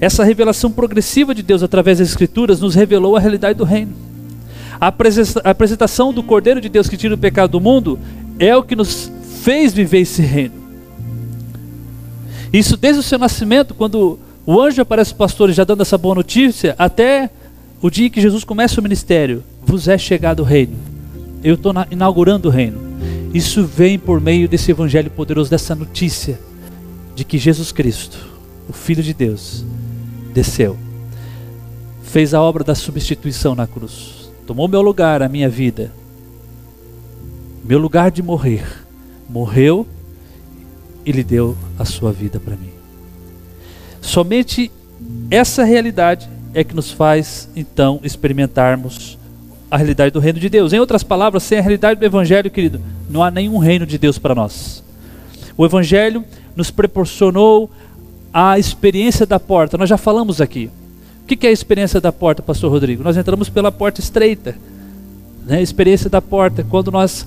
Essa 0.00 0.22
revelação 0.22 0.70
progressiva 0.70 1.34
de 1.34 1.42
Deus 1.42 1.62
através 1.62 1.98
das 1.98 2.08
Escrituras 2.08 2.60
nos 2.60 2.74
revelou 2.74 3.16
a 3.16 3.20
realidade 3.20 3.58
do 3.58 3.64
reino. 3.64 3.92
A 4.80 4.94
apresentação 5.44 6.12
do 6.12 6.22
Cordeiro 6.22 6.60
de 6.60 6.68
Deus 6.68 6.88
que 6.88 6.96
tira 6.96 7.14
o 7.14 7.18
pecado 7.18 7.52
do 7.52 7.60
mundo 7.60 7.98
é 8.38 8.56
o 8.56 8.62
que 8.62 8.76
nos 8.76 9.10
fez 9.42 9.74
viver 9.74 10.00
esse 10.00 10.22
reino. 10.22 10.54
Isso 12.52 12.76
desde 12.76 13.00
o 13.00 13.02
seu 13.02 13.18
nascimento, 13.18 13.74
quando 13.74 14.18
o 14.46 14.60
anjo 14.60 14.80
aparece 14.80 15.12
para 15.12 15.26
os 15.26 15.30
pastores 15.30 15.56
já 15.56 15.64
dando 15.64 15.82
essa 15.82 15.98
boa 15.98 16.14
notícia, 16.14 16.76
até 16.78 17.28
o 17.82 17.90
dia 17.90 18.08
que 18.08 18.20
Jesus 18.20 18.44
começa 18.44 18.80
o 18.80 18.82
ministério, 18.82 19.42
vos 19.64 19.88
é 19.88 19.98
chegado 19.98 20.40
o 20.40 20.44
reino. 20.44 20.76
Eu 21.42 21.54
estou 21.54 21.74
inaugurando 21.90 22.48
o 22.48 22.52
reino. 22.52 22.87
Isso 23.32 23.64
vem 23.64 23.98
por 23.98 24.20
meio 24.20 24.48
desse 24.48 24.70
evangelho 24.70 25.10
poderoso, 25.10 25.50
dessa 25.50 25.74
notícia 25.74 26.40
de 27.14 27.24
que 27.24 27.36
Jesus 27.36 27.72
Cristo, 27.72 28.18
o 28.68 28.72
Filho 28.72 29.02
de 29.02 29.12
Deus, 29.12 29.64
desceu, 30.32 30.78
fez 32.02 32.32
a 32.32 32.40
obra 32.40 32.64
da 32.64 32.74
substituição 32.74 33.54
na 33.54 33.66
cruz, 33.66 34.30
tomou 34.46 34.66
meu 34.66 34.80
lugar, 34.80 35.22
a 35.22 35.28
minha 35.28 35.48
vida, 35.48 35.92
meu 37.64 37.78
lugar 37.78 38.10
de 38.10 38.22
morrer, 38.22 38.64
morreu 39.28 39.86
e 41.04 41.12
lhe 41.12 41.22
deu 41.22 41.56
a 41.78 41.84
sua 41.84 42.12
vida 42.12 42.40
para 42.40 42.56
mim. 42.56 42.70
Somente 44.00 44.72
essa 45.30 45.64
realidade 45.64 46.28
é 46.54 46.64
que 46.64 46.74
nos 46.74 46.90
faz 46.90 47.48
então 47.54 48.00
experimentarmos 48.02 49.17
a 49.70 49.76
realidade 49.76 50.12
do 50.12 50.20
reino 50.20 50.38
de 50.38 50.48
Deus. 50.48 50.72
Em 50.72 50.80
outras 50.80 51.02
palavras, 51.02 51.42
sem 51.42 51.58
a 51.58 51.62
realidade 51.62 52.00
do 52.00 52.06
Evangelho, 52.06 52.50
querido, 52.50 52.80
não 53.08 53.22
há 53.22 53.30
nenhum 53.30 53.58
reino 53.58 53.86
de 53.86 53.98
Deus 53.98 54.18
para 54.18 54.34
nós. 54.34 54.82
O 55.56 55.64
Evangelho 55.64 56.24
nos 56.56 56.70
proporcionou 56.70 57.70
a 58.32 58.58
experiência 58.58 59.26
da 59.26 59.38
porta. 59.40 59.76
Nós 59.76 59.88
já 59.88 59.96
falamos 59.96 60.40
aqui. 60.40 60.70
O 61.22 61.26
que 61.26 61.46
é 61.46 61.50
a 61.50 61.52
experiência 61.52 62.00
da 62.00 62.10
porta, 62.10 62.42
Pastor 62.42 62.70
Rodrigo? 62.70 63.02
Nós 63.02 63.16
entramos 63.16 63.48
pela 63.48 63.70
porta 63.70 64.00
estreita. 64.00 64.56
Né? 65.44 65.58
A 65.58 65.62
experiência 65.62 66.08
da 66.08 66.22
porta, 66.22 66.64
quando 66.68 66.90
nós 66.90 67.26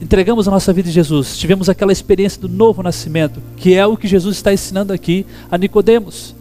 entregamos 0.00 0.46
a 0.46 0.50
nossa 0.50 0.72
vida 0.72 0.88
a 0.88 0.92
Jesus, 0.92 1.36
tivemos 1.36 1.68
aquela 1.68 1.92
experiência 1.92 2.40
do 2.40 2.48
novo 2.48 2.82
nascimento, 2.82 3.40
que 3.56 3.74
é 3.74 3.86
o 3.86 3.96
que 3.96 4.06
Jesus 4.06 4.36
está 4.36 4.52
ensinando 4.52 4.92
aqui 4.92 5.24
a 5.50 5.56
Nicodemos. 5.56 6.34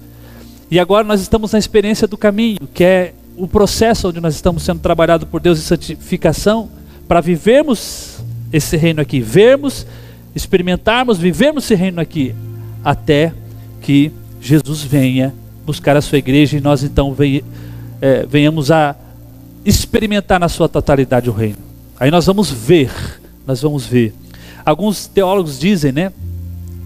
E 0.70 0.80
agora 0.80 1.04
nós 1.04 1.22
estamos 1.22 1.52
na 1.52 1.60
experiência 1.60 2.08
do 2.08 2.18
caminho, 2.18 2.60
que 2.74 2.84
é 2.84 3.14
o 3.36 3.48
processo 3.48 4.10
onde 4.10 4.20
nós 4.20 4.36
estamos 4.36 4.64
sendo 4.64 4.80
trabalhados 4.80 5.28
por 5.28 5.42
Deus 5.42 5.60
em 5.60 5.62
santificação, 5.62 6.70
para 7.08 7.22
vivermos 7.22 8.20
esse 8.52 8.78
reino 8.78 9.02
aqui, 9.02 9.20
vermos, 9.20 9.86
experimentarmos, 10.36 11.18
vivermos 11.18 11.66
esse 11.66 11.76
reino 11.76 12.00
aqui, 12.00 12.34
até 12.84 13.34
que 13.82 14.12
Jesus 14.42 14.84
venha 14.84 15.34
buscar 15.66 15.96
a 15.98 16.02
sua 16.02 16.18
igreja 16.18 16.58
e 16.58 16.62
nós 16.62 16.84
então 16.84 17.16
é, 18.02 18.26
venhamos 18.26 18.72
a 18.72 18.96
experimentar 19.66 20.40
na 20.40 20.50
sua 20.50 20.68
totalidade 20.70 21.30
o 21.30 21.34
reino. 21.34 21.58
Aí 22.00 22.12
nós 22.12 22.26
vamos 22.26 22.52
ver 22.52 22.90
nós 23.46 23.62
vamos 23.62 23.86
ver. 23.86 24.14
Alguns 24.66 25.08
teólogos 25.08 25.60
dizem, 25.60 25.92
né, 25.92 26.12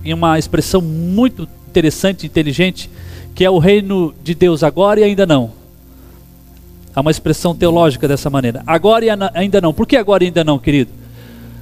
em 0.03 0.13
uma 0.13 0.39
expressão 0.39 0.81
muito 0.81 1.47
interessante 1.69 2.25
inteligente, 2.25 2.89
que 3.35 3.45
é 3.45 3.49
o 3.49 3.59
reino 3.59 4.13
de 4.23 4.33
Deus 4.33 4.63
agora 4.63 4.99
e 4.99 5.03
ainda 5.03 5.25
não. 5.25 5.51
Há 6.97 7.01
uma 7.01 7.11
expressão 7.11 7.55
teológica 7.55 8.07
dessa 8.07 8.27
maneira. 8.27 8.63
Agora 8.65 9.05
e 9.05 9.09
ainda 9.35 9.61
não. 9.61 9.71
Por 9.71 9.85
que 9.85 9.95
agora 9.95 10.23
e 10.23 10.27
ainda 10.27 10.43
não, 10.43 10.57
querido? 10.57 10.89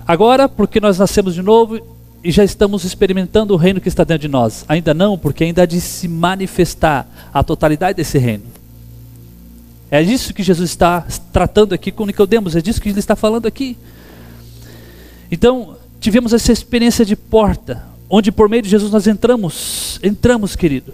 Agora, 0.07 0.47
porque 0.47 0.79
nós 0.79 0.97
nascemos 0.97 1.35
de 1.35 1.41
novo 1.41 1.77
e 2.23 2.31
já 2.31 2.41
estamos 2.41 2.85
experimentando 2.85 3.53
o 3.53 3.57
reino 3.57 3.81
que 3.81 3.89
está 3.89 4.05
dentro 4.05 4.21
de 4.21 4.27
nós. 4.29 4.63
Ainda 4.65 4.93
não, 4.93 5.17
porque 5.17 5.43
ainda 5.43 5.63
há 5.63 5.65
de 5.65 5.81
se 5.81 6.07
manifestar 6.07 7.05
a 7.33 7.43
totalidade 7.43 7.97
desse 7.97 8.17
reino. 8.17 8.45
É 9.91 10.01
disso 10.01 10.33
que 10.33 10.41
Jesus 10.41 10.69
está 10.69 11.05
tratando 11.33 11.73
aqui 11.73 11.91
com 11.91 12.05
Nicodemos, 12.05 12.55
é 12.55 12.61
disso 12.61 12.79
que 12.79 12.87
ele 12.87 12.97
está 12.97 13.13
falando 13.13 13.45
aqui. 13.45 13.75
Então, 15.29 15.75
tivemos 15.99 16.31
essa 16.31 16.53
experiência 16.53 17.03
de 17.03 17.17
porta, 17.17 17.83
onde 18.09 18.31
por 18.31 18.47
meio 18.47 18.63
de 18.63 18.69
Jesus 18.69 18.89
nós 18.89 19.05
entramos, 19.05 19.99
entramos, 20.01 20.55
querido, 20.55 20.93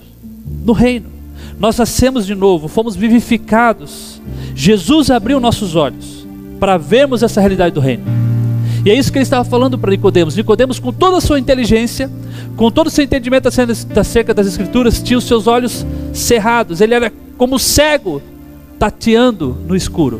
no 0.66 0.74
reino. 0.74 1.21
Nós 1.62 1.78
nascemos 1.78 2.26
de 2.26 2.34
novo, 2.34 2.68
fomos 2.68 2.96
vivificados. 2.96 4.20
Jesus 4.56 5.12
abriu 5.12 5.40
nossos 5.40 5.76
olhos 5.76 6.26
para 6.60 6.76
vermos 6.76 7.22
essa 7.22 7.40
realidade 7.40 7.76
do 7.76 7.80
reino. 7.80 8.04
E 8.84 8.90
é 8.90 8.96
isso 8.96 9.12
que 9.12 9.20
ele 9.20 9.24
estava 9.24 9.48
falando 9.48 9.78
para 9.78 9.92
Nicodemos. 9.92 10.36
Nicodemos, 10.36 10.80
com 10.80 10.92
toda 10.92 11.18
a 11.18 11.22
sua 11.22 11.38
inteligência, 11.38 12.10
com 12.58 12.72
todo 12.72 12.88
o 12.88 12.90
seu 12.90 13.04
entendimento 13.04 13.48
acerca 13.48 14.34
das 14.34 14.48
escrituras, 14.48 15.04
tinha 15.04 15.20
os 15.20 15.26
seus 15.26 15.46
olhos 15.46 15.86
cerrados. 16.12 16.82
Ele 16.82 16.96
era 16.96 17.14
como 17.38 17.60
cego, 17.60 18.24
tateando 18.80 19.56
no 19.68 19.76
escuro 19.76 20.20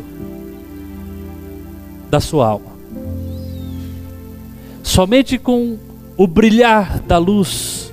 da 2.08 2.20
sua 2.20 2.46
alma. 2.46 2.70
Somente 4.80 5.38
com 5.38 5.76
o 6.16 6.24
brilhar 6.28 7.00
da 7.00 7.18
luz 7.18 7.91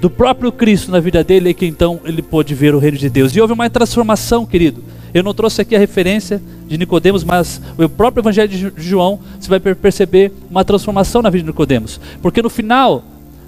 do 0.00 0.08
próprio 0.08 0.50
Cristo 0.50 0.90
na 0.90 0.98
vida 0.98 1.22
dele 1.22 1.50
é 1.50 1.54
que 1.54 1.66
então 1.66 2.00
ele 2.04 2.22
pôde 2.22 2.54
ver 2.54 2.74
o 2.74 2.78
reino 2.78 2.96
de 2.96 3.10
Deus. 3.10 3.36
E 3.36 3.40
houve 3.40 3.52
uma 3.52 3.68
transformação, 3.68 4.46
querido. 4.46 4.82
Eu 5.12 5.22
não 5.22 5.34
trouxe 5.34 5.60
aqui 5.60 5.76
a 5.76 5.78
referência 5.78 6.40
de 6.66 6.78
Nicodemos, 6.78 7.22
mas 7.22 7.60
o 7.76 7.88
próprio 7.88 8.22
Evangelho 8.22 8.48
de 8.48 8.72
João, 8.76 9.20
você 9.38 9.48
vai 9.48 9.60
perceber 9.60 10.32
uma 10.50 10.64
transformação 10.64 11.20
na 11.20 11.28
vida 11.28 11.42
de 11.42 11.48
Nicodemos. 11.48 12.00
Porque 12.22 12.40
no 12.40 12.48
final, 12.48 13.04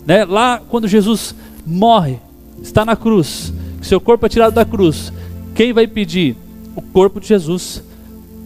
né, 0.06 0.24
lá 0.24 0.60
quando 0.68 0.86
Jesus 0.86 1.34
morre, 1.64 2.18
está 2.62 2.84
na 2.84 2.96
cruz, 2.96 3.52
seu 3.80 4.00
corpo 4.00 4.26
é 4.26 4.28
tirado 4.28 4.52
da 4.52 4.64
cruz, 4.64 5.12
quem 5.54 5.72
vai 5.72 5.86
pedir 5.86 6.36
o 6.76 6.82
corpo 6.82 7.20
de 7.20 7.28
Jesus 7.28 7.82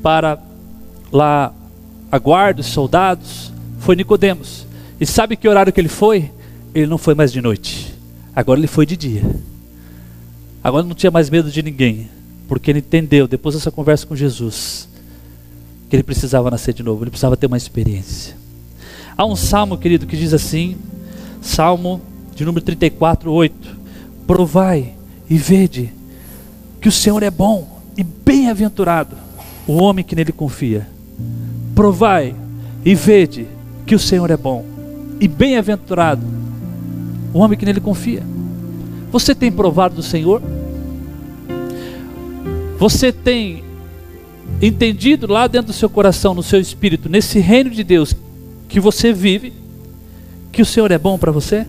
para 0.03 0.39
lá 1.11 1.53
a 2.13 2.19
guarda, 2.19 2.61
os 2.61 2.67
soldados, 2.67 3.53
foi 3.81 3.97
Nicodemos. 3.97 4.67
E 5.01 5.07
sabe 5.07 5.37
que 5.37 5.49
horário 5.49 5.73
que 5.73 5.81
ele 5.81 5.89
foi? 5.89 6.31
Ele 6.75 6.87
não 6.87 6.99
foi 6.99 7.15
mais 7.15 7.33
de 7.33 7.41
noite. 7.41 7.86
Agora 8.37 8.61
ele 8.61 8.67
foi 8.67 8.85
de 8.85 8.99
dia. 8.99 9.23
Agora 10.63 10.85
não 10.85 10.95
tinha 10.95 11.11
mais 11.11 11.31
medo 11.31 11.51
de 11.51 11.63
ninguém, 11.63 12.11
porque 12.47 12.71
ele 12.71 12.81
entendeu 12.81 13.27
depois 13.27 13.55
dessa 13.55 13.71
conversa 13.71 14.07
com 14.07 14.15
Jesus 14.15 14.87
que 15.89 15.97
ele 15.97 16.03
precisava 16.03 16.51
nascer 16.51 16.75
de 16.75 16.83
novo, 16.83 17.05
ele 17.05 17.11
precisava 17.11 17.37
ter 17.37 17.47
uma 17.47 17.57
experiência. 17.57 18.37
Há 19.17 19.25
um 19.25 19.37
salmo, 19.37 19.79
querido, 19.79 20.07
que 20.07 20.17
diz 20.17 20.35
assim, 20.35 20.77
Salmo 21.41 22.03
de 22.35 22.45
número 22.45 22.65
34, 22.65 23.33
8: 23.33 23.77
Provai 24.27 24.95
e 25.31 25.39
vede 25.39 25.93
que 26.81 26.89
o 26.89 26.93
Senhor 26.93 27.23
é 27.23 27.31
bom 27.31 27.81
e 27.97 28.05
bem-aventurado 28.05 29.17
o 29.67 29.75
homem 29.75 30.05
que 30.05 30.15
nele 30.15 30.33
confia. 30.33 30.87
Provai 31.75 32.35
e 32.85 32.95
vede 32.95 33.47
que 33.87 33.95
o 33.95 33.99
Senhor 33.99 34.31
é 34.31 34.37
bom 34.37 34.65
e 35.21 35.27
bem-aventurado 35.27 36.46
o 37.33 37.39
homem 37.39 37.59
que 37.59 37.65
nele 37.65 37.81
confia. 37.81 38.23
Você 39.11 39.35
tem 39.35 39.51
provado 39.51 39.95
do 39.95 40.03
Senhor? 40.03 40.43
Você 42.79 43.11
tem 43.13 43.65
entendido 44.61 45.27
lá 45.27 45.47
dentro 45.47 45.69
do 45.69 45.73
seu 45.73 45.89
coração, 45.89 46.35
no 46.35 46.43
seu 46.43 46.61
espírito, 46.61 47.09
nesse 47.09 47.39
reino 47.39 47.71
de 47.71 47.83
Deus 47.83 48.15
que 48.69 48.81
você 48.81 49.13
vive, 49.13 49.53
que 50.53 50.63
o 50.63 50.67
Senhor 50.67 50.91
é 50.91 50.99
bom 50.99 51.19
para 51.19 51.33
você? 51.33 51.67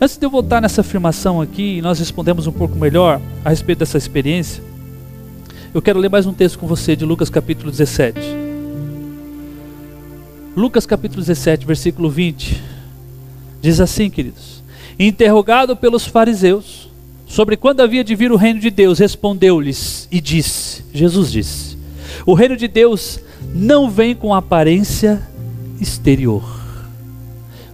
Antes 0.00 0.16
de 0.16 0.26
eu 0.26 0.30
voltar 0.30 0.60
nessa 0.60 0.80
afirmação 0.80 1.40
aqui 1.40 1.78
e 1.78 1.82
nós 1.82 1.98
respondemos 1.98 2.46
um 2.46 2.52
pouco 2.52 2.76
melhor 2.76 3.20
a 3.44 3.50
respeito 3.50 3.78
dessa 3.78 3.96
experiência, 3.96 4.62
eu 5.72 5.80
quero 5.80 5.98
ler 5.98 6.10
mais 6.10 6.26
um 6.26 6.32
texto 6.32 6.58
com 6.58 6.66
você 6.66 6.94
de 6.94 7.04
Lucas 7.04 7.30
capítulo 7.30 7.70
17. 7.70 8.20
Lucas 10.56 10.86
capítulo 10.86 11.20
17, 11.20 11.66
versículo 11.66 12.08
20, 12.08 12.62
diz 13.64 13.80
assim, 13.80 14.10
queridos: 14.10 14.62
Interrogado 14.98 15.74
pelos 15.74 16.06
fariseus 16.06 16.90
sobre 17.26 17.56
quando 17.56 17.80
havia 17.80 18.04
de 18.04 18.14
vir 18.14 18.30
o 18.30 18.36
reino 18.36 18.60
de 18.60 18.70
Deus, 18.70 18.98
respondeu-lhes 18.98 20.06
e 20.12 20.20
disse: 20.20 20.84
Jesus 20.92 21.32
disse: 21.32 21.78
O 22.26 22.34
reino 22.34 22.58
de 22.58 22.68
Deus 22.68 23.18
não 23.54 23.90
vem 23.90 24.14
com 24.14 24.34
aparência 24.34 25.26
exterior. 25.80 26.44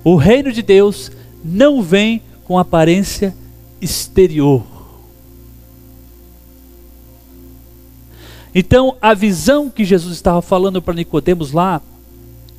O 0.05 0.14
reino 0.14 0.53
de 0.53 0.62
Deus 0.62 1.11
não 1.44 1.83
vem 1.83 2.22
com 2.44 2.57
aparência 2.57 3.35
exterior. 3.81 4.62
Então, 8.55 8.96
a 9.00 9.12
visão 9.12 9.68
que 9.68 9.85
Jesus 9.85 10.14
estava 10.14 10.40
falando 10.40 10.81
para 10.81 10.94
Nicodemos 10.94 11.53
lá 11.53 11.83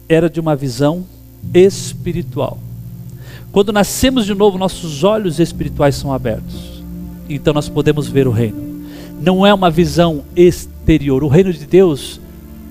era 0.08 0.30
de 0.30 0.40
uma 0.40 0.56
visão 0.56 1.06
espiritual. 1.54 2.60
Quando 3.52 3.74
nascemos 3.74 4.26
de 4.26 4.34
novo, 4.34 4.58
nossos 4.58 5.04
olhos 5.04 5.40
espirituais 5.40 5.96
são 5.96 6.14
abertos. 6.14 6.82
Então 7.30 7.54
nós 7.54 7.68
podemos 7.68 8.08
ver 8.08 8.28
o 8.28 8.32
reino. 8.32 8.72
Não 9.22 9.46
é 9.46 9.54
uma 9.54 9.70
visão 9.70 10.24
exterior. 10.36 11.24
O 11.24 11.28
reino 11.28 11.52
de 11.52 11.66
Deus 11.66 12.20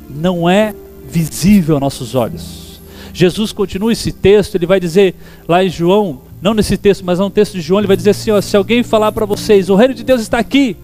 não 0.09 0.49
é 0.49 0.75
visível 1.09 1.77
a 1.77 1.81
nossos 1.81 2.15
olhos. 2.15 2.81
Jesus 3.13 3.53
continua 3.53 3.93
esse 3.93 4.13
texto, 4.13 4.55
ele 4.55 4.67
vai 4.67 4.81
dizer 4.81 5.15
lá 5.47 5.65
em 5.65 5.69
João, 5.69 6.21
não 6.41 6.55
nesse 6.55 6.77
texto, 6.77 7.05
mas 7.05 7.19
no 7.19 7.29
texto 7.29 7.55
de 7.55 7.61
João, 7.61 7.81
ele 7.81 7.87
vai 7.87 7.97
dizer 7.97 8.11
assim: 8.11 8.31
ó, 8.31 8.41
se 8.41 8.57
alguém 8.57 8.83
falar 8.83 9.13
para 9.13 9.27
vocês, 9.27 9.69
o 9.69 9.75
reino 9.75 9.95
de 9.95 10.05
Deus 10.05 10.21
está 10.21 10.39
aqui, 10.39 10.77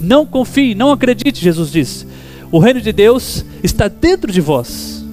não 0.00 0.26
confie, 0.26 0.74
não 0.74 0.90
acredite, 0.90 1.40
Jesus 1.40 1.70
disse. 1.70 2.06
O 2.50 2.58
reino 2.58 2.80
de 2.80 2.92
Deus 2.92 3.44
está 3.62 3.88
dentro 3.88 4.32
de 4.32 4.40
vós. 4.40 5.04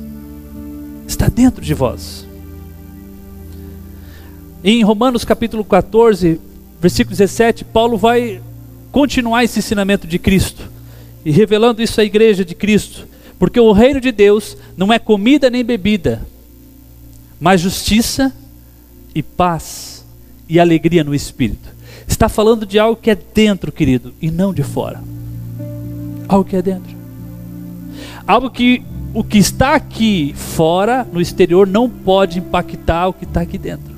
Está 1.07 1.27
dentro 1.27 1.63
de 1.63 1.73
vós. 1.73 2.22
Em 4.65 4.81
Romanos 4.81 5.25
capítulo 5.25 5.65
14, 5.65 6.39
versículo 6.79 7.13
17, 7.13 7.65
Paulo 7.65 7.97
vai 7.97 8.41
continuar 8.93 9.43
esse 9.43 9.59
ensinamento 9.59 10.07
de 10.07 10.17
Cristo 10.17 10.71
e 11.25 11.31
revelando 11.31 11.81
isso 11.81 11.99
à 11.99 12.03
igreja 12.05 12.45
de 12.45 12.55
Cristo, 12.55 13.05
porque 13.37 13.59
o 13.59 13.73
reino 13.73 13.99
de 13.99 14.09
Deus 14.09 14.55
não 14.77 14.93
é 14.93 14.97
comida 14.97 15.49
nem 15.49 15.65
bebida, 15.65 16.25
mas 17.41 17.59
justiça 17.59 18.33
e 19.13 19.21
paz 19.21 20.05
e 20.47 20.57
alegria 20.61 21.03
no 21.03 21.13
espírito. 21.13 21.69
Está 22.07 22.29
falando 22.29 22.65
de 22.65 22.79
algo 22.79 23.01
que 23.01 23.11
é 23.11 23.15
dentro, 23.15 23.69
querido, 23.69 24.13
e 24.21 24.31
não 24.31 24.53
de 24.53 24.63
fora. 24.63 25.03
Algo 26.25 26.49
que 26.49 26.55
é 26.55 26.61
dentro. 26.61 26.95
Algo 28.25 28.49
que 28.49 28.81
o 29.13 29.25
que 29.25 29.37
está 29.37 29.75
aqui 29.75 30.33
fora, 30.37 31.05
no 31.11 31.19
exterior, 31.19 31.67
não 31.67 31.89
pode 31.89 32.39
impactar 32.39 33.09
o 33.09 33.13
que 33.13 33.25
está 33.25 33.41
aqui 33.41 33.57
dentro. 33.57 33.92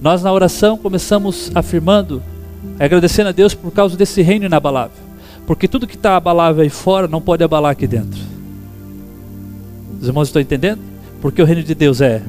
Nós 0.00 0.22
na 0.22 0.32
oração 0.32 0.76
começamos 0.76 1.50
afirmando, 1.54 2.22
agradecendo 2.78 3.30
a 3.30 3.32
Deus 3.32 3.54
por 3.54 3.72
causa 3.72 3.96
desse 3.96 4.22
reino 4.22 4.46
inabalável. 4.46 4.96
Porque 5.46 5.66
tudo 5.66 5.86
que 5.86 5.96
está 5.96 6.16
abalável 6.16 6.62
aí 6.62 6.70
fora 6.70 7.08
não 7.08 7.20
pode 7.20 7.42
abalar 7.42 7.72
aqui 7.72 7.86
dentro. 7.86 8.20
Os 10.00 10.06
irmãos 10.06 10.28
estão 10.28 10.40
entendendo? 10.40 10.80
Porque 11.20 11.42
o 11.42 11.44
reino 11.44 11.62
de 11.62 11.74
Deus 11.74 12.00
é 12.00 12.22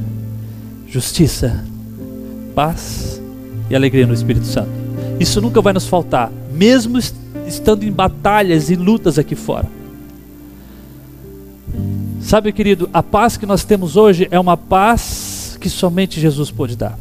justiça, 0.88 1.64
paz 2.56 3.22
e 3.70 3.76
alegria 3.76 4.08
no 4.08 4.14
Espírito 4.14 4.46
Santo. 4.46 4.72
Isso 5.20 5.40
nunca 5.40 5.62
vai 5.62 5.74
nos 5.74 5.86
faltar, 5.86 6.32
mesmo 6.52 6.98
estando 7.46 7.84
em 7.84 7.92
batalhas 7.92 8.70
e 8.72 8.76
lutas 8.76 9.20
aqui 9.20 9.36
fora. 9.36 9.68
Sabe, 12.22 12.52
querido, 12.52 12.90
a 12.94 13.04
paz 13.04 13.38
que 13.38 13.46
nós 13.46 13.64
temos 13.64 13.96
hoje 13.96 14.28
é 14.32 14.40
uma 14.40 14.58
paz 14.58 15.58
que 15.60 15.70
somente 15.70 16.20
Jesus 16.20 16.50
pode 16.50 16.76
dar. 16.76 16.98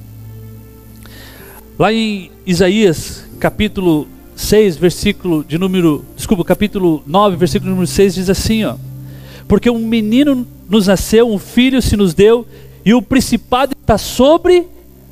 Lá 1.79 1.93
em 1.93 2.33
Isaías, 2.45 3.25
capítulo 3.39 4.09
6, 4.35 4.77
versículo 4.77 5.45
de 5.45 5.57
número, 5.57 6.05
desculpa, 6.17 6.43
capítulo 6.43 7.05
9, 7.07 7.37
versículo 7.37 7.71
número 7.71 7.87
6 7.87 8.17
diz 8.17 8.29
assim, 8.29 8.65
ó: 8.65 8.75
Porque 9.47 9.71
um 9.71 9.87
menino 9.87 10.45
nos 10.69 10.89
nasceu, 10.89 11.33
um 11.33 11.39
filho 11.39 11.81
se 11.81 11.97
nos 11.97 12.15
deu, 12.15 12.45
e 12.85 12.93
o 12.95 13.01
principado 13.01 13.77
está 13.81 13.97
sobre 13.97 14.67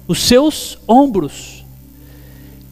os 0.08 0.18
seus 0.18 0.76
ombros. 0.88 1.64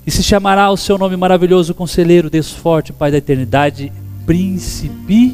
E 0.04 0.10
se 0.10 0.24
chamará 0.24 0.68
o 0.72 0.76
seu 0.76 0.98
nome 0.98 1.16
maravilhoso, 1.16 1.72
conselheiro, 1.72 2.28
Deus 2.28 2.50
forte, 2.50 2.92
Pai 2.92 3.12
da 3.12 3.18
eternidade, 3.18 3.92
príncipe 4.26 5.32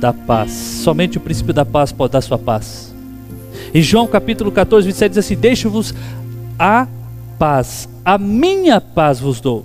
da 0.00 0.12
paz. 0.12 0.50
Somente 0.50 1.16
o 1.16 1.20
príncipe 1.20 1.52
da 1.52 1.64
paz 1.64 1.92
pode 1.92 2.12
dar 2.12 2.20
sua 2.22 2.38
paz. 2.38 2.92
Em 3.72 3.80
João 3.80 4.08
capítulo 4.08 4.50
14, 4.50 4.84
27 4.84 5.10
diz 5.10 5.18
assim: 5.18 5.36
Deixo-vos 5.36 5.94
a 6.58 6.88
paz, 7.38 7.88
a 8.04 8.18
minha 8.18 8.80
paz 8.80 9.20
vos 9.20 9.40
dou. 9.40 9.64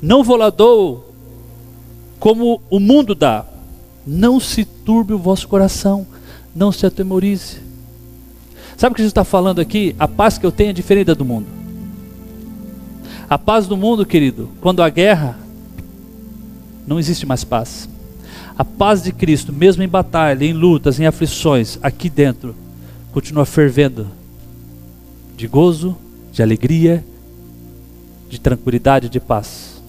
Não 0.00 0.22
vou 0.22 0.36
lá 0.36 0.50
dou 0.50 1.12
como 2.18 2.60
o 2.70 2.78
mundo 2.78 3.14
dá. 3.14 3.44
Não 4.06 4.40
se 4.40 4.64
turbe 4.64 5.12
o 5.12 5.18
vosso 5.18 5.46
coração, 5.46 6.06
não 6.54 6.72
se 6.72 6.86
atemorize. 6.86 7.58
Sabe 8.76 8.92
o 8.92 8.96
que 8.96 9.02
Jesus 9.02 9.10
está 9.10 9.24
falando 9.24 9.60
aqui? 9.60 9.94
A 9.98 10.08
paz 10.08 10.38
que 10.38 10.46
eu 10.46 10.52
tenho 10.52 10.70
é 10.70 10.72
diferente 10.72 11.08
da 11.08 11.14
do 11.14 11.24
mundo. 11.24 11.46
A 13.28 13.38
paz 13.38 13.66
do 13.66 13.76
mundo, 13.76 14.06
querido, 14.06 14.48
quando 14.60 14.82
há 14.82 14.88
guerra, 14.88 15.38
não 16.86 16.98
existe 16.98 17.26
mais 17.26 17.44
paz. 17.44 17.88
A 18.58 18.64
paz 18.64 19.02
de 19.02 19.12
Cristo, 19.12 19.52
mesmo 19.52 19.82
em 19.82 19.88
batalha, 19.88 20.44
em 20.44 20.52
lutas, 20.52 20.98
em 20.98 21.06
aflições, 21.06 21.78
aqui 21.82 22.10
dentro, 22.10 22.54
continua 23.12 23.46
fervendo 23.46 24.08
de 25.36 25.46
gozo, 25.46 25.96
de 26.32 26.42
alegria, 26.42 27.04
de 28.28 28.40
tranquilidade, 28.40 29.08
de 29.08 29.20
paz. 29.20 29.80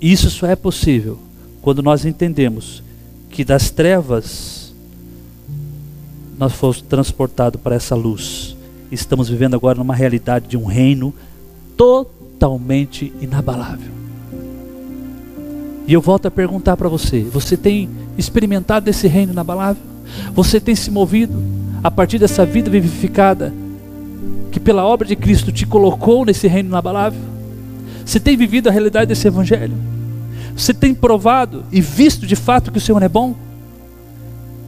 Isso 0.00 0.30
só 0.30 0.46
é 0.46 0.56
possível 0.56 1.18
quando 1.60 1.82
nós 1.82 2.04
entendemos 2.04 2.82
que 3.30 3.44
das 3.44 3.70
trevas 3.70 4.72
nós 6.38 6.52
fomos 6.52 6.80
transportados 6.80 7.60
para 7.60 7.74
essa 7.74 7.94
luz. 7.94 8.56
Estamos 8.90 9.28
vivendo 9.28 9.54
agora 9.54 9.76
numa 9.76 9.94
realidade 9.94 10.46
de 10.46 10.56
um 10.56 10.64
reino 10.64 11.12
totalmente 11.76 13.12
inabalável. 13.20 13.92
E 15.86 15.92
eu 15.92 16.00
volto 16.00 16.26
a 16.26 16.30
perguntar 16.30 16.76
para 16.76 16.88
você: 16.88 17.22
você 17.22 17.56
tem 17.56 17.88
experimentado 18.16 18.88
esse 18.88 19.08
reino 19.08 19.32
inabalável? 19.32 19.82
Você 20.32 20.60
tem 20.60 20.74
se 20.74 20.90
movido 20.90 21.42
a 21.82 21.90
partir 21.90 22.18
dessa 22.18 22.46
vida 22.46 22.70
vivificada 22.70 23.52
pela 24.68 24.84
obra 24.84 25.08
de 25.08 25.16
Cristo 25.16 25.50
te 25.50 25.66
colocou 25.66 26.26
nesse 26.26 26.46
reino 26.46 26.68
inabalável? 26.68 27.18
Você 28.04 28.20
tem 28.20 28.36
vivido 28.36 28.68
a 28.68 28.70
realidade 28.70 29.06
desse 29.06 29.26
evangelho? 29.26 29.72
Você 30.54 30.74
tem 30.74 30.92
provado 30.92 31.64
e 31.72 31.80
visto 31.80 32.26
de 32.26 32.36
fato 32.36 32.70
que 32.70 32.76
o 32.76 32.80
Senhor 32.80 33.02
é 33.02 33.08
bom? 33.08 33.34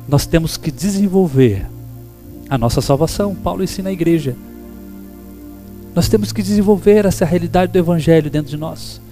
Nós 0.08 0.24
temos 0.24 0.56
que 0.56 0.70
desenvolver 0.70 1.66
a 2.48 2.56
nossa 2.56 2.80
salvação. 2.80 3.34
Paulo 3.34 3.62
ensina 3.62 3.90
a 3.90 3.92
igreja. 3.92 4.34
Nós 5.94 6.08
temos 6.08 6.32
que 6.32 6.42
desenvolver 6.42 7.04
essa 7.04 7.26
realidade 7.26 7.70
do 7.70 7.78
evangelho 7.78 8.30
dentro 8.30 8.50
de 8.50 8.56
nós 8.56 9.02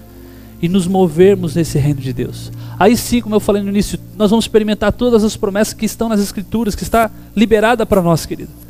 e 0.62 0.70
nos 0.70 0.86
movermos 0.86 1.54
nesse 1.54 1.78
reino 1.78 2.00
de 2.00 2.14
Deus. 2.14 2.50
Aí 2.78 2.96
sim, 2.96 3.20
como 3.20 3.34
eu 3.34 3.40
falei 3.40 3.62
no 3.62 3.68
início, 3.68 3.98
nós 4.16 4.30
vamos 4.30 4.46
experimentar 4.46 4.90
todas 4.94 5.22
as 5.22 5.36
promessas 5.36 5.74
que 5.74 5.84
estão 5.84 6.08
nas 6.08 6.18
Escrituras, 6.18 6.74
que 6.74 6.82
está 6.82 7.10
liberada 7.36 7.84
para 7.84 8.00
nós, 8.00 8.24
querido. 8.24 8.67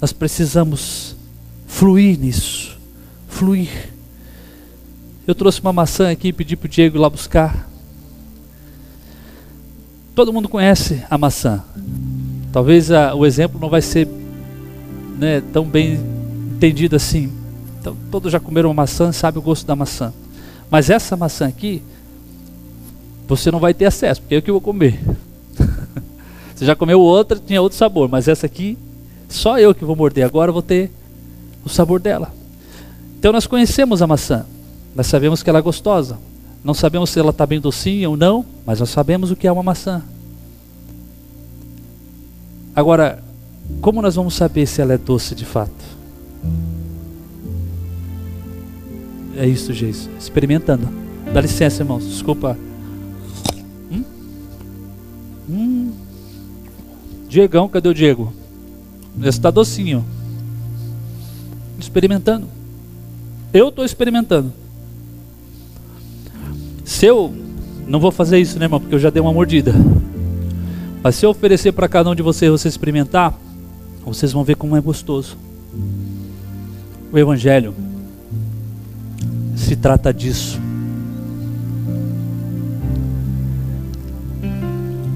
Nós 0.00 0.12
precisamos 0.12 1.14
fluir 1.66 2.18
nisso, 2.18 2.78
fluir. 3.28 3.90
Eu 5.26 5.34
trouxe 5.34 5.60
uma 5.60 5.72
maçã 5.72 6.10
aqui 6.10 6.28
e 6.28 6.32
pedi 6.32 6.56
para 6.56 6.66
o 6.66 6.68
Diego 6.68 6.96
ir 6.96 7.00
lá 7.00 7.10
buscar. 7.10 7.68
Todo 10.14 10.32
mundo 10.32 10.48
conhece 10.48 11.04
a 11.08 11.18
maçã. 11.18 11.62
Talvez 12.52 12.90
a, 12.90 13.14
o 13.14 13.24
exemplo 13.26 13.60
não 13.60 13.68
vai 13.68 13.82
ser 13.82 14.08
né, 15.18 15.42
tão 15.52 15.64
bem 15.64 16.00
entendido 16.56 16.96
assim. 16.96 17.30
Então, 17.78 17.96
todos 18.10 18.32
já 18.32 18.40
comeram 18.40 18.72
maçã, 18.74 19.12
sabe 19.12 19.38
o 19.38 19.42
gosto 19.42 19.66
da 19.66 19.76
maçã. 19.76 20.12
Mas 20.70 20.90
essa 20.90 21.16
maçã 21.16 21.46
aqui, 21.46 21.82
você 23.28 23.50
não 23.50 23.60
vai 23.60 23.72
ter 23.74 23.84
acesso, 23.84 24.20
porque 24.20 24.34
é 24.34 24.38
eu 24.38 24.42
que 24.42 24.50
vou 24.50 24.60
comer. 24.60 24.98
você 26.54 26.64
já 26.64 26.74
comeu 26.74 27.00
outra, 27.00 27.38
tinha 27.38 27.60
outro 27.60 27.76
sabor, 27.78 28.08
mas 28.08 28.28
essa 28.28 28.46
aqui, 28.46 28.76
só 29.30 29.58
eu 29.58 29.74
que 29.74 29.84
vou 29.84 29.96
morder 29.96 30.26
agora 30.26 30.52
vou 30.52 30.60
ter 30.60 30.90
o 31.64 31.68
sabor 31.68 32.00
dela. 32.00 32.34
Então 33.18 33.32
nós 33.32 33.46
conhecemos 33.46 34.02
a 34.02 34.06
maçã, 34.06 34.44
nós 34.94 35.06
sabemos 35.06 35.42
que 35.42 35.48
ela 35.48 35.60
é 35.60 35.62
gostosa. 35.62 36.18
Não 36.62 36.74
sabemos 36.74 37.08
se 37.08 37.18
ela 37.18 37.30
está 37.30 37.46
bem 37.46 37.58
docinha 37.58 38.10
ou 38.10 38.18
não, 38.18 38.44
mas 38.66 38.80
nós 38.80 38.90
sabemos 38.90 39.30
o 39.30 39.36
que 39.36 39.46
é 39.46 39.52
uma 39.52 39.62
maçã. 39.62 40.02
Agora, 42.76 43.22
como 43.80 44.02
nós 44.02 44.14
vamos 44.14 44.34
saber 44.34 44.66
se 44.66 44.82
ela 44.82 44.92
é 44.92 44.98
doce 44.98 45.34
de 45.34 45.44
fato? 45.46 45.72
É 49.36 49.46
isso, 49.46 49.72
Jesus. 49.72 50.10
Experimentando. 50.18 50.86
Dá 51.32 51.40
licença, 51.40 51.82
irmãos. 51.82 52.04
Desculpa. 52.04 52.58
Hum? 53.90 54.04
Hum. 55.48 55.92
Diegão, 57.26 57.68
cadê 57.68 57.88
o 57.88 57.94
Diego? 57.94 58.39
Esse 59.20 59.38
está 59.38 59.50
docinho. 59.50 60.04
Experimentando. 61.78 62.46
Eu 63.52 63.68
estou 63.68 63.84
experimentando. 63.84 64.52
Se 66.84 67.06
eu. 67.06 67.34
Não 67.86 67.98
vou 67.98 68.10
fazer 68.10 68.38
isso, 68.38 68.58
né, 68.58 68.66
irmão? 68.66 68.80
Porque 68.80 68.94
eu 68.94 68.98
já 68.98 69.10
dei 69.10 69.20
uma 69.20 69.32
mordida. 69.32 69.74
Mas 71.02 71.16
se 71.16 71.26
eu 71.26 71.30
oferecer 71.30 71.72
para 71.72 71.88
cada 71.88 72.08
um 72.08 72.14
de 72.14 72.22
vocês 72.22 72.50
você 72.50 72.68
experimentar, 72.68 73.36
vocês 74.04 74.32
vão 74.32 74.44
ver 74.44 74.54
como 74.54 74.76
é 74.76 74.80
gostoso. 74.80 75.36
O 77.12 77.18
Evangelho 77.18 77.74
se 79.56 79.76
trata 79.76 80.12
disso. 80.12 80.60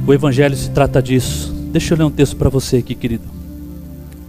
O 0.07 0.13
Evangelho 0.13 0.57
se 0.57 0.71
trata 0.71 1.03
disso. 1.03 1.53
Deixa 1.73 1.95
eu 1.95 1.99
ler 1.99 2.05
um 2.05 2.11
texto 2.11 2.37
para 2.37 2.49
você 2.49 2.79
aqui, 2.79 2.95
querido. 2.95 3.34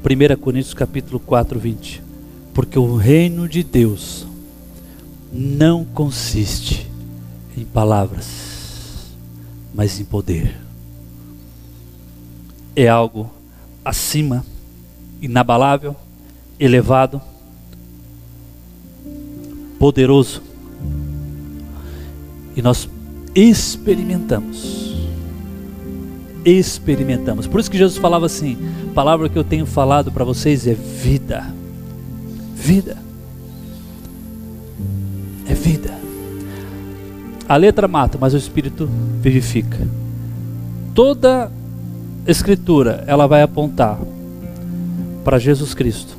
1 0.05 0.37
Coríntios 0.39 0.75
capítulo 0.75 1.19
4, 1.19 1.59
20. 1.59 2.03
Porque 2.53 2.77
o 2.77 2.95
reino 2.95 3.49
de 3.49 3.63
Deus 3.63 4.27
não 5.33 5.83
consiste 5.83 6.87
em 7.57 7.65
palavras, 7.65 9.15
mas 9.73 9.99
em 9.99 10.05
poder. 10.05 10.55
É 12.75 12.87
algo 12.87 13.31
acima, 13.83 14.45
inabalável, 15.19 15.95
elevado, 16.59 17.19
poderoso. 19.79 20.39
E 22.55 22.61
nós 22.61 22.87
experimentamos 23.33 24.85
experimentamos. 26.45 27.47
Por 27.47 27.59
isso 27.59 27.71
que 27.71 27.77
Jesus 27.77 27.97
falava 27.97 28.27
assim: 28.27 28.57
palavra 28.95 29.27
que 29.27 29.37
eu 29.37 29.43
tenho 29.43 29.65
falado 29.65 30.09
para 30.09 30.23
vocês 30.23 30.65
é 30.65 30.73
vida. 30.73 31.53
Vida. 32.55 32.97
É 35.47 35.53
vida. 35.53 35.93
A 37.47 37.57
letra 37.57 37.87
mata, 37.87 38.17
mas 38.19 38.33
o 38.33 38.37
espírito 38.37 38.89
vivifica. 39.21 39.77
Toda 40.95 41.51
escritura 42.25 43.03
ela 43.05 43.27
vai 43.27 43.41
apontar 43.41 43.99
para 45.25 45.37
Jesus 45.37 45.73
Cristo, 45.73 46.17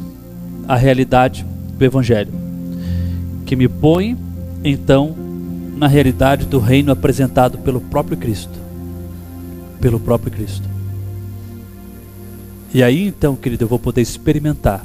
a 0.68 0.76
realidade 0.76 1.46
do 1.78 1.84
evangelho, 1.84 2.32
que 3.46 3.56
me 3.56 3.68
põe 3.68 4.16
então 4.62 5.16
na 5.76 5.86
realidade 5.86 6.44
do 6.44 6.58
reino 6.58 6.92
apresentado 6.92 7.58
pelo 7.58 7.80
próprio 7.80 8.18
Cristo 8.18 8.66
pelo 9.80 10.00
próprio 10.00 10.32
Cristo. 10.32 10.75
E 12.72 12.82
aí 12.82 13.06
então, 13.06 13.36
querido, 13.36 13.64
eu 13.64 13.68
vou 13.68 13.78
poder 13.78 14.02
experimentar 14.02 14.84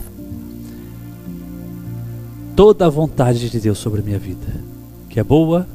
toda 2.55 2.85
a 2.85 2.89
vontade 2.89 3.49
de 3.49 3.59
Deus 3.59 3.77
sobre 3.77 4.01
a 4.01 4.03
minha 4.03 4.19
vida, 4.19 4.47
que 5.09 5.19
é 5.19 5.23
boa, 5.23 5.67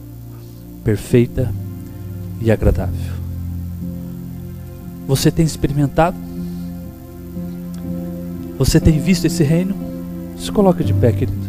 perfeita 0.85 1.53
e 2.41 2.51
agradável. 2.51 3.13
Você 5.07 5.31
tem 5.31 5.45
experimentado? 5.45 6.17
Você 8.59 8.81
tem 8.81 8.99
visto 8.99 9.27
esse 9.27 9.43
reino? 9.43 9.75
Se 10.39 10.51
coloca 10.51 10.83
de 10.83 10.93
pé, 10.95 11.13
querido. 11.13 11.47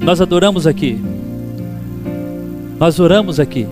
Nós 0.00 0.20
adoramos 0.20 0.66
aqui. 0.66 1.00
Nós 2.78 3.00
oramos 3.00 3.40
aqui. 3.40 3.66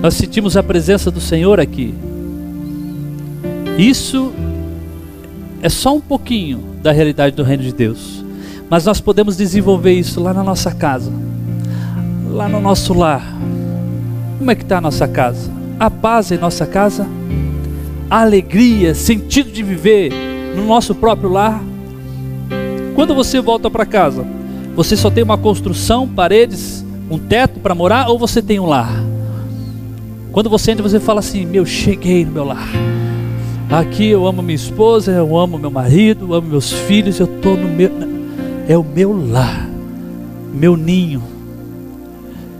Nós 0.00 0.14
sentimos 0.14 0.56
a 0.56 0.62
presença 0.62 1.10
do 1.10 1.20
Senhor 1.20 1.58
aqui. 1.58 1.94
Isso 3.78 4.32
é 5.60 5.68
só 5.68 5.96
um 5.96 6.00
pouquinho 6.00 6.62
da 6.82 6.92
realidade 6.92 7.34
do 7.34 7.42
reino 7.42 7.62
de 7.62 7.72
Deus. 7.72 8.24
Mas 8.70 8.84
nós 8.84 9.00
podemos 9.00 9.36
desenvolver 9.36 9.92
isso 9.92 10.20
lá 10.20 10.32
na 10.32 10.44
nossa 10.44 10.72
casa, 10.72 11.12
lá 12.30 12.48
no 12.48 12.60
nosso 12.60 12.94
lar. 12.94 13.34
Como 14.38 14.50
é 14.50 14.54
que 14.54 14.62
está 14.62 14.78
a 14.78 14.80
nossa 14.80 15.08
casa? 15.08 15.50
A 15.78 15.90
paz 15.90 16.30
em 16.30 16.38
nossa 16.38 16.66
casa? 16.66 17.06
A 18.08 18.20
alegria, 18.20 18.94
sentido 18.94 19.50
de 19.50 19.62
viver 19.62 20.12
no 20.54 20.66
nosso 20.66 20.94
próprio 20.94 21.30
lar? 21.30 21.62
Quando 22.94 23.14
você 23.14 23.40
volta 23.40 23.68
para 23.70 23.84
casa, 23.84 24.24
você 24.76 24.96
só 24.96 25.10
tem 25.10 25.24
uma 25.24 25.38
construção, 25.38 26.06
paredes, 26.06 26.84
um 27.10 27.18
teto 27.18 27.58
para 27.58 27.74
morar 27.74 28.08
ou 28.08 28.18
você 28.18 28.40
tem 28.40 28.60
um 28.60 28.66
lar? 28.66 29.02
Quando 30.30 30.48
você 30.48 30.72
entra, 30.72 30.82
você 30.82 31.00
fala 31.00 31.20
assim: 31.20 31.44
Meu, 31.44 31.66
cheguei 31.66 32.24
no 32.24 32.32
meu 32.32 32.44
lar. 32.44 32.68
Aqui 33.74 34.06
eu 34.06 34.24
amo 34.24 34.40
minha 34.40 34.54
esposa, 34.54 35.10
eu 35.10 35.36
amo 35.36 35.58
meu 35.58 35.68
marido, 35.68 36.26
eu 36.26 36.34
amo 36.34 36.46
meus 36.46 36.70
filhos, 36.70 37.18
eu 37.18 37.26
estou 37.26 37.56
no 37.56 37.66
meu. 37.66 37.90
É 38.68 38.78
o 38.78 38.84
meu 38.84 39.12
lar, 39.12 39.68
meu 40.52 40.76
ninho. 40.76 41.20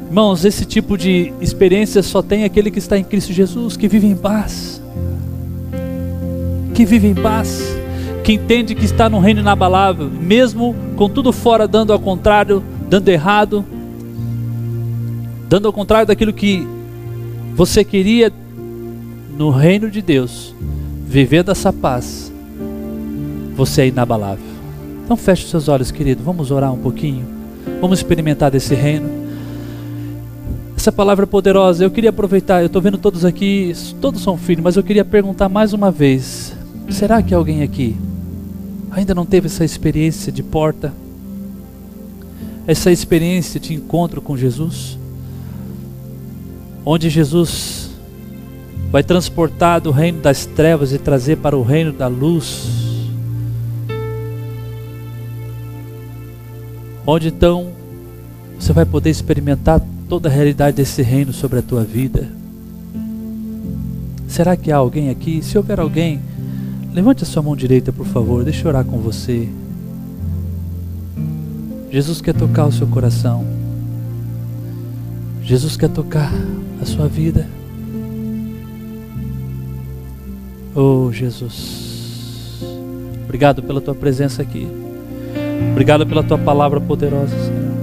Irmãos, 0.08 0.44
esse 0.44 0.64
tipo 0.64 0.98
de 0.98 1.32
experiência 1.40 2.02
só 2.02 2.20
tem 2.20 2.42
aquele 2.42 2.68
que 2.68 2.80
está 2.80 2.98
em 2.98 3.04
Cristo 3.04 3.32
Jesus, 3.32 3.76
que 3.76 3.86
vive 3.86 4.08
em 4.08 4.16
paz. 4.16 4.82
Que 6.74 6.84
vive 6.84 7.06
em 7.06 7.14
paz. 7.14 7.62
Que 8.24 8.32
entende 8.32 8.74
que 8.74 8.84
está 8.84 9.08
no 9.08 9.20
reino 9.20 9.38
inabalável, 9.38 10.10
mesmo 10.10 10.74
com 10.96 11.08
tudo 11.08 11.32
fora 11.32 11.68
dando 11.68 11.92
ao 11.92 12.00
contrário, 12.00 12.60
dando 12.90 13.08
errado, 13.08 13.64
dando 15.48 15.68
ao 15.68 15.72
contrário 15.72 16.08
daquilo 16.08 16.32
que 16.32 16.66
você 17.54 17.84
queria, 17.84 18.32
no 19.38 19.50
reino 19.50 19.88
de 19.88 20.02
Deus, 20.02 20.52
viver 21.14 21.44
dessa 21.44 21.72
paz. 21.72 22.32
Você 23.54 23.82
é 23.82 23.86
inabalável. 23.86 24.44
Então 25.04 25.16
feche 25.16 25.46
seus 25.46 25.68
olhos, 25.68 25.92
querido. 25.92 26.24
Vamos 26.24 26.50
orar 26.50 26.72
um 26.72 26.78
pouquinho. 26.78 27.24
Vamos 27.80 28.00
experimentar 28.00 28.50
desse 28.50 28.74
reino. 28.74 29.08
Essa 30.76 30.90
palavra 30.90 31.22
é 31.22 31.26
poderosa. 31.26 31.84
Eu 31.84 31.90
queria 31.92 32.10
aproveitar. 32.10 32.62
Eu 32.62 32.66
estou 32.66 32.82
vendo 32.82 32.98
todos 32.98 33.24
aqui. 33.24 33.72
Todos 34.00 34.22
são 34.22 34.36
filhos, 34.36 34.64
mas 34.64 34.74
eu 34.74 34.82
queria 34.82 35.04
perguntar 35.04 35.48
mais 35.48 35.72
uma 35.72 35.88
vez: 35.88 36.52
será 36.90 37.22
que 37.22 37.32
alguém 37.32 37.62
aqui 37.62 37.96
ainda 38.90 39.14
não 39.14 39.24
teve 39.24 39.46
essa 39.46 39.64
experiência 39.64 40.32
de 40.32 40.42
porta? 40.42 40.92
Essa 42.66 42.90
experiência 42.90 43.60
de 43.60 43.72
encontro 43.72 44.20
com 44.20 44.36
Jesus? 44.36 44.98
onde 46.84 47.08
Jesus 47.08 47.83
vai 48.94 49.02
transportar 49.02 49.80
do 49.80 49.90
reino 49.90 50.20
das 50.20 50.46
trevas 50.46 50.92
e 50.92 50.98
trazer 50.98 51.38
para 51.38 51.58
o 51.58 51.64
reino 51.64 51.92
da 51.92 52.06
luz. 52.06 52.64
Onde 57.04 57.26
então 57.26 57.72
você 58.56 58.72
vai 58.72 58.84
poder 58.84 59.10
experimentar 59.10 59.82
toda 60.08 60.28
a 60.28 60.32
realidade 60.32 60.76
desse 60.76 61.02
reino 61.02 61.32
sobre 61.32 61.58
a 61.58 61.62
tua 61.62 61.82
vida. 61.82 62.28
Será 64.28 64.56
que 64.56 64.70
há 64.70 64.76
alguém 64.76 65.10
aqui? 65.10 65.42
Se 65.42 65.58
houver 65.58 65.80
alguém, 65.80 66.20
levante 66.92 67.24
a 67.24 67.26
sua 67.26 67.42
mão 67.42 67.56
direita, 67.56 67.92
por 67.92 68.06
favor, 68.06 68.44
deixa 68.44 68.62
eu 68.62 68.68
orar 68.68 68.84
com 68.84 68.98
você. 68.98 69.48
Jesus 71.90 72.20
quer 72.20 72.34
tocar 72.36 72.66
o 72.66 72.72
seu 72.72 72.86
coração. 72.86 73.44
Jesus 75.42 75.76
quer 75.76 75.90
tocar 75.90 76.32
a 76.80 76.86
sua 76.86 77.08
vida. 77.08 77.44
Oh, 80.74 81.12
Jesus. 81.12 82.60
Obrigado 83.24 83.62
pela 83.62 83.80
tua 83.80 83.94
presença 83.94 84.42
aqui. 84.42 84.66
Obrigado 85.70 86.04
pela 86.06 86.22
tua 86.22 86.38
palavra 86.38 86.80
poderosa, 86.80 87.36
Senhor. 87.36 87.74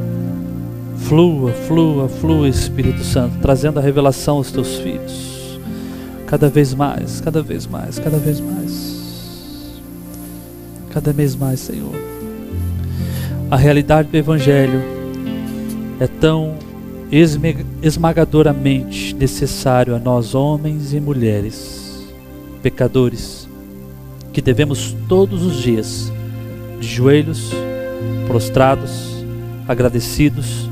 Flua, 0.97 1.51
flua, 1.51 2.09
flua, 2.09 2.47
Espírito 2.49 3.03
Santo, 3.03 3.37
trazendo 3.41 3.79
a 3.79 3.81
revelação 3.81 4.37
aos 4.37 4.51
teus 4.51 4.77
filhos. 4.77 5.59
Cada 6.27 6.49
vez 6.49 6.73
mais, 6.73 7.21
cada 7.21 7.41
vez 7.41 7.65
mais, 7.65 7.97
cada 7.97 8.17
vez 8.17 8.39
mais. 8.39 9.81
Cada 10.89 11.13
vez 11.13 11.35
mais, 11.35 11.59
Senhor. 11.61 11.95
A 13.49 13.55
realidade 13.55 14.09
do 14.09 14.17
Evangelho 14.17 14.81
é 15.99 16.07
tão 16.07 16.55
esmagadoramente 17.81 19.13
necessário 19.15 19.95
a 19.95 19.99
nós, 19.99 20.33
homens 20.33 20.93
e 20.93 20.99
mulheres, 20.99 21.80
pecadores, 22.61 23.47
que 24.31 24.41
devemos 24.41 24.95
todos 25.07 25.43
os 25.43 25.61
dias, 25.61 26.11
de 26.79 26.87
joelhos, 26.87 27.51
prostrados, 28.27 29.23
agradecidos, 29.67 30.69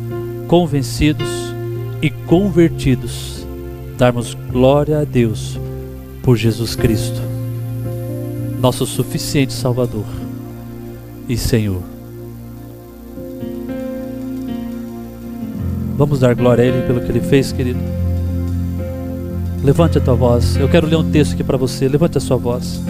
convencidos 0.47 1.27
e 2.01 2.09
convertidos, 2.09 3.45
darmos 3.97 4.33
glória 4.33 4.99
a 4.99 5.03
Deus 5.03 5.59
por 6.23 6.37
Jesus 6.37 6.75
Cristo, 6.75 7.21
nosso 8.59 8.85
suficiente 8.85 9.53
Salvador 9.53 10.05
e 11.27 11.37
Senhor. 11.37 11.81
Vamos 15.97 16.19
dar 16.21 16.33
glória 16.33 16.63
a 16.63 16.67
Ele 16.67 16.87
pelo 16.87 17.01
que 17.01 17.11
Ele 17.11 17.19
fez, 17.19 17.51
querido. 17.51 17.79
Levante 19.63 19.97
a 19.97 20.01
tua 20.01 20.15
voz. 20.15 20.55
Eu 20.55 20.69
quero 20.69 20.87
ler 20.87 20.95
um 20.95 21.11
texto 21.11 21.33
aqui 21.33 21.43
para 21.43 21.57
você. 21.57 21.87
Levante 21.87 22.17
a 22.17 22.21
sua 22.21 22.37
voz. 22.37 22.81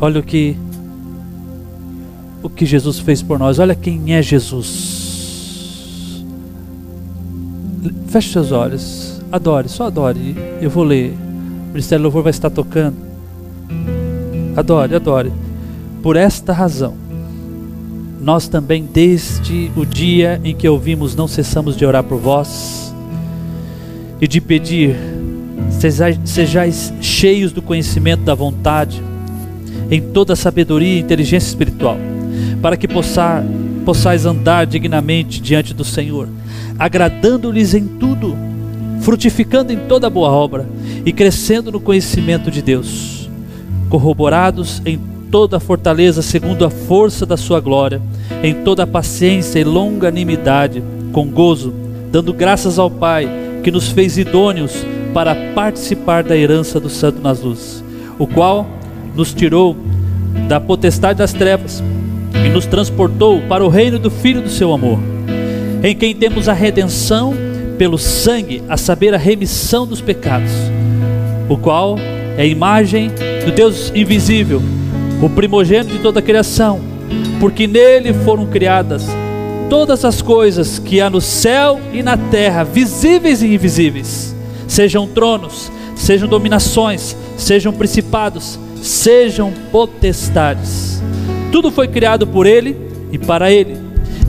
Olha 0.00 0.20
o 0.20 0.22
que 0.22 0.56
o 2.42 2.48
que 2.48 2.64
Jesus 2.66 2.98
fez 2.98 3.22
por 3.22 3.38
nós. 3.38 3.58
Olha 3.58 3.74
quem 3.74 4.14
é 4.14 4.22
Jesus. 4.22 5.02
Feche 8.08 8.32
seus 8.32 8.52
olhos. 8.52 9.20
Adore, 9.30 9.68
só 9.68 9.86
adore. 9.86 10.34
Eu 10.60 10.70
vou 10.70 10.82
ler. 10.84 11.14
O 11.66 11.68
Ministério 11.68 12.02
Louvor 12.02 12.22
vai 12.22 12.30
estar 12.30 12.50
tocando. 12.50 12.96
Adore, 14.56 14.94
adore. 14.94 15.32
Por 16.02 16.16
esta 16.16 16.52
razão, 16.52 16.94
nós 18.20 18.48
também, 18.48 18.88
desde 18.92 19.70
o 19.76 19.84
dia 19.84 20.40
em 20.42 20.54
que 20.54 20.68
ouvimos, 20.68 21.14
não 21.14 21.28
cessamos 21.28 21.76
de 21.76 21.84
orar 21.84 22.02
por 22.02 22.18
vós 22.18 22.81
e 24.22 24.28
de 24.28 24.40
pedir, 24.40 24.94
sejais, 25.80 26.16
sejais 26.24 26.94
cheios 27.00 27.50
do 27.50 27.60
conhecimento 27.60 28.22
da 28.22 28.36
vontade, 28.36 29.02
em 29.90 30.00
toda 30.00 30.36
sabedoria 30.36 30.94
e 30.94 31.00
inteligência 31.00 31.48
espiritual, 31.48 31.96
para 32.62 32.76
que 32.76 32.86
possa, 32.86 33.44
possais 33.84 34.24
andar 34.24 34.64
dignamente 34.64 35.42
diante 35.42 35.74
do 35.74 35.84
Senhor, 35.84 36.28
agradando-lhes 36.78 37.74
em 37.74 37.84
tudo, 37.84 38.36
frutificando 39.00 39.72
em 39.72 39.78
toda 39.88 40.08
boa 40.08 40.30
obra 40.30 40.68
e 41.04 41.12
crescendo 41.12 41.72
no 41.72 41.80
conhecimento 41.80 42.48
de 42.48 42.62
Deus, 42.62 43.28
corroborados 43.88 44.80
em 44.86 45.00
toda 45.32 45.56
a 45.56 45.60
fortaleza 45.60 46.22
segundo 46.22 46.64
a 46.64 46.70
força 46.70 47.26
da 47.26 47.36
sua 47.36 47.58
glória, 47.58 48.00
em 48.40 48.62
toda 48.62 48.84
a 48.84 48.86
paciência 48.86 49.58
e 49.58 49.64
longanimidade, 49.64 50.80
com 51.12 51.26
gozo, 51.26 51.74
dando 52.12 52.32
graças 52.32 52.78
ao 52.78 52.88
Pai, 52.88 53.41
que 53.62 53.70
nos 53.70 53.88
fez 53.88 54.18
idôneos 54.18 54.84
para 55.14 55.34
participar 55.54 56.22
da 56.22 56.36
herança 56.36 56.80
do 56.80 56.88
Santo 56.88 57.20
nas 57.20 57.40
luzes, 57.40 57.84
o 58.18 58.26
qual 58.26 58.66
nos 59.14 59.32
tirou 59.32 59.76
da 60.48 60.58
potestade 60.58 61.18
das 61.18 61.32
trevas 61.32 61.82
e 62.44 62.48
nos 62.48 62.66
transportou 62.66 63.40
para 63.42 63.64
o 63.64 63.68
reino 63.68 63.98
do 63.98 64.10
Filho 64.10 64.40
do 64.40 64.48
seu 64.48 64.72
amor, 64.72 64.98
em 65.82 65.94
quem 65.94 66.14
temos 66.14 66.48
a 66.48 66.52
redenção 66.52 67.34
pelo 67.78 67.98
sangue, 67.98 68.62
a 68.68 68.76
saber, 68.76 69.14
a 69.14 69.18
remissão 69.18 69.86
dos 69.86 70.00
pecados, 70.00 70.52
o 71.48 71.56
qual 71.56 71.98
é 72.36 72.42
a 72.42 72.46
imagem 72.46 73.10
do 73.44 73.52
Deus 73.52 73.92
invisível 73.94 74.62
o 75.22 75.30
primogênito 75.30 75.92
de 75.92 76.00
toda 76.00 76.18
a 76.18 76.22
criação, 76.22 76.80
porque 77.38 77.68
nele 77.68 78.12
foram 78.12 78.44
criadas 78.46 79.06
todas 79.72 80.04
as 80.04 80.20
coisas 80.20 80.78
que 80.78 81.00
há 81.00 81.08
no 81.08 81.18
céu 81.18 81.80
e 81.94 82.02
na 82.02 82.14
terra, 82.14 82.62
visíveis 82.62 83.42
e 83.42 83.54
invisíveis, 83.54 84.36
sejam 84.68 85.06
tronos, 85.06 85.72
sejam 85.96 86.28
dominações, 86.28 87.16
sejam 87.38 87.72
principados, 87.72 88.58
sejam 88.82 89.50
potestades. 89.72 91.02
Tudo 91.50 91.70
foi 91.70 91.88
criado 91.88 92.26
por 92.26 92.44
ele 92.44 92.76
e 93.10 93.16
para 93.16 93.50
ele. 93.50 93.78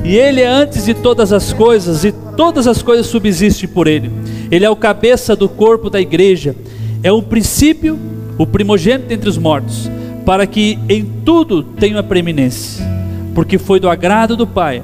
E 0.02 0.16
ele 0.16 0.40
é 0.40 0.48
antes 0.48 0.86
de 0.86 0.94
todas 0.94 1.34
as 1.34 1.52
coisas, 1.52 2.06
e 2.06 2.14
todas 2.38 2.66
as 2.66 2.82
coisas 2.82 3.08
subsistem 3.08 3.68
por 3.68 3.86
ele. 3.86 4.10
Ele 4.50 4.64
é 4.64 4.70
o 4.70 4.78
cabeça 4.78 5.36
do 5.36 5.50
corpo 5.50 5.90
da 5.90 6.00
igreja, 6.00 6.56
é 7.04 7.12
o 7.12 7.22
princípio, 7.22 8.00
o 8.38 8.48
primogênito 8.48 9.14
entre 9.14 9.28
os 9.28 9.38
mortos 9.38 9.92
para 10.26 10.48
que 10.48 10.80
em 10.88 11.04
tudo 11.04 11.62
tenha 11.62 12.02
preeminência, 12.02 12.82
porque 13.36 13.58
foi 13.58 13.78
do 13.78 13.90
agrado 13.90 14.38
do 14.38 14.48
Pai 14.48 14.82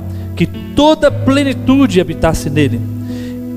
toda 0.79 1.11
plenitude 1.11 1.99
habitasse 1.99 2.49
nele, 2.49 2.79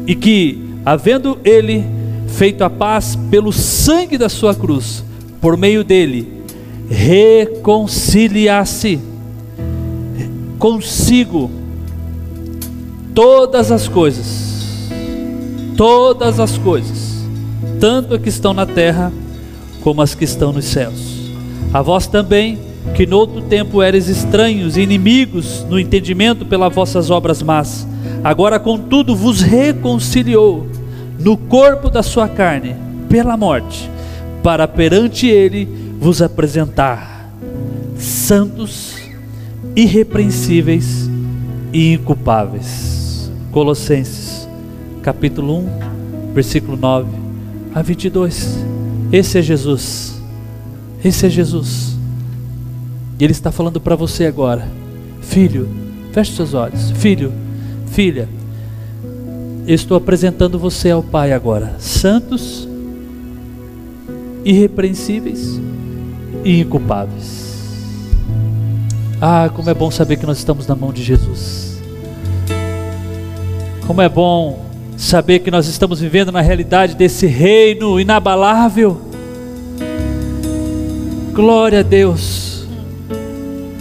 e 0.09 0.15
que, 0.17 0.75
havendo 0.85 1.39
ele 1.45 1.85
feito 2.27 2.65
a 2.65 2.71
paz 2.71 3.17
pelo 3.31 3.53
sangue 3.53 4.19
da 4.19 4.29
sua 4.29 4.57
cruz, 4.57 5.05
por 5.41 5.57
meio 5.57 5.85
dele, 5.85 6.43
reconciliasse 6.91 8.99
consigo 10.59 11.49
todas 13.15 13.71
as 13.71 13.87
coisas, 13.87 14.89
todas 15.77 16.41
as 16.41 16.59
coisas, 16.59 17.25
tanto 17.79 18.17
as 18.17 18.21
que 18.21 18.31
estão 18.31 18.53
na 18.53 18.67
terra 18.67 19.13
como 19.81 20.03
as 20.03 20.13
que 20.13 20.25
estão 20.25 20.53
nos 20.53 20.65
céus. 20.65 21.31
A 21.73 21.81
vós 21.83 22.09
também, 22.09 22.59
que 22.95 23.07
no 23.07 23.17
outro 23.17 23.41
tempo 23.43 23.83
eres 23.83 24.09
estranhos 24.09 24.77
e 24.77 24.83
inimigos 24.83 25.65
no 25.69 25.79
entendimento 25.79 26.45
pelas 26.45 26.75
vossas 26.75 27.11
obras 27.11 27.43
más, 27.43 27.87
agora 28.23 28.59
contudo 28.59 29.15
vos 29.15 29.41
reconciliou 29.41 30.67
no 31.19 31.37
corpo 31.37 31.89
da 31.89 32.03
sua 32.03 32.29
carne, 32.29 32.75
pela 33.09 33.37
morte, 33.37 33.89
para 34.43 34.67
perante 34.67 35.27
ele 35.27 35.69
vos 36.01 36.21
apresentar 36.21 37.31
santos, 37.97 38.97
irrepreensíveis 39.77 41.09
e 41.73 41.93
inculpáveis. 41.93 43.31
Colossenses, 43.53 44.49
capítulo 45.03 45.59
1, 45.59 46.33
versículo 46.35 46.77
9 46.77 47.09
a 47.75 47.83
22. 47.83 48.59
Esse 49.13 49.39
é 49.39 49.43
Jesus 49.43 50.13
esse 51.05 51.27
é 51.27 51.29
Jesus. 51.29 51.92
Ele 53.23 53.33
está 53.33 53.53
falando 53.53 53.81
para 53.81 53.95
você 53.95 54.27
agora: 54.27 54.67
Filho, 55.21 55.69
feche 56.13 56.33
seus 56.33 56.55
olhos. 56.55 56.91
Filho, 56.93 57.33
filha, 57.87 58.29
eu 59.67 59.75
estou 59.75 59.97
apresentando 59.97 60.59
você 60.59 60.91
ao 60.91 61.03
Pai 61.03 61.33
agora. 61.33 61.77
Santos, 61.79 62.69
irrepreensíveis 64.45 65.61
e 66.45 66.61
inculpáveis. 66.61 67.53
Ah, 69.21 69.49
como 69.55 69.71
é 69.71 69.75
bom 69.75 69.91
saber 69.91 70.17
que 70.17 70.27
nós 70.27 70.39
estamos 70.39 70.67
na 70.67 70.75
mão 70.75 70.93
de 70.93 71.03
Jesus. 71.03 71.81
Como 73.87 74.01
é 74.01 74.09
bom 74.09 74.67
saber 74.97 75.39
que 75.39 75.51
nós 75.51 75.69
estamos 75.69 76.01
vivendo 76.01 76.33
na 76.33 76.41
realidade 76.41 76.97
desse 76.97 77.27
reino 77.27 78.01
inabalável 78.01 79.13
Glória 81.33 81.81
a 81.81 81.83
Deus. 81.83 82.32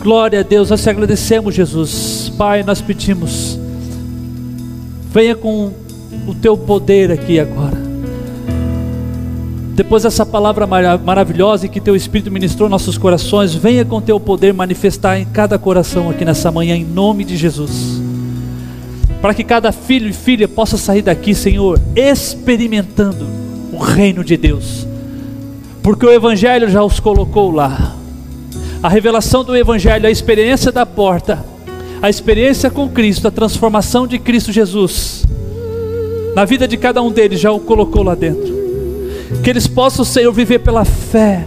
Glória 0.01 0.39
a 0.39 0.43
Deus. 0.43 0.69
Nós 0.69 0.81
te 0.81 0.89
agradecemos, 0.89 1.53
Jesus. 1.53 2.31
Pai, 2.37 2.63
nós 2.63 2.81
pedimos. 2.81 3.57
Venha 5.11 5.35
com 5.35 5.71
o 6.27 6.33
teu 6.33 6.57
poder 6.57 7.11
aqui 7.11 7.39
agora. 7.39 7.77
Depois 9.75 10.03
dessa 10.03 10.25
palavra 10.25 10.67
maravilhosa 10.67 11.67
que 11.67 11.79
teu 11.79 11.95
Espírito 11.95 12.31
ministrou 12.31 12.67
nossos 12.67 12.97
corações, 12.97 13.55
venha 13.55 13.85
com 13.85 14.01
teu 14.01 14.19
poder 14.19 14.53
manifestar 14.53 15.19
em 15.19 15.25
cada 15.25 15.57
coração 15.57 16.09
aqui 16.09 16.25
nessa 16.25 16.51
manhã, 16.51 16.75
em 16.75 16.83
nome 16.83 17.23
de 17.23 17.37
Jesus. 17.37 18.01
Para 19.21 19.33
que 19.33 19.43
cada 19.43 19.71
filho 19.71 20.09
e 20.09 20.13
filha 20.13 20.47
possa 20.47 20.77
sair 20.77 21.01
daqui, 21.01 21.33
Senhor, 21.33 21.79
experimentando 21.95 23.25
o 23.71 23.77
reino 23.77 24.23
de 24.23 24.35
Deus 24.35 24.85
porque 25.83 26.05
o 26.05 26.11
Evangelho 26.11 26.69
já 26.69 26.83
os 26.83 26.99
colocou 26.99 27.51
lá. 27.51 27.95
A 28.83 28.89
revelação 28.89 29.43
do 29.43 29.55
Evangelho, 29.55 30.07
a 30.07 30.11
experiência 30.11 30.71
da 30.71 30.85
porta, 30.85 31.45
a 32.01 32.09
experiência 32.09 32.69
com 32.69 32.89
Cristo, 32.89 33.27
a 33.27 33.31
transformação 33.31 34.07
de 34.07 34.17
Cristo 34.17 34.51
Jesus, 34.51 35.23
na 36.33 36.45
vida 36.45 36.67
de 36.67 36.77
cada 36.77 37.01
um 37.01 37.11
deles, 37.11 37.39
já 37.39 37.51
o 37.51 37.59
colocou 37.59 38.01
lá 38.01 38.15
dentro. 38.15 38.51
Que 39.43 39.49
eles 39.49 39.67
possam, 39.67 40.03
Senhor, 40.03 40.31
viver 40.31 40.59
pela 40.59 40.83
fé. 40.83 41.45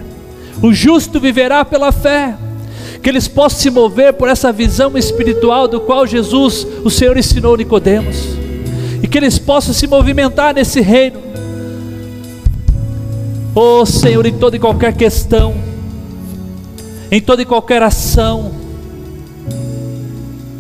O 0.63 0.73
justo 0.73 1.19
viverá 1.19 1.65
pela 1.65 1.91
fé. 1.91 2.37
Que 3.03 3.09
eles 3.09 3.27
possam 3.27 3.61
se 3.61 3.71
mover 3.71 4.13
por 4.15 4.29
essa 4.29 4.53
visão 4.53 4.97
espiritual 4.97 5.67
do 5.67 5.81
qual 5.81 6.07
Jesus, 6.07 6.67
o 6.85 6.91
Senhor, 6.91 7.17
ensinou 7.17 7.57
Nicodemos. 7.57 8.17
E 9.03 9.09
que 9.09 9.19
eles 9.19 9.39
possam 9.39 9.75
se 9.75 9.87
movimentar 9.87 10.55
nesse 10.55 10.81
reino. 10.81 11.21
Oh 13.55 13.85
Senhor, 13.85 14.25
em 14.25 14.35
toda 14.35 14.57
e 14.57 14.59
qualquer 14.59 14.95
questão, 14.95 15.55
em 17.11 17.21
toda 17.21 17.43
e 17.43 17.45
qualquer 17.45 17.83
ação, 17.83 18.53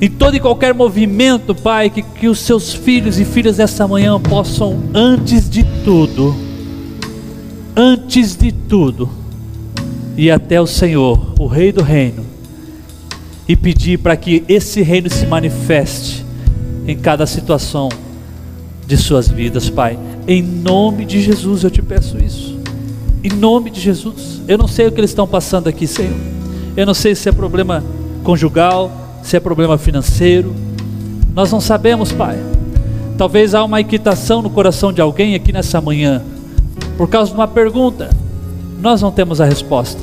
em 0.01 0.11
todo 0.11 0.37
e 0.37 0.41
qualquer 0.41 0.75
movimento, 0.75 1.55
Pai, 1.55 1.89
que, 1.89 2.03
que 2.03 2.29
os 2.29 2.39
seus 2.39 2.75
filhos 2.75 3.19
e 3.19 3.25
filhas 3.25 3.57
dessa 3.57 3.89
manhã 3.89 4.21
possam, 4.21 4.79
antes 4.93 5.49
de 5.49 5.65
tudo, 5.85 6.35
antes 7.75 8.37
de 8.37 8.53
tudo, 8.53 9.09
ir 10.17 10.31
até 10.31 10.61
o 10.61 10.67
Senhor, 10.67 11.35
o 11.39 11.47
Rei 11.47 11.73
do 11.73 11.83
Reino, 11.83 12.25
e 13.49 13.57
pedir 13.57 13.99
para 13.99 14.17
que 14.17 14.45
esse 14.49 14.83
reino 14.83 15.11
se 15.11 15.27
manifeste 15.27 16.25
em 16.87 16.97
cada 16.97 17.27
situação 17.27 17.89
de 18.87 18.97
suas 18.97 19.29
vidas, 19.29 19.71
Pai. 19.71 19.99
Em 20.27 20.43
nome 20.43 21.05
de 21.05 21.21
Jesus 21.21 21.65
eu 21.65 21.71
te 21.71 21.83
peço 21.83 22.19
isso. 22.23 22.54
Em 23.25 23.31
nome 23.31 23.71
de 23.71 23.81
Jesus. 23.81 24.43
Eu 24.47 24.59
não 24.59 24.69
sei 24.69 24.87
o 24.87 24.93
que 24.93 25.01
eles 25.01 25.11
estão 25.11 25.27
passando 25.27 25.67
aqui, 25.67 25.87
Senhor. 25.87 26.13
Eu 26.77 26.85
não 26.85 26.93
sei 26.93 27.15
se 27.15 27.27
é 27.27 27.33
problema 27.33 27.83
conjugal, 28.23 28.93
se 29.23 29.35
é 29.35 29.41
problema 29.41 29.79
financeiro. 29.79 30.55
Nós 31.35 31.51
não 31.51 31.59
sabemos, 31.59 32.13
Pai. 32.13 32.39
Talvez 33.17 33.55
há 33.55 33.65
uma 33.65 33.81
inquietação 33.81 34.43
no 34.43 34.51
coração 34.51 34.93
de 34.93 35.01
alguém 35.01 35.35
aqui 35.35 35.53
nessa 35.53 35.81
manhã, 35.81 36.23
por 36.99 37.09
causa 37.09 37.31
de 37.31 37.37
uma 37.37 37.49
pergunta. 37.49 38.11
Nós 38.79 39.01
não 39.01 39.11
temos 39.11 39.41
a 39.41 39.47
resposta, 39.47 40.03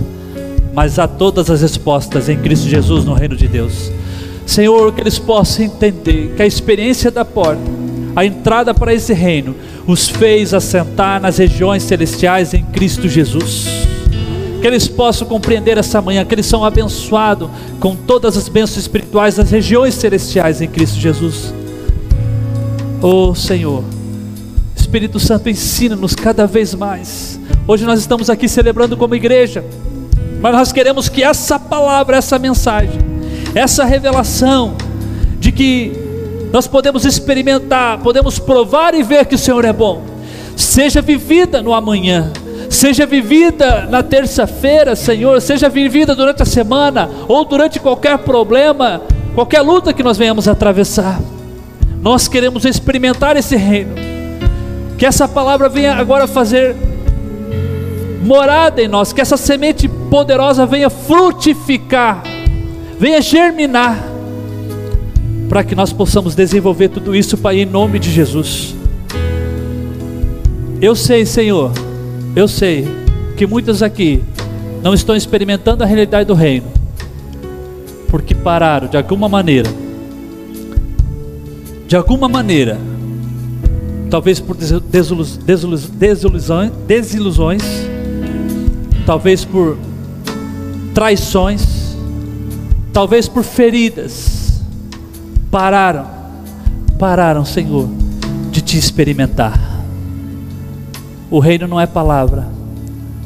mas 0.73 0.97
há 0.97 1.07
todas 1.07 1.47
as 1.51 1.61
respostas 1.61 2.27
em 2.27 2.39
Cristo 2.39 2.67
Jesus 2.67 3.05
no 3.05 3.13
reino 3.13 3.35
de 3.35 3.47
Deus. 3.47 3.91
Senhor, 4.47 4.91
que 4.93 5.01
eles 5.01 5.19
possam 5.19 5.65
entender 5.65 6.33
que 6.35 6.41
a 6.41 6.47
experiência 6.47 7.11
da 7.11 7.23
porta, 7.23 7.61
a 8.15 8.25
entrada 8.25 8.73
para 8.73 8.93
esse 8.93 9.13
reino, 9.13 9.55
os 9.87 10.09
fez 10.09 10.53
assentar 10.53 11.21
nas 11.21 11.37
regiões 11.37 11.83
celestiais 11.83 12.53
em 12.53 12.63
Cristo 12.63 13.07
Jesus 13.07 13.81
que 14.61 14.67
eles 14.67 14.87
possam 14.87 15.27
compreender 15.27 15.77
essa 15.79 15.99
manhã 15.99 16.23
que 16.23 16.35
eles 16.35 16.45
são 16.45 16.63
abençoados 16.63 17.49
com 17.79 17.95
todas 17.95 18.37
as 18.37 18.47
bênçãos 18.47 18.77
espirituais 18.77 19.35
das 19.35 19.49
regiões 19.49 19.95
celestiais 19.95 20.61
em 20.61 20.67
Cristo 20.67 20.99
Jesus. 20.99 21.51
Oh 23.01 23.33
Senhor, 23.33 23.83
Espírito 24.75 25.19
Santo, 25.19 25.49
ensina-nos 25.49 26.13
cada 26.13 26.45
vez 26.45 26.75
mais. 26.75 27.39
Hoje 27.67 27.85
nós 27.85 27.99
estamos 27.99 28.29
aqui 28.29 28.47
celebrando 28.47 28.95
como 28.95 29.15
igreja, 29.15 29.65
mas 30.39 30.53
nós 30.53 30.71
queremos 30.71 31.09
que 31.09 31.23
essa 31.23 31.57
palavra, 31.57 32.17
essa 32.17 32.37
mensagem, 32.37 32.99
essa 33.55 33.83
revelação 33.83 34.75
de 35.39 35.51
que 35.51 35.91
nós 36.51 36.67
podemos 36.67 37.05
experimentar, 37.05 37.99
podemos 37.99 38.37
provar 38.39 38.93
e 38.93 39.03
ver 39.03 39.25
que 39.25 39.35
o 39.35 39.37
Senhor 39.37 39.63
é 39.65 39.73
bom, 39.73 40.03
seja 40.55 41.01
vivida 41.01 41.61
no 41.61 41.73
amanhã 41.73 42.31
seja 42.71 43.05
vivida 43.05 43.85
na 43.89 44.01
terça-feira, 44.01 44.95
Senhor, 44.95 45.41
seja 45.41 45.67
vivida 45.67 46.15
durante 46.15 46.41
a 46.41 46.45
semana 46.45 47.09
ou 47.27 47.43
durante 47.43 47.81
qualquer 47.81 48.17
problema, 48.19 49.01
qualquer 49.35 49.61
luta 49.61 49.91
que 49.91 50.01
nós 50.01 50.17
venhamos 50.17 50.47
atravessar. 50.47 51.19
Nós 52.01 52.29
queremos 52.29 52.63
experimentar 52.63 53.35
esse 53.35 53.57
reino. 53.57 53.93
Que 54.97 55.05
essa 55.05 55.27
palavra 55.27 55.67
venha 55.67 55.95
agora 55.95 56.27
fazer 56.27 56.75
morada 58.23 58.81
em 58.81 58.87
nós, 58.87 59.11
que 59.11 59.19
essa 59.19 59.35
semente 59.35 59.89
poderosa 59.89 60.65
venha 60.65 60.89
frutificar, 60.89 62.23
venha 62.97 63.21
germinar, 63.21 63.97
para 65.51 65.65
que 65.65 65.75
nós 65.75 65.91
possamos 65.91 66.33
desenvolver 66.33 66.87
tudo 66.87 67.13
isso, 67.13 67.37
Pai, 67.37 67.59
em 67.59 67.65
nome 67.65 67.99
de 67.99 68.09
Jesus. 68.09 68.73
Eu 70.81 70.95
sei, 70.95 71.25
Senhor 71.25 71.73
eu 72.33 72.47
sei 72.47 72.87
que 73.35 73.45
muitos 73.45 73.83
aqui 73.83 74.23
não 74.81 74.93
estão 74.93 75.13
experimentando 75.13 75.83
a 75.83 75.85
realidade 75.85 76.25
do 76.25 76.33
reino, 76.33 76.67
porque 78.07 78.33
pararam 78.33 78.87
de 78.87 78.95
alguma 78.95 79.27
maneira, 79.27 79.69
de 81.85 81.97
alguma 81.97 82.29
maneira, 82.29 82.79
talvez 84.09 84.39
por 84.39 84.55
desilusões, 84.55 86.71
desilusões, 86.87 87.63
talvez 89.05 89.43
por 89.43 89.77
traições, 90.93 91.97
talvez 92.93 93.27
por 93.27 93.43
feridas, 93.43 94.40
pararam, 95.51 96.07
pararam, 96.97 97.43
Senhor, 97.43 97.87
de 98.49 98.61
te 98.61 98.77
experimentar. 98.77 99.59
O 101.29 101.39
reino 101.39 101.67
não 101.67 101.79
é 101.79 101.85
palavra, 101.85 102.47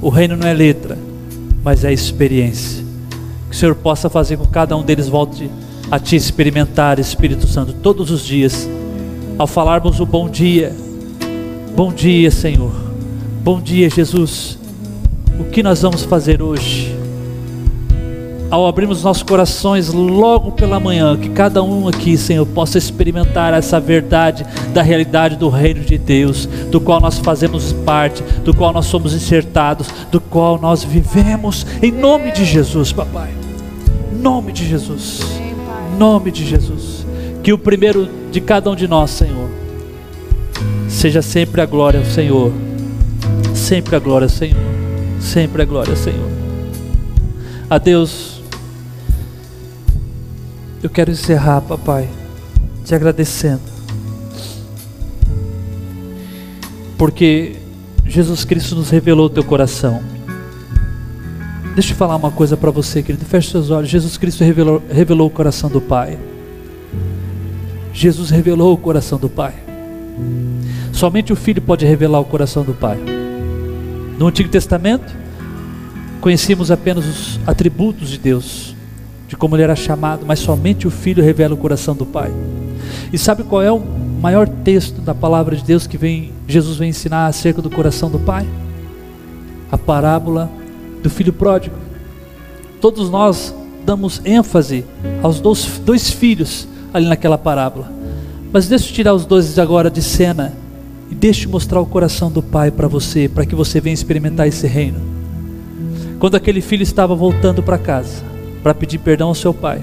o 0.02 0.10
reino 0.10 0.36
não 0.36 0.48
é 0.48 0.54
letra, 0.54 0.98
mas 1.64 1.86
é 1.86 1.94
experiência. 1.94 2.84
Que 3.50 3.56
o 3.56 3.58
Senhor 3.58 3.76
possa 3.76 4.10
fazer 4.10 4.38
com 4.38 4.44
que 4.44 4.52
cada 4.52 4.76
um 4.76 4.84
deles 4.84 5.08
volte 5.08 5.50
a 5.90 6.00
te 6.00 6.16
experimentar, 6.16 6.98
Espírito 6.98 7.48
Santo, 7.48 7.74
todos 7.74 8.10
os 8.10 8.26
dias, 8.26 8.68
ao 9.38 9.46
falarmos 9.46 10.00
o 10.00 10.06
bom 10.06 10.28
dia. 10.28 10.76
Bom 11.76 11.94
dia, 11.94 12.32
Senhor. 12.32 12.72
Bom 13.44 13.62
dia, 13.62 13.90
Jesus. 13.90 14.58
O 15.40 15.44
que 15.44 15.62
nós 15.62 15.82
vamos 15.82 16.04
fazer 16.04 16.42
hoje? 16.42 16.95
Ao 18.56 18.68
abrirmos 18.68 19.04
nossos 19.04 19.22
corações 19.22 19.92
logo 19.92 20.54
pela 20.54 20.80
manhã, 20.80 21.18
que 21.18 21.30
cada 21.30 21.62
um 21.62 21.90
aqui, 21.90 22.18
Senhor, 22.18 22.46
possa 22.46 22.78
experimentar 22.78 23.54
essa 23.54 23.82
verdade 23.82 24.46
da 24.74 24.82
realidade 24.82 25.36
do 25.36 25.50
reino 25.50 25.82
de 25.82 25.98
Deus, 25.98 26.46
do 26.72 26.80
qual 26.80 27.02
nós 27.02 27.20
fazemos 27.20 27.74
parte, 27.74 28.24
do 28.46 28.54
qual 28.54 28.72
nós 28.72 28.86
somos 28.86 29.14
enxertados, 29.14 29.90
do 30.10 30.22
qual 30.22 30.58
nós 30.58 30.86
vivemos, 30.86 31.68
em 31.82 31.92
nome 31.92 32.32
de 32.32 32.46
Jesus, 32.46 32.94
papai. 32.94 33.30
Nome 34.22 34.54
de 34.54 34.66
Jesus. 34.66 35.20
Nome 35.98 36.32
de 36.32 36.46
Jesus. 36.46 37.06
Que 37.44 37.52
o 37.52 37.58
primeiro 37.58 38.08
de 38.32 38.40
cada 38.40 38.72
um 38.72 38.76
de 38.76 38.88
nós, 38.88 39.12
Senhor, 39.12 39.50
seja 40.88 41.22
sempre 41.22 41.60
a 41.60 41.66
glória 41.66 42.00
ao 42.00 42.06
Senhor. 42.06 42.54
Sempre 43.54 43.98
a 43.98 44.00
glória 44.00 44.30
Senhor. 44.30 44.64
Sempre 45.20 45.62
a 45.62 45.66
glória 45.66 45.96
Senhor. 45.96 46.30
A 47.70 47.78
Deus 47.78 48.35
eu 50.84 50.90
quero 50.90 51.12
encerrar, 51.12 51.62
papai, 51.62 52.10
te 52.84 52.94
agradecendo. 52.94 53.62
Porque 56.98 57.56
Jesus 58.06 58.46
Cristo 58.46 58.76
nos 58.76 58.90
revelou 58.90 59.26
o 59.26 59.30
teu 59.30 59.44
coração. 59.44 60.02
Deixa 61.74 61.92
eu 61.92 61.98
falar 61.98 62.16
uma 62.16 62.32
coisa 62.32 62.56
para 62.56 62.72
você, 62.72 63.04
querido. 63.04 63.26
Feche 63.26 63.52
seus 63.52 63.70
olhos. 63.70 63.90
Jesus 63.90 64.18
Cristo 64.18 64.44
revelou, 64.44 64.82
revelou 64.90 65.28
o 65.28 65.30
coração 65.30 65.70
do 65.70 65.82
Pai. 65.82 66.18
Jesus 67.94 68.30
revelou 68.30 68.74
o 68.74 68.78
coração 68.78 69.18
do 69.18 69.30
Pai. 69.30 69.54
Somente 70.94 71.34
o 71.34 71.36
Filho 71.36 71.62
pode 71.62 71.86
revelar 71.86 72.20
o 72.20 72.26
coração 72.26 72.64
do 72.64 72.74
Pai. 72.74 72.98
No 74.18 74.28
Antigo 74.28 74.50
Testamento, 74.50 75.14
conhecíamos 76.22 76.72
apenas 76.72 77.06
os 77.06 77.40
atributos 77.46 78.10
de 78.10 78.18
Deus 78.18 78.75
de 79.36 79.38
como 79.38 79.56
ele 79.56 79.64
era 79.64 79.76
chamado, 79.76 80.26
mas 80.26 80.40
somente 80.40 80.88
o 80.88 80.92
Filho 80.92 81.22
revela 81.22 81.54
o 81.54 81.58
coração 81.58 81.94
do 81.94 82.06
Pai. 82.06 82.32
E 83.12 83.18
sabe 83.18 83.44
qual 83.44 83.62
é 83.62 83.70
o 83.70 83.82
maior 84.22 84.48
texto 84.48 85.02
da 85.02 85.14
palavra 85.14 85.58
de 85.58 85.64
Deus 85.64 85.86
que 85.86 85.98
vem 85.98 86.32
Jesus 86.48 86.78
vem 86.78 86.90
ensinar 86.90 87.28
acerca 87.28 87.62
do 87.62 87.70
coração 87.70 88.10
do 88.10 88.18
Pai? 88.18 88.48
A 89.70 89.78
parábola 89.78 90.50
do 91.04 91.10
filho 91.10 91.34
pródigo. 91.34 91.76
Todos 92.80 93.10
nós 93.10 93.54
damos 93.86 94.22
ênfase 94.24 94.86
aos 95.22 95.42
dois, 95.42 95.82
dois 95.84 96.10
filhos 96.10 96.66
ali 96.94 97.06
naquela 97.06 97.38
parábola. 97.38 97.92
Mas 98.54 98.70
deixa 98.70 98.90
eu 98.90 98.94
tirar 98.94 99.14
os 99.14 99.26
dois 99.26 99.60
agora 99.60 99.92
de 99.92 100.02
cena 100.02 100.54
e 101.12 101.16
deixa 101.16 101.46
eu 101.46 101.52
mostrar 101.52 101.82
o 101.82 101.86
coração 101.86 102.32
do 102.32 102.42
Pai 102.42 102.72
para 102.72 102.88
você, 102.88 103.28
para 103.28 103.46
que 103.46 103.54
você 103.54 103.82
venha 103.82 103.94
experimentar 103.94 104.48
esse 104.48 104.66
reino. 104.66 105.02
Quando 106.20 106.36
aquele 106.36 106.62
filho 106.62 106.84
estava 106.84 107.14
voltando 107.14 107.62
para 107.62 107.78
casa, 107.78 108.35
para 108.66 108.74
pedir 108.74 108.98
perdão 108.98 109.28
ao 109.28 109.36
seu 109.36 109.54
pai. 109.54 109.80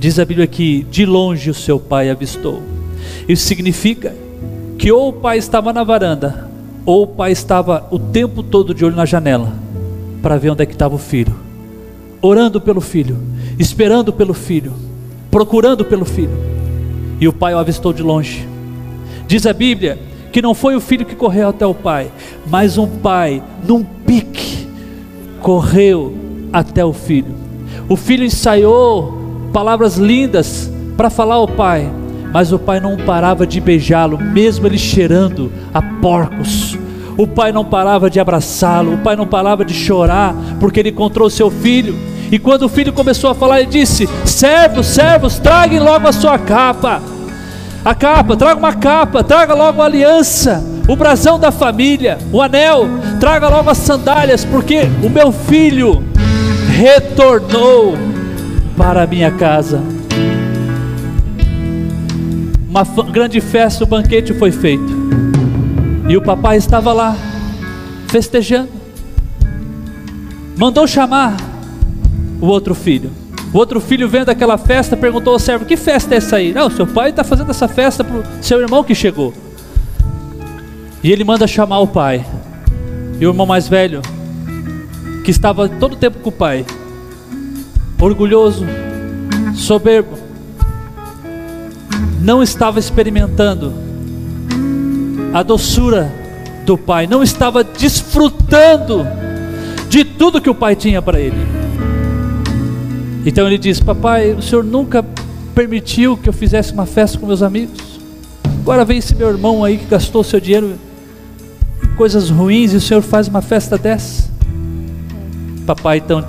Diz 0.00 0.18
a 0.18 0.24
Bíblia 0.24 0.48
que 0.48 0.82
de 0.90 1.06
longe 1.06 1.48
o 1.48 1.54
seu 1.54 1.78
pai 1.78 2.10
avistou. 2.10 2.60
Isso 3.28 3.46
significa 3.46 4.12
que 4.76 4.90
ou 4.90 5.10
o 5.10 5.12
pai 5.12 5.38
estava 5.38 5.72
na 5.72 5.84
varanda, 5.84 6.50
ou 6.84 7.04
o 7.04 7.06
pai 7.06 7.30
estava 7.30 7.86
o 7.92 8.00
tempo 8.00 8.42
todo 8.42 8.74
de 8.74 8.84
olho 8.84 8.96
na 8.96 9.04
janela, 9.04 9.52
para 10.20 10.36
ver 10.38 10.50
onde 10.50 10.64
é 10.64 10.66
que 10.66 10.72
estava 10.72 10.96
o 10.96 10.98
filho, 10.98 11.36
orando 12.20 12.60
pelo 12.60 12.80
filho, 12.80 13.16
esperando 13.56 14.12
pelo 14.12 14.34
filho, 14.34 14.72
procurando 15.30 15.84
pelo 15.84 16.04
filho. 16.04 16.36
E 17.20 17.28
o 17.28 17.32
pai 17.32 17.54
o 17.54 17.58
avistou 17.58 17.92
de 17.92 18.02
longe. 18.02 18.44
Diz 19.28 19.46
a 19.46 19.52
Bíblia 19.52 20.00
que 20.32 20.42
não 20.42 20.52
foi 20.52 20.74
o 20.74 20.80
filho 20.80 21.06
que 21.06 21.14
correu 21.14 21.50
até 21.50 21.64
o 21.64 21.74
pai, 21.74 22.10
mas 22.50 22.76
um 22.76 22.88
pai, 22.88 23.40
num 23.64 23.84
pique, 23.84 24.66
correu 25.40 26.25
até 26.56 26.82
o 26.82 26.92
filho. 26.92 27.34
O 27.86 27.96
filho 27.96 28.24
ensaiou 28.24 29.50
palavras 29.52 29.96
lindas 29.98 30.70
para 30.96 31.10
falar 31.10 31.34
ao 31.34 31.46
pai, 31.46 31.86
mas 32.32 32.50
o 32.50 32.58
pai 32.58 32.80
não 32.80 32.96
parava 32.96 33.46
de 33.46 33.60
beijá-lo, 33.60 34.18
mesmo 34.18 34.66
ele 34.66 34.78
cheirando 34.78 35.52
a 35.74 35.82
porcos. 35.82 36.78
O 37.18 37.26
pai 37.26 37.52
não 37.52 37.64
parava 37.64 38.08
de 38.08 38.18
abraçá-lo, 38.18 38.94
o 38.94 38.98
pai 38.98 39.16
não 39.16 39.26
parava 39.26 39.66
de 39.66 39.74
chorar, 39.74 40.34
porque 40.58 40.80
ele 40.80 40.88
encontrou 40.88 41.28
seu 41.28 41.50
filho. 41.50 41.94
E 42.32 42.38
quando 42.38 42.62
o 42.62 42.68
filho 42.70 42.92
começou 42.92 43.30
a 43.30 43.34
falar, 43.34 43.60
ele 43.60 43.70
disse: 43.70 44.08
Servos, 44.24 44.86
servos, 44.86 45.38
traguem 45.38 45.78
logo 45.78 46.08
a 46.08 46.12
sua 46.12 46.38
capa. 46.38 47.02
A 47.84 47.94
capa, 47.94 48.34
traga 48.34 48.58
uma 48.58 48.74
capa, 48.74 49.22
traga 49.22 49.54
logo 49.54 49.80
a 49.80 49.84
aliança, 49.84 50.64
o 50.88 50.96
brasão 50.96 51.38
da 51.38 51.52
família, 51.52 52.18
o 52.32 52.40
anel, 52.40 52.88
traga 53.20 53.48
logo 53.48 53.70
as 53.70 53.78
sandálias, 53.78 54.44
porque 54.44 54.88
o 55.04 55.08
meu 55.08 55.30
filho 55.30 56.05
retornou 56.76 57.96
para 58.76 59.04
a 59.04 59.06
minha 59.06 59.30
casa. 59.30 59.82
Uma 62.68 62.84
grande 63.10 63.40
festa, 63.40 63.82
o 63.82 63.86
banquete 63.86 64.34
foi 64.34 64.52
feito. 64.52 64.84
E 66.06 66.14
o 66.16 66.22
papai 66.22 66.58
estava 66.58 66.92
lá, 66.92 67.16
festejando. 68.08 68.68
Mandou 70.58 70.86
chamar 70.86 71.36
o 72.40 72.46
outro 72.46 72.74
filho. 72.74 73.10
O 73.54 73.56
outro 73.56 73.80
filho 73.80 74.06
vendo 74.06 74.28
aquela 74.28 74.58
festa 74.58 74.98
perguntou 74.98 75.32
ao 75.32 75.38
servo: 75.38 75.64
Que 75.64 75.78
festa 75.78 76.14
é 76.14 76.18
essa 76.18 76.36
aí? 76.36 76.52
Não, 76.52 76.68
seu 76.68 76.86
pai 76.86 77.08
está 77.08 77.24
fazendo 77.24 77.50
essa 77.50 77.66
festa 77.66 78.04
para 78.04 78.18
o 78.18 78.24
seu 78.42 78.60
irmão 78.60 78.84
que 78.84 78.94
chegou. 78.94 79.32
E 81.02 81.10
ele 81.10 81.24
manda 81.24 81.46
chamar 81.46 81.80
o 81.80 81.86
pai. 81.86 82.26
E 83.18 83.26
o 83.26 83.30
irmão 83.30 83.46
mais 83.46 83.66
velho, 83.66 84.02
que 85.26 85.32
estava 85.32 85.68
todo 85.68 85.94
o 85.94 85.96
tempo 85.96 86.20
com 86.20 86.28
o 86.28 86.32
pai, 86.32 86.64
orgulhoso, 88.00 88.64
soberbo, 89.56 90.16
não 92.20 92.44
estava 92.44 92.78
experimentando 92.78 93.74
a 95.34 95.42
doçura 95.42 96.14
do 96.64 96.78
pai, 96.78 97.08
não 97.08 97.24
estava 97.24 97.64
desfrutando 97.64 99.04
de 99.88 100.04
tudo 100.04 100.40
que 100.40 100.48
o 100.48 100.54
pai 100.54 100.76
tinha 100.76 101.02
para 101.02 101.18
ele. 101.18 101.44
Então 103.26 103.48
ele 103.48 103.58
diz: 103.58 103.80
Papai, 103.80 104.30
o 104.30 104.40
senhor 104.40 104.62
nunca 104.62 105.04
permitiu 105.56 106.16
que 106.16 106.28
eu 106.28 106.32
fizesse 106.32 106.72
uma 106.72 106.86
festa 106.86 107.18
com 107.18 107.26
meus 107.26 107.42
amigos. 107.42 107.98
Agora 108.60 108.84
vem 108.84 108.98
esse 108.98 109.12
meu 109.12 109.28
irmão 109.28 109.64
aí 109.64 109.76
que 109.76 109.86
gastou 109.86 110.22
seu 110.22 110.38
dinheiro 110.38 110.78
em 111.82 111.96
coisas 111.96 112.30
ruins 112.30 112.72
e 112.72 112.76
o 112.76 112.80
senhor 112.80 113.02
faz 113.02 113.26
uma 113.26 113.42
festa 113.42 113.76
dessa. 113.76 114.35
Papai 115.66 115.98
então 115.98 116.24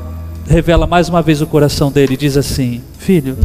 revela 0.48 0.88
mais 0.88 1.10
uma 1.10 1.22
vez 1.22 1.42
o 1.42 1.48
coração 1.48 1.92
dele 1.92 2.16
e 2.16 2.18
diz 2.18 2.36
assim: 2.36 2.82
Filho, 2.98 3.38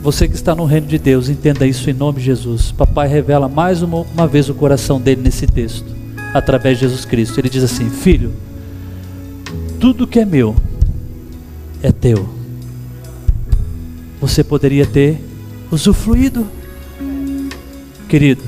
você 0.00 0.28
que 0.28 0.36
está 0.36 0.54
no 0.54 0.64
reino 0.64 0.86
de 0.86 0.98
Deus, 0.98 1.28
entenda 1.28 1.66
isso 1.66 1.90
em 1.90 1.92
nome 1.92 2.20
de 2.20 2.26
Jesus. 2.26 2.70
Papai 2.70 3.08
revela 3.08 3.48
mais 3.48 3.82
uma, 3.82 4.02
uma 4.02 4.26
vez 4.28 4.48
o 4.48 4.54
coração 4.54 5.00
dele 5.00 5.20
nesse 5.22 5.48
texto, 5.48 5.84
através 6.32 6.78
de 6.78 6.86
Jesus 6.86 7.04
Cristo. 7.04 7.40
Ele 7.40 7.50
diz 7.50 7.64
assim: 7.64 7.90
Filho, 7.90 8.32
tudo 9.80 10.06
que 10.06 10.20
é 10.20 10.24
meu 10.24 10.54
é 11.82 11.90
teu. 11.90 12.28
Você 14.20 14.44
poderia 14.44 14.86
ter 14.86 15.20
usufruído, 15.72 16.46
querido. 18.08 18.44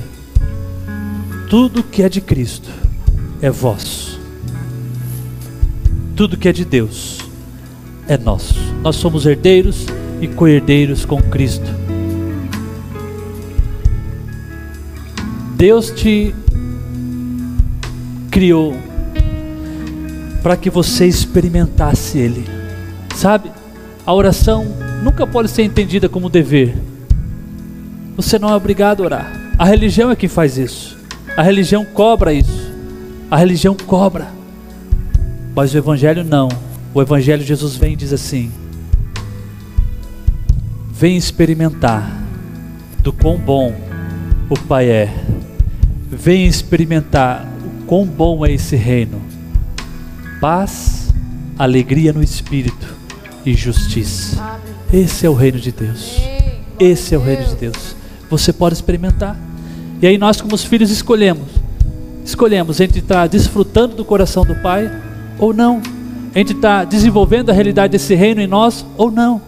Tudo 1.51 1.83
que 1.83 2.03
é 2.03 2.09
de 2.09 2.21
Cristo 2.21 2.71
é 3.43 3.51
vosso. 3.51 4.12
Tudo 6.17 6.37
que 6.37 6.49
é 6.49 6.53
de 6.53 6.65
Deus 6.65 7.19
é 8.07 8.19
nosso. 8.19 8.55
Nós 8.83 8.97
somos 8.97 9.25
herdeiros 9.27 9.87
e 10.21 10.29
co-herdeiros 10.29 11.05
com 11.05 11.21
Cristo. 11.23 11.71
Deus 15.57 15.91
te 15.91 16.35
criou 18.31 18.77
para 20.43 20.57
que 20.57 20.69
você 20.69 21.07
experimentasse 21.07 22.19
Ele. 22.19 22.45
Sabe? 23.15 23.51
A 24.05 24.13
oração 24.13 24.67
nunca 25.03 25.27
pode 25.27 25.49
ser 25.49 25.63
entendida 25.63 26.09
como 26.09 26.29
dever. 26.29 26.77
Você 28.17 28.39
não 28.39 28.51
é 28.51 28.55
obrigado 28.55 29.03
a 29.03 29.05
orar. 29.05 29.33
A 29.57 29.65
religião 29.65 30.11
é 30.11 30.17
quem 30.17 30.29
faz 30.29 30.59
isso. 30.59 30.99
A 31.37 31.43
religião 31.43 31.85
cobra 31.85 32.33
isso. 32.33 32.73
A 33.31 33.37
religião 33.37 33.77
cobra. 33.77 34.42
Mas 35.55 35.75
o 35.75 35.79
Evangelho 35.79 36.25
não. 36.25 36.49
O 36.95 37.01
Evangelho 37.01 37.45
Jesus 37.45 37.77
vem 37.77 37.93
e 37.93 37.97
diz 37.97 38.13
assim: 38.13 38.51
Vem 40.91 41.17
experimentar 41.17 42.23
do 43.03 43.13
quão 43.13 43.37
bom 43.37 43.75
o 44.49 44.59
Pai 44.59 44.89
é. 44.89 45.15
Vem 46.11 46.47
experimentar 46.47 47.47
o 47.65 47.87
quão 47.87 48.07
bom 48.07 48.45
é 48.45 48.53
esse 48.53 48.77
reino. 48.77 49.21
Paz, 50.41 51.13
alegria 51.59 52.13
no 52.13 52.23
espírito 52.23 52.95
e 53.45 53.55
justiça. 53.55 54.61
Esse 54.93 55.27
é 55.27 55.31
o 55.31 55.35
reino 55.35 55.59
de 55.59 55.73
Deus. 55.73 56.21
Esse 56.79 57.15
é 57.15 57.19
o 57.19 57.23
reino 57.23 57.45
de 57.45 57.55
Deus. 57.57 57.97
Você 58.29 58.53
pode 58.53 58.75
experimentar. 58.75 59.37
E 60.01 60.07
aí 60.07 60.19
nós 60.19 60.41
como 60.41 60.55
os 60.55 60.65
filhos 60.65 60.91
escolhemos. 60.91 61.49
Escolhemos 62.25 62.81
entre 62.81 63.01
estar 63.01 63.27
desfrutando 63.27 63.95
do 63.97 64.05
coração 64.05 64.45
do 64.45 64.55
Pai 64.57 64.91
ou 65.39 65.53
não. 65.53 65.81
Entre 66.35 66.55
estar 66.55 66.85
desenvolvendo 66.85 67.51
a 67.51 67.53
realidade 67.53 67.93
desse 67.93 68.15
reino 68.15 68.41
em 68.41 68.47
nós 68.47 68.85
ou 68.97 69.11
não. 69.11 69.41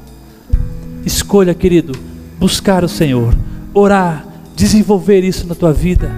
Escolha, 1.04 1.54
querido, 1.54 1.92
buscar 2.38 2.84
o 2.84 2.88
Senhor, 2.88 3.34
orar, 3.72 4.26
desenvolver 4.54 5.22
isso 5.24 5.46
na 5.46 5.54
tua 5.54 5.72
vida, 5.72 6.10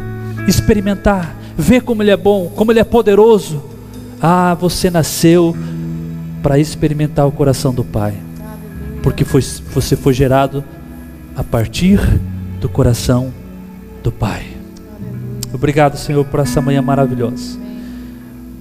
experimentar, 0.46 1.36
ver 1.56 1.82
como 1.82 2.02
Ele 2.02 2.10
é 2.10 2.16
bom, 2.16 2.50
como 2.54 2.72
Ele 2.72 2.80
é 2.80 2.84
poderoso. 2.84 3.62
Ah, 4.20 4.56
você 4.58 4.90
nasceu 4.90 5.56
para 6.42 6.58
experimentar 6.58 7.26
o 7.26 7.32
coração 7.32 7.72
do 7.72 7.84
Pai, 7.84 8.14
porque 9.02 9.24
foi, 9.24 9.42
você 9.42 9.96
foi 9.96 10.14
gerado 10.14 10.64
a 11.36 11.44
partir 11.44 12.00
do 12.60 12.68
coração 12.68 13.32
do 14.02 14.10
Pai. 14.10 14.46
Obrigado, 15.52 15.96
Senhor, 15.96 16.24
por 16.24 16.40
essa 16.40 16.60
manhã 16.60 16.82
maravilhosa. 16.82 17.65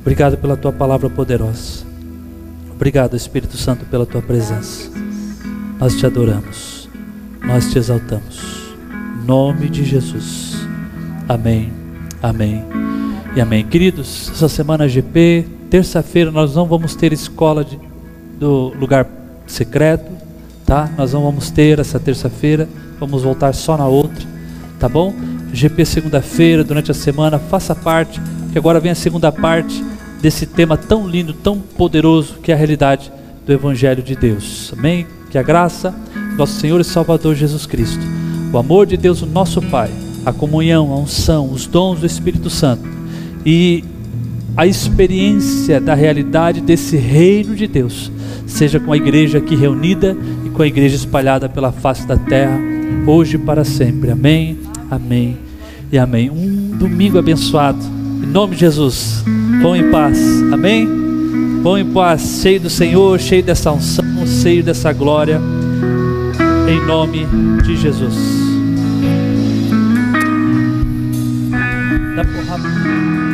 Obrigado 0.06 0.38
pela 0.38 0.56
tua 0.56 0.72
palavra 0.72 1.10
poderosa. 1.10 1.84
Obrigado, 2.70 3.16
Espírito 3.16 3.58
Santo, 3.58 3.86
pela 3.86 4.06
tua 4.06 4.22
presença. 4.22 4.92
Nós 5.80 5.96
te 5.96 6.06
adoramos, 6.06 6.88
nós 7.44 7.72
te 7.72 7.80
exaltamos. 7.80 8.76
Em 8.92 9.26
nome 9.26 9.68
de 9.68 9.84
Jesus. 9.84 10.58
Amém, 11.28 11.74
amém 12.22 12.64
e 13.36 13.42
amém. 13.42 13.66
Queridos, 13.66 14.30
essa 14.30 14.48
semana 14.48 14.88
GP 14.88 15.48
Terça-feira 15.72 16.30
nós 16.30 16.54
não 16.54 16.68
vamos 16.68 16.94
ter 16.94 17.12
escola 17.12 17.66
de, 17.66 17.80
do 18.40 18.76
lugar 18.80 19.08
secreto, 19.48 20.06
tá? 20.68 20.88
Nós 20.96 21.14
não 21.14 21.24
vamos 21.24 21.50
ter 21.50 21.80
essa 21.80 22.00
terça-feira, 22.00 22.70
vamos 23.00 23.24
voltar 23.24 23.52
só 23.54 23.76
na 23.76 23.88
outra, 23.88 24.24
tá 24.80 24.88
bom? 24.88 25.12
GP 25.52 25.84
segunda-feira, 25.84 26.64
durante 26.64 26.92
a 26.92 26.94
semana, 26.94 27.40
faça 27.40 27.74
parte, 27.74 28.22
que 28.52 28.58
agora 28.60 28.80
vem 28.80 28.92
a 28.92 28.96
segunda 28.96 29.32
parte 29.32 29.84
desse 30.22 30.46
tema 30.46 30.78
tão 30.78 31.08
lindo, 31.08 31.34
tão 31.34 31.60
poderoso 31.60 32.36
que 32.42 32.52
é 32.52 32.56
a 32.56 32.58
realidade 32.58 33.12
do 33.46 33.54
Evangelho 33.54 34.02
de 34.02 34.16
Deus. 34.16 34.74
Amém? 34.78 35.06
Que 35.30 35.38
a 35.38 35.44
graça 35.44 35.94
nosso 36.38 36.60
Senhor 36.60 36.80
e 36.82 36.84
Salvador 36.84 37.36
Jesus 37.36 37.66
Cristo, 37.66 38.06
o 38.52 38.58
amor 38.58 38.86
de 38.86 38.98
Deus, 38.98 39.22
o 39.22 39.26
nosso 39.26 39.62
Pai, 39.62 39.90
a 40.26 40.34
comunhão, 40.34 40.92
a 40.92 40.98
unção, 40.98 41.52
os 41.52 41.66
dons 41.66 42.00
do 42.00 42.06
Espírito 42.06 42.50
Santo 42.50 42.84
e 43.46 43.84
a 44.58 44.66
experiência 44.66 45.80
da 45.80 45.94
realidade 45.94 46.62
desse 46.62 46.98
reino 46.98 47.56
de 47.56 47.68
Deus, 47.68 48.12
seja 48.48 48.80
com 48.80 48.92
a 48.92 48.98
igreja 48.98 49.38
aqui 49.38 49.56
reunida 49.56 50.16
e 50.46 50.50
com 50.50 50.62
a 50.62 50.68
igreja 50.68 50.96
espalhada 50.96 51.50
pela 51.50 51.72
face 51.72 52.08
da 52.08 52.18
terra, 52.18 52.58
hoje 53.06 53.36
e 53.36 53.40
para 53.40 53.64
sempre. 53.64 54.12
Amém, 54.12 54.58
amém 54.90 55.38
e 55.92 55.98
amém. 55.98 56.30
Um 56.30 56.78
domingo 56.78 57.18
abençoado, 57.18 57.80
em 58.24 58.28
nome 58.28 58.56
de 58.56 58.62
Jesus. 58.62 59.24
Vão 59.62 59.76
em 59.76 59.90
paz, 59.92 60.18
amém? 60.52 60.88
Vão 61.62 61.78
em 61.78 61.86
paz, 61.86 62.40
cheio 62.42 62.60
do 62.60 62.70
Senhor, 62.70 63.20
cheio 63.20 63.44
dessa 63.44 63.72
unção, 63.72 64.06
cheio 64.26 64.64
dessa 64.64 64.94
glória, 64.94 65.42
em 66.68 66.86
nome 66.86 67.26
de 67.64 67.76
Jesus. 67.76 68.16
Dá. 72.16 73.25